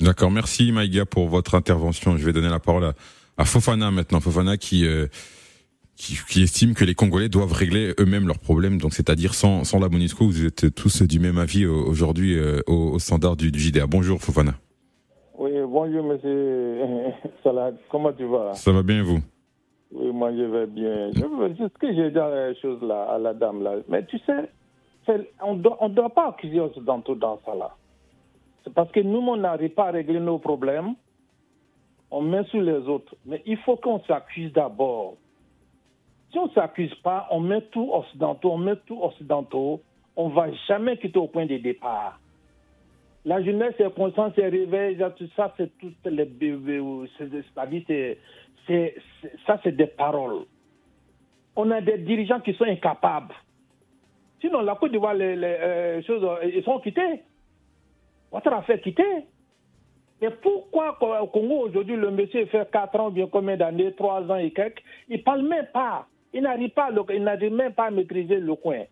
D'accord, 0.00 0.30
merci 0.30 0.72
Maïga 0.72 1.06
pour 1.06 1.28
votre 1.28 1.54
intervention. 1.54 2.16
Je 2.16 2.24
vais 2.24 2.32
donner 2.32 2.48
la 2.48 2.58
parole 2.58 2.84
à, 2.84 2.92
à 3.38 3.44
Fofana 3.44 3.90
maintenant. 3.90 4.20
Fofana 4.20 4.56
qui, 4.56 4.84
euh, 4.84 5.06
qui, 5.96 6.18
qui, 6.28 6.42
estime 6.42 6.74
que 6.74 6.84
les 6.84 6.94
Congolais 6.94 7.28
doivent 7.28 7.52
régler 7.52 7.94
eux-mêmes 7.98 8.26
leurs 8.26 8.38
problèmes. 8.38 8.78
Donc, 8.78 8.92
c'est-à-dire 8.92 9.32
sans, 9.32 9.64
sans 9.64 9.78
la 9.78 9.88
MONUSCO, 9.88 10.26
vous 10.26 10.44
êtes 10.44 10.74
tous 10.74 11.02
du 11.02 11.18
même 11.18 11.38
avis 11.38 11.64
euh, 11.64 11.70
aujourd'hui 11.70 12.36
euh, 12.36 12.60
au, 12.66 12.92
au, 12.94 12.98
standard 12.98 13.36
du, 13.36 13.50
du 13.50 13.58
JDA. 13.58 13.86
Bonjour 13.86 14.20
Fofana. 14.20 14.54
Oui, 15.38 15.52
bonjour 15.66 16.04
monsieur 16.04 16.82
Salah. 17.42 17.70
Comment 17.90 18.12
tu 18.12 18.24
vas? 18.24 18.52
Ça 18.54 18.72
va 18.72 18.82
bien 18.82 19.02
vous? 19.02 19.20
Oui, 19.98 20.12
moi 20.12 20.32
je 20.32 20.42
vais 20.42 20.66
bien. 20.66 21.10
Je 21.12 21.24
veux 21.24 21.48
dire 21.50 21.68
ce 21.72 21.78
que 21.78 21.94
j'ai 21.94 22.10
dit 22.10 22.18
à 22.18 22.28
la 22.28 22.52
là, 22.82 23.02
à 23.04 23.18
la 23.18 23.34
dame 23.34 23.62
là. 23.62 23.76
Mais 23.88 24.04
tu 24.04 24.18
sais, 24.18 24.50
on 25.42 25.54
ne 25.54 25.62
doit, 25.62 25.78
on 25.80 25.88
doit 25.88 26.10
pas 26.10 26.28
accuser 26.28 26.60
Occidentaux 26.60 27.14
dans 27.14 27.40
ça 27.44 27.54
là. 27.54 27.74
C'est 28.64 28.74
parce 28.74 28.90
que 28.90 29.00
nous, 29.00 29.18
on 29.18 29.36
n'arrive 29.36 29.70
pas 29.70 29.88
à 29.88 29.90
régler 29.92 30.20
nos 30.20 30.38
problèmes. 30.38 30.94
On 32.10 32.20
met 32.20 32.44
sur 32.44 32.60
les 32.60 32.88
autres. 32.88 33.14
Mais 33.24 33.42
il 33.46 33.56
faut 33.58 33.76
qu'on 33.76 34.00
s'accuse 34.00 34.52
d'abord. 34.52 35.14
Si 36.30 36.38
on 36.38 36.46
ne 36.46 36.50
s'accuse 36.52 36.94
pas, 36.96 37.26
on 37.30 37.40
met 37.40 37.62
tout 37.62 37.90
occidentaux, 37.92 38.52
on 38.52 38.58
met 38.58 38.76
tout 38.86 39.00
occidentaux, 39.02 39.80
on 40.16 40.28
ne 40.28 40.34
va 40.34 40.52
jamais 40.68 40.98
quitter 40.98 41.18
au 41.18 41.28
point 41.28 41.46
de 41.46 41.56
départ. 41.56 42.18
La 43.24 43.42
jeunesse 43.42 43.74
est 43.78 43.94
consciente, 43.94 44.34
c'est 44.36 44.48
réveille, 44.48 45.02
tout 45.16 45.28
ça, 45.34 45.52
c'est 45.56 45.76
tout 45.78 45.92
les 46.04 46.28
c'est-à-dire 47.18 48.16
c'est 48.66 48.94
ça, 49.46 49.60
c'est 49.62 49.76
des 49.76 49.86
paroles. 49.86 50.44
On 51.54 51.70
a 51.70 51.80
des 51.80 51.98
dirigeants 51.98 52.40
qui 52.40 52.52
sont 52.54 52.64
incapables. 52.64 53.34
Sinon, 54.40 54.60
la 54.60 54.74
Côte 54.74 54.92
d'Ivoire, 54.92 55.14
les, 55.14 55.36
euh, 55.42 56.02
choses, 56.02 56.26
ils 56.44 56.62
sont 56.62 56.78
quittés. 56.80 57.22
Ouattara 58.30 58.58
a 58.58 58.62
fait 58.62 58.80
quitter. 58.80 59.26
Mais 60.20 60.30
pourquoi 60.30 60.96
au 61.22 61.26
Congo 61.26 61.66
aujourd'hui, 61.66 61.96
le 61.96 62.10
monsieur 62.10 62.46
fait 62.46 62.70
4 62.70 63.00
ans, 63.00 63.10
bien 63.10 63.26
combien 63.26 63.56
d'années, 63.56 63.92
3 63.92 64.30
ans 64.30 64.36
et 64.36 64.50
quelques, 64.50 64.82
il 65.08 65.18
ne 65.18 65.22
parle 65.22 65.42
même 65.42 65.66
pas. 65.72 66.06
Il 66.32 66.42
n'arrive 66.42 66.70
pas, 66.70 66.90
il 67.12 67.22
n'arrive 67.22 67.52
même 67.52 67.72
pas 67.72 67.86
à 67.86 67.90
maîtriser 67.90 68.36
le 68.36 68.54
coin. 68.54 68.82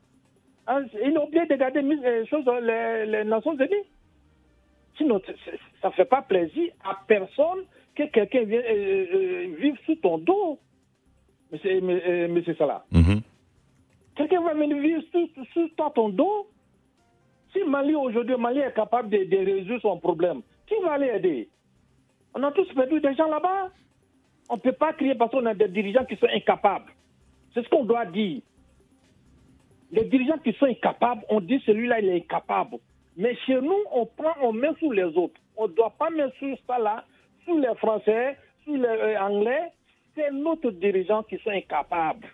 Hein, 0.66 0.84
il 1.02 1.16
a 1.16 1.24
oublié 1.24 1.46
de 1.46 1.54
garder 1.56 1.82
les 1.82 2.04
euh, 2.04 2.24
choses, 2.26 2.46
les, 2.62 3.06
les 3.06 3.24
Nations 3.24 3.54
Unies. 3.54 3.86
Sinon, 4.96 5.20
ça 5.82 5.88
ne 5.88 5.92
fait 5.94 6.04
pas 6.04 6.22
plaisir 6.22 6.72
à 6.84 6.98
personne 7.06 7.64
que 7.94 8.04
quelqu'un 8.04 8.44
vienne 8.44 8.62
euh, 8.66 9.06
euh, 9.14 9.56
vivre 9.58 9.76
sous 9.86 9.96
ton 9.96 10.18
dos, 10.18 10.58
monsieur, 11.50 11.80
euh, 11.82 12.28
monsieur 12.28 12.54
Salah. 12.54 12.84
Mhm. 12.90 13.20
Quelqu'un 14.16 14.42
va 14.42 14.54
venir 14.54 14.76
vivre 14.78 15.02
sous, 15.52 15.68
ton 15.94 16.08
dos. 16.08 16.48
Si 17.52 17.62
Mali 17.64 17.94
aujourd'hui, 17.94 18.36
Mali 18.36 18.60
est 18.60 18.74
capable 18.74 19.10
de, 19.10 19.36
résoudre 19.36 19.80
son 19.80 19.98
problème, 19.98 20.42
qui 20.66 20.74
va 20.82 20.98
l'aider 20.98 21.48
On 22.34 22.42
a 22.42 22.52
tous 22.52 22.72
perdu 22.74 23.00
des 23.00 23.14
gens 23.14 23.28
là-bas. 23.28 23.70
On 24.48 24.56
ne 24.56 24.60
peut 24.60 24.72
pas 24.72 24.92
crier 24.92 25.14
parce 25.14 25.30
qu'on 25.30 25.46
a 25.46 25.54
des 25.54 25.68
dirigeants 25.68 26.04
qui 26.04 26.16
sont 26.16 26.28
incapables. 26.32 26.92
C'est 27.52 27.62
ce 27.64 27.68
qu'on 27.68 27.84
doit 27.84 28.06
dire. 28.06 28.42
Les 29.90 30.04
dirigeants 30.04 30.38
qui 30.38 30.52
sont 30.54 30.66
incapables, 30.66 31.22
on 31.28 31.40
dit 31.40 31.62
celui-là, 31.64 32.00
il 32.00 32.08
est 32.08 32.16
incapable. 32.16 32.78
Mais 33.16 33.36
chez 33.46 33.60
nous, 33.60 33.84
on 33.92 34.06
prend, 34.06 34.34
on 34.42 34.52
met 34.52 34.74
sous 34.80 34.92
les 34.92 35.04
autres. 35.04 35.40
On 35.56 35.68
ne 35.68 35.72
doit 35.72 35.94
pas 35.98 36.10
mettre 36.10 36.34
sur 36.36 36.56
ça 36.66 36.78
là 36.78 37.04
sous 37.44 37.58
les 37.58 37.74
Français, 37.76 38.36
sous 38.64 38.74
les 38.74 38.84
euh, 38.84 39.20
Anglais, 39.20 39.72
c'est 40.14 40.30
nos 40.32 40.56
dirigeants 40.56 41.22
qui 41.22 41.38
sont 41.38 41.50
incapables. 41.50 42.26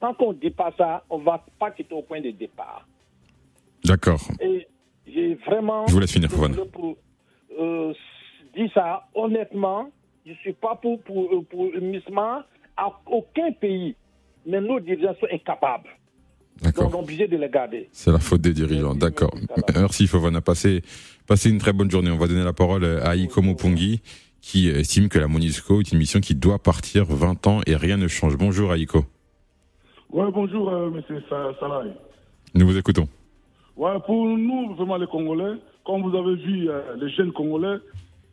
Tant 0.00 0.14
qu'on 0.14 0.32
ne 0.32 0.38
dit 0.38 0.50
pas 0.50 0.72
ça, 0.76 1.04
on 1.08 1.18
ne 1.18 1.24
va 1.24 1.44
pas 1.58 1.70
quitter 1.70 1.94
au 1.94 2.02
point 2.02 2.20
de 2.20 2.30
départ. 2.30 2.86
D'accord. 3.84 4.20
Et 4.40 4.66
j'ai 5.06 5.34
vraiment. 5.34 5.86
Je 5.86 5.92
vous 5.92 6.00
laisse 6.00 6.12
finir, 6.12 6.28
Pour, 6.72 6.96
euh, 7.58 7.94
dire 8.54 8.70
ça 8.74 9.06
honnêtement, 9.14 9.90
je 10.26 10.32
ne 10.32 10.36
suis 10.36 10.52
pas 10.52 10.76
pour, 10.76 11.00
pour, 11.02 11.32
euh, 11.32 11.42
pour 11.42 11.70
à 12.76 13.00
aucun 13.06 13.52
pays. 13.52 13.94
Mais 14.46 14.60
nos 14.60 14.80
dirigeants 14.80 15.14
sont 15.20 15.28
incapables. 15.30 15.88
D'accord. 16.62 16.84
Donc, 16.84 16.94
on 16.94 16.98
est 16.98 17.02
obligé 17.02 17.26
de 17.28 17.36
les 17.36 17.48
garder. 17.48 17.88
C'est 17.92 18.12
la 18.12 18.18
faute 18.18 18.40
des 18.40 18.52
dirigeants. 18.52 18.94
D'accord. 18.94 19.34
Merci, 19.74 20.06
Fofana. 20.06 20.40
Passez, 20.40 20.82
passez 21.26 21.50
une 21.50 21.58
très 21.58 21.72
bonne 21.72 21.90
journée. 21.90 22.10
On 22.10 22.18
va 22.18 22.28
donner 22.28 22.44
la 22.44 22.52
parole 22.52 22.84
à 22.84 23.16
Ikomo 23.16 23.54
Pongi, 23.54 24.00
qui 24.40 24.68
estime 24.68 25.08
que 25.08 25.18
la 25.18 25.28
MONUSCO 25.28 25.80
est 25.80 25.92
une 25.92 25.98
mission 25.98 26.20
qui 26.20 26.34
doit 26.34 26.58
partir 26.58 27.06
20 27.06 27.46
ans 27.46 27.60
et 27.66 27.74
rien 27.74 27.96
ne 27.96 28.06
change. 28.06 28.36
Bonjour, 28.36 28.70
Aïko. 28.70 29.04
Ouais, 30.10 30.30
bonjour, 30.32 30.68
euh, 30.68 30.90
monsieur 30.90 31.22
Salah. 31.28 31.84
Nous 32.54 32.66
vous 32.66 32.76
écoutons. 32.76 33.08
Ouais, 33.76 33.98
pour 34.06 34.26
nous, 34.26 34.74
vraiment, 34.74 34.98
les 34.98 35.06
Congolais, 35.06 35.58
comme 35.84 36.02
vous 36.02 36.16
avez 36.16 36.36
vu, 36.36 36.68
euh, 36.68 36.80
les 37.00 37.08
jeunes 37.10 37.32
Congolais, 37.32 37.78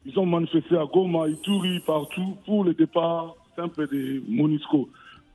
ils 0.06 0.18
ont 0.20 0.26
manifesté 0.26 0.76
à 0.76 0.86
Goma, 0.86 1.28
Ituri, 1.30 1.80
partout, 1.86 2.36
pour 2.46 2.64
le 2.64 2.74
départ 2.74 3.36
simple 3.56 3.88
des 3.88 4.22
MONUSCO 4.28 4.90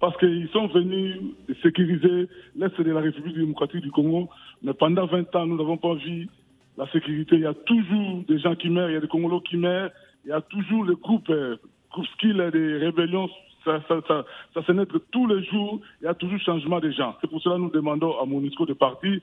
parce 0.04 0.18
qu'ils 0.18 0.50
sont 0.50 0.66
venus 0.66 1.16
sécuriser 1.62 2.28
l'Est 2.56 2.78
de 2.78 2.92
la 2.92 3.00
République 3.00 3.38
démocratique 3.38 3.80
du 3.80 3.90
Congo. 3.90 4.28
Mais 4.62 4.74
pendant 4.74 5.06
20 5.06 5.34
ans, 5.34 5.46
nous 5.46 5.56
n'avons 5.56 5.78
pas 5.78 5.94
vu 5.94 6.28
la 6.76 6.86
sécurité. 6.88 7.36
Il 7.36 7.40
y 7.40 7.46
a 7.46 7.54
toujours 7.54 8.22
des 8.28 8.38
gens 8.38 8.54
qui 8.54 8.68
meurent, 8.68 8.90
il 8.90 8.92
y 8.92 8.96
a 8.98 9.00
des 9.00 9.08
Congolais 9.08 9.40
qui 9.48 9.56
meurent, 9.56 9.88
il 10.26 10.28
y 10.28 10.32
a 10.32 10.42
toujours 10.42 10.84
le 10.84 10.94
groupe, 10.96 11.30
euh, 11.30 11.56
groupe 11.90 12.06
skill 12.16 12.36
des 12.52 12.76
rébellions. 12.76 13.30
Ça, 13.64 13.80
ça, 13.88 14.02
ça, 14.06 14.26
ça 14.52 14.62
se 14.62 14.72
naître 14.72 15.00
tous 15.10 15.26
les 15.26 15.42
jours, 15.44 15.80
il 16.02 16.04
y 16.04 16.08
a 16.08 16.12
toujours 16.12 16.38
changement 16.38 16.80
des 16.80 16.92
gens. 16.92 17.16
C'est 17.22 17.30
pour 17.30 17.40
cela 17.40 17.54
que 17.54 17.62
nous 17.62 17.70
demandons 17.70 18.20
à 18.20 18.26
MONUSCO 18.26 18.66
de 18.66 18.74
partir 18.74 19.18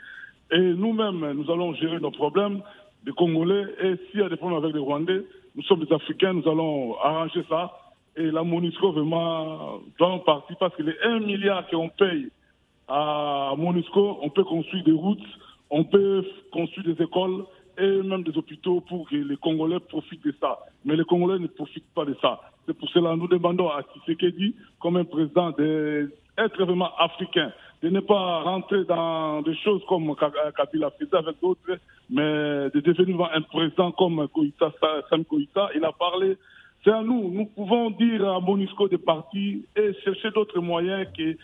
Et 0.51 0.59
nous-mêmes, 0.59 1.33
nous 1.33 1.51
allons 1.51 1.75
gérer 1.75 1.99
nos 1.99 2.09
problèmes 2.09 2.63
des 3.05 3.11
Congolais. 3.11 3.65
Et 3.83 3.97
s'il 4.09 4.21
y 4.21 4.23
a 4.23 4.29
des 4.29 4.35
problèmes 4.35 4.63
avec 4.63 4.73
les 4.73 4.81
Rwandais, 4.81 5.21
nous 5.55 5.61
sommes 5.61 5.85
des 5.85 5.93
Africains, 5.93 6.33
nous 6.33 6.49
allons 6.49 6.97
arranger 7.03 7.43
ça. 7.47 7.71
Et 8.17 8.29
la 8.29 8.43
MONUSCO, 8.43 8.91
vraiment, 8.91 9.79
doit 9.97 10.09
en 10.09 10.19
partie 10.19 10.53
parce 10.59 10.75
que 10.75 10.83
les 10.83 10.95
1 11.03 11.19
milliard 11.21 11.67
qu'on 11.69 11.89
paye 11.89 12.29
à 12.87 13.53
MONUSCO, 13.57 14.19
on 14.21 14.29
peut 14.29 14.43
construire 14.43 14.83
des 14.83 14.91
routes, 14.91 15.19
on 15.69 15.85
peut 15.85 16.25
construire 16.51 16.93
des 16.93 17.03
écoles 17.03 17.45
et 17.77 18.01
même 18.03 18.23
des 18.23 18.37
hôpitaux 18.37 18.81
pour 18.81 19.09
que 19.09 19.15
les 19.15 19.37
Congolais 19.37 19.79
profitent 19.79 20.25
de 20.25 20.35
ça. 20.41 20.59
Mais 20.83 20.95
les 20.97 21.05
Congolais 21.05 21.39
ne 21.39 21.47
profitent 21.47 21.93
pas 21.95 22.03
de 22.03 22.15
ça. 22.21 22.41
C'est 22.65 22.77
pour 22.77 22.89
cela 22.89 23.11
que 23.11 23.19
nous 23.19 23.27
demandons 23.27 23.69
à 23.69 23.81
Tshisekedi, 23.83 24.55
comme 24.79 24.97
un 24.97 25.05
président, 25.05 25.51
d'être 25.51 26.65
vraiment 26.65 26.93
africain, 26.97 27.51
de 27.81 27.89
ne 27.89 28.01
pas 28.01 28.41
rentrer 28.41 28.83
dans 28.83 29.41
des 29.41 29.55
choses 29.55 29.81
comme 29.87 30.13
Kabila 30.15 30.91
faisait 30.99 31.15
avec 31.15 31.39
d'autres, 31.41 31.79
mais 32.09 32.69
de 32.69 32.79
devenir 32.81 33.29
un 33.33 33.41
président 33.41 33.91
comme 33.93 34.27
Koïta, 34.27 34.71
Sam 35.09 35.23
Koïta. 35.25 35.69
Il 35.75 35.85
a 35.85 35.91
parlé 35.93 36.37
c'est 36.83 36.91
à 36.91 37.01
nous. 37.01 37.31
Nous 37.31 37.45
pouvons 37.45 37.91
dire 37.91 38.27
à 38.27 38.39
Monisco 38.39 38.87
de 38.87 38.97
partir 38.97 39.59
et 39.75 39.93
chercher 40.03 40.31
d'autres 40.31 40.59
moyens 40.59 41.07
que 41.15 41.37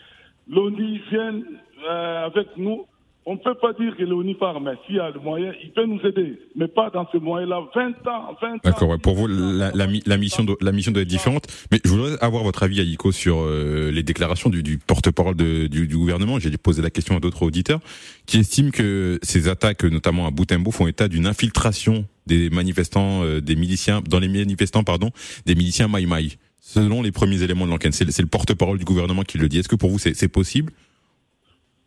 l'ONU 0.48 1.02
vienne 1.10 1.46
euh, 1.88 2.26
avec 2.26 2.58
nous. 2.58 2.86
On 3.30 3.34
ne 3.34 3.40
peut 3.40 3.56
pas 3.56 3.74
dire 3.74 3.94
que 3.98 4.34
part, 4.40 4.62
mais 4.62 4.72
s'il 4.88 5.02
a 5.02 5.12
le 5.12 5.20
moyen, 5.20 5.52
il 5.62 5.74
peut 5.74 5.86
nous 5.86 6.00
aider. 6.00 6.40
Mais 6.56 6.70
pas 6.70 6.90
dans 6.90 7.06
ce 7.12 7.18
moyen-là. 7.18 7.60
20 7.76 7.90
ans, 8.08 8.38
20 8.42 8.54
ans. 8.54 8.58
D'accord, 8.64 8.88
ouais, 8.88 8.98
pour 8.98 9.16
vous, 9.16 9.28
la, 9.28 9.70
la, 9.74 9.86
la, 10.06 10.18
mission 10.18 10.46
doit, 10.46 10.56
la 10.62 10.72
mission 10.72 10.94
doit 10.94 11.02
être 11.02 11.10
différente. 11.10 11.46
Mais 11.70 11.82
je 11.84 11.90
voudrais 11.90 12.18
avoir 12.22 12.46
votre 12.46 12.64
avis, 12.64 12.80
Aïko, 12.80 13.12
sur 13.12 13.40
euh, 13.42 13.92
les 13.92 14.02
déclarations 14.02 14.50
du, 14.50 14.64
du 14.64 14.78
porte-parole 14.78 15.36
du, 15.36 15.68
du, 15.68 15.98
gouvernement. 15.98 16.40
J'ai 16.40 16.56
posé 16.56 16.82
la 16.82 16.90
question 16.90 17.18
à 17.18 17.20
d'autres 17.20 17.44
auditeurs 17.44 17.82
qui 18.28 18.40
estiment 18.40 18.72
que 18.72 19.20
ces 19.24 19.50
attaques, 19.50 19.84
notamment 19.84 20.26
à 20.26 20.32
Boutembo, 20.32 20.72
font 20.72 20.88
état 20.88 21.10
d'une 21.10 21.28
infiltration 21.28 22.06
des 22.28 22.50
manifestants, 22.50 23.26
euh, 23.26 23.42
des 23.42 23.58
miliciens, 23.58 24.02
dans 24.08 24.20
les 24.20 24.30
manifestants, 24.30 24.86
pardon, 24.86 25.12
des 25.46 25.56
miliciens 25.56 25.90
Maï 25.90 26.06
Maï. 26.06 26.38
Selon 26.62 27.02
les 27.02 27.12
premiers 27.12 27.44
éléments 27.44 27.66
de 27.66 27.72
l'enquête, 27.72 27.94
c'est 27.94 28.22
le 28.22 28.28
porte-parole 28.28 28.78
du 28.78 28.86
gouvernement 28.86 29.24
qui 29.24 29.38
le 29.38 29.50
dit. 29.50 29.60
Est-ce 29.60 29.70
que 29.70 29.76
pour 29.76 29.90
vous 29.90 30.00
c'est 30.00 30.28
possible 30.30 30.72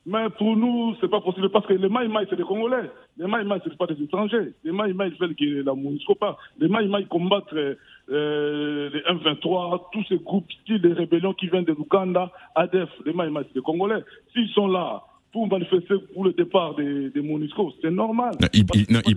mais 0.06 0.30
pour 0.38 0.56
nous, 0.56 0.94
c'est 1.00 1.10
pas 1.10 1.20
possible 1.20 1.50
parce 1.50 1.66
que 1.66 1.74
les 1.74 1.88
Maï 1.88 2.08
c'est 2.28 2.36
des 2.36 2.42
Congolais. 2.42 2.90
Les 3.18 3.26
Maï 3.26 3.44
Maï, 3.44 3.60
c'est 3.62 3.76
pas 3.76 3.86
des 3.86 4.02
étrangers. 4.02 4.52
Les 4.64 4.72
Maï 4.72 4.94
Maï 4.94 5.12
veulent 5.20 5.34
que 5.34 5.62
la 5.62 5.74
MONUSCO 5.74 6.14
pas. 6.14 6.38
Les 6.58 6.68
Maï 6.68 6.88
Maï 6.88 7.06
combattent 7.06 7.52
euh, 7.52 8.90
les 8.90 9.00
M23, 9.00 9.82
tous 9.92 10.04
ces 10.08 10.16
groupes 10.16 10.50
style 10.62 10.80
des 10.80 10.94
rébellions 10.94 11.34
qui 11.34 11.48
viennent 11.48 11.64
de 11.64 11.72
l'Ouganda, 11.72 12.32
ADEF. 12.54 12.88
Les 13.04 13.12
Maï 13.12 13.30
c'est 13.48 13.54
des 13.54 13.60
Congolais. 13.60 14.02
S'ils 14.32 14.48
sont 14.50 14.68
là 14.68 15.02
pour 15.32 15.46
manifester 15.48 15.94
pour 16.14 16.24
le 16.24 16.32
départ 16.32 16.74
des, 16.76 17.12
MONUSCO, 17.16 17.74
c'est 17.82 17.90
normal. 17.90 18.36
ils, 18.54 18.64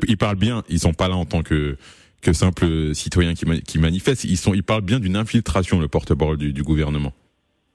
ils, 0.07 0.17
parlent 0.17 0.35
bien. 0.35 0.63
Ils 0.69 0.79
sont 0.79 0.93
pas 0.93 1.07
là 1.07 1.15
en 1.15 1.25
tant 1.25 1.43
que 1.43 1.77
que 2.21 2.31
simples 2.31 2.95
citoyens 2.95 3.33
qui, 3.33 3.79
manifestent. 3.79 4.23
Ils 4.23 4.37
sont, 4.37 4.53
ils 4.53 4.63
parlent 4.63 4.81
bien 4.81 4.99
d'une 4.99 5.17
infiltration, 5.17 5.79
le 5.79 5.89
porte-parole 5.89 6.37
du 6.37 6.63
gouvernement. 6.63 7.11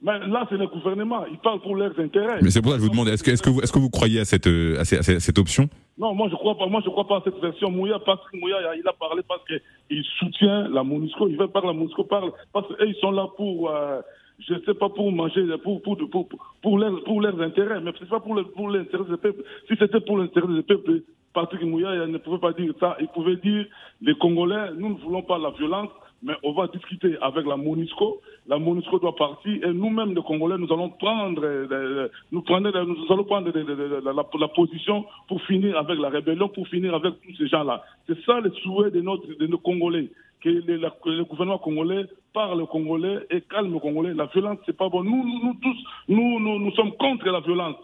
Mais 0.00 0.18
là, 0.28 0.46
c'est 0.48 0.56
le 0.56 0.68
gouvernement. 0.68 1.26
Ils 1.26 1.38
parlent 1.38 1.60
pour 1.60 1.74
leurs 1.74 1.98
intérêts. 1.98 2.38
Mais 2.40 2.50
c'est 2.50 2.62
pour 2.62 2.70
ça 2.70 2.76
que 2.76 2.82
je 2.82 2.86
vous 2.86 2.92
demande, 2.92 3.08
est-ce 3.08 3.24
que, 3.24 3.50
vous, 3.50 3.60
est-ce 3.60 3.72
que 3.72 3.80
vous 3.80 3.90
croyez 3.90 4.20
à 4.20 4.24
cette, 4.24 4.46
à 4.46 4.84
cette, 4.84 5.08
à 5.08 5.20
cette 5.20 5.38
option? 5.38 5.68
Non, 5.98 6.14
moi 6.14 6.28
je 6.30 6.36
crois 6.36 6.56
pas. 6.56 6.66
Moi 6.66 6.80
je 6.84 6.90
crois 6.90 7.08
pas 7.08 7.16
à 7.16 7.22
cette 7.24 7.40
version. 7.40 7.70
Mouya, 7.72 7.98
parce 7.98 8.20
que 8.30 8.36
Mouya, 8.38 8.56
il 8.76 8.86
a 8.86 8.92
parlé 8.92 9.22
parce 9.26 9.42
qu'il 9.46 10.04
soutient 10.18 10.68
la 10.68 10.84
MONUSCO. 10.84 11.26
Il 11.28 11.36
veut 11.36 11.48
pas 11.48 11.60
que 11.60 11.66
la 11.66 11.72
MONUSCO 11.72 12.04
parle 12.04 12.30
parce 12.52 12.68
qu'ils 12.76 12.94
sont 12.96 13.10
là 13.10 13.26
pour, 13.36 13.70
euh, 13.70 14.00
je 14.38 14.54
sais 14.64 14.74
pas 14.74 14.88
pour 14.88 15.10
manger, 15.10 15.44
pour 15.64 15.82
pour 15.82 15.98
pour 16.10 16.28
pour, 16.62 16.78
leurs, 16.78 17.02
pour 17.02 17.20
leurs 17.20 17.40
intérêts. 17.40 17.80
Mais 17.80 17.90
c'est 17.98 18.08
pas 18.08 18.20
pour 18.20 18.40
pour 18.54 18.68
l'intérêt 18.70 19.04
des 19.10 19.16
peuples. 19.16 19.42
Si 19.66 19.74
c'était 19.76 20.00
pour 20.00 20.18
l'intérêt 20.18 20.46
des 20.46 20.62
peuples, 20.62 21.02
Patrick 21.34 21.62
Mouya 21.62 22.06
ne 22.06 22.18
pouvait 22.18 22.38
pas 22.38 22.52
dire 22.52 22.72
ça. 22.78 22.96
Il 23.00 23.08
pouvait 23.08 23.36
dire 23.36 23.66
les 24.00 24.14
Congolais, 24.14 24.70
nous 24.76 24.90
ne 24.90 24.98
voulons 25.00 25.22
pas 25.22 25.38
la 25.38 25.50
violence 25.50 25.90
mais 26.22 26.34
on 26.42 26.52
va 26.52 26.66
discuter 26.68 27.16
avec 27.20 27.46
la 27.46 27.56
MONUSCO. 27.56 28.20
La 28.48 28.58
MONUSCO 28.58 28.98
doit 28.98 29.14
partir 29.14 29.64
et 29.64 29.72
nous-mêmes, 29.72 30.14
les 30.14 30.22
Congolais, 30.22 30.58
nous 30.58 30.72
allons 30.72 30.90
prendre, 30.90 31.42
euh, 31.44 32.08
nous, 32.32 32.42
prendre, 32.42 32.70
nous 32.70 33.12
allons 33.12 33.24
prendre 33.24 33.50
la, 33.50 34.48
position 34.48 35.04
pour 35.28 35.40
finir 35.42 35.76
avec 35.78 35.98
la 35.98 36.08
rébellion, 36.08 36.48
pour 36.48 36.66
finir 36.68 36.94
avec 36.94 37.14
tous 37.22 37.36
ces 37.36 37.48
gens-là. 37.48 37.84
C'est 38.06 38.20
ça 38.24 38.40
le 38.40 38.50
souhait 38.62 38.90
de, 38.90 39.00
notre, 39.00 39.26
nos 39.44 39.58
Congolais. 39.58 40.10
Que 40.40 40.48
le, 40.48 41.24
gouvernement 41.24 41.58
congolais 41.58 42.04
parle 42.32 42.64
congolais 42.68 43.26
et 43.30 43.40
calme 43.40 43.72
le 43.72 43.80
congolais. 43.80 44.14
La 44.14 44.26
violence, 44.26 44.58
c'est 44.66 44.76
pas 44.76 44.88
bon. 44.88 45.02
Nous, 45.02 45.24
nous, 45.24 45.54
tous, 45.60 45.76
nous, 46.08 46.38
nous, 46.38 46.60
nous 46.60 46.72
sommes 46.72 46.92
contre 46.92 47.26
la 47.26 47.40
violence. 47.40 47.76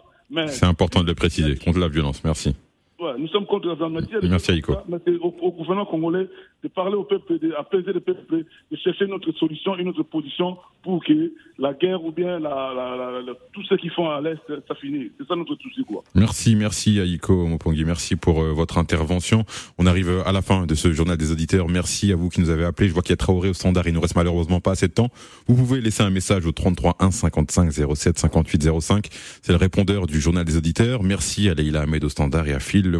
C'est 0.47 0.65
important 0.65 1.01
de 1.01 1.07
le 1.07 1.15
préciser, 1.15 1.57
contre 1.57 1.79
la 1.79 1.89
violence. 1.89 2.23
Merci. 2.23 2.55
Ouais, 3.05 3.13
nous 3.19 3.27
sommes 3.27 3.45
contre 3.45 3.67
la 3.67 3.75
violence. 3.75 4.03
Merci, 4.23 4.51
Aïko. 4.51 4.73
Au, 4.73 5.35
au, 5.41 5.51
gouvernement 5.51 5.85
congolais 5.85 6.27
de 6.63 6.67
parler 6.69 6.95
au 6.95 7.03
peuple, 7.03 7.37
d'apaiser 7.39 7.93
le 7.93 7.99
peuple, 7.99 8.43
de 8.71 8.77
chercher 8.77 9.05
notre 9.05 9.31
solution, 9.33 9.77
une 9.77 9.89
autre 9.89 10.03
position 10.03 10.57
pour 10.83 11.03
que 11.03 11.33
la 11.59 11.73
guerre 11.73 12.03
ou 12.03 12.11
bien 12.11 12.39
la, 12.39 12.73
la, 12.75 13.21
la, 13.21 13.33
tout 13.53 13.63
ce 13.63 13.75
qu'ils 13.75 13.91
font 13.91 14.09
à 14.09 14.21
l'Est, 14.21 14.41
ça 14.67 14.75
finisse. 14.75 15.11
C'est 15.19 15.27
ça 15.27 15.35
notre 15.35 15.55
souci, 15.55 15.83
quoi. 15.83 16.03
Merci, 16.15 16.55
merci, 16.55 16.99
Aïko 16.99 17.45
Mopongi. 17.45 17.85
Merci 17.85 18.15
pour 18.15 18.41
euh, 18.41 18.51
votre 18.51 18.77
intervention. 18.77 19.45
On 19.77 19.85
arrive 19.85 20.23
à 20.25 20.31
la 20.31 20.41
fin 20.41 20.65
de 20.65 20.73
ce 20.75 20.91
journal 20.91 21.17
des 21.17 21.31
auditeurs. 21.31 21.67
Merci 21.69 22.11
à 22.11 22.15
vous 22.15 22.29
qui 22.29 22.41
nous 22.41 22.49
avez 22.49 22.65
appelés. 22.65 22.87
Je 22.89 22.93
vois 22.93 23.03
qu'il 23.03 23.11
y 23.11 23.13
a 23.13 23.17
Traoré 23.17 23.49
au 23.49 23.53
standard. 23.53 23.87
Il 23.87 23.93
nous 23.93 24.01
reste 24.01 24.15
malheureusement 24.15 24.59
pas 24.59 24.71
assez 24.71 24.87
de 24.87 24.93
temps. 24.93 25.09
Vous 25.47 25.55
pouvez 25.55 25.81
laisser 25.81 26.03
un 26.03 26.09
message 26.09 26.45
au 26.45 26.51
33 26.51 26.95
1 26.99 27.11
55 27.11 27.71
07 27.71 28.17
58 28.17 28.79
05. 28.81 29.07
C'est 29.41 29.51
le 29.51 29.57
répondeur 29.57 30.07
du 30.07 30.19
journal 30.19 30.45
des 30.45 30.57
auditeurs. 30.57 31.03
Merci 31.03 31.49
à 31.49 31.53
Leïla 31.53 31.81
Ahmed 31.81 32.03
au 32.03 32.09
standard 32.09 32.47
et 32.47 32.53
à 32.53 32.59
Phil 32.59 32.94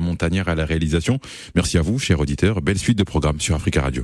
À 0.48 0.56
la 0.56 0.66
réalisation. 0.66 1.20
Merci 1.56 1.78
à 1.78 1.82
vous, 1.82 2.00
chers 2.00 2.20
auditeurs. 2.20 2.62
Belle 2.62 2.78
suite 2.78 2.98
de 2.98 3.04
programmes 3.04 3.40
sur 3.40 3.56
Africa 3.56 3.82
Radio. 3.82 4.04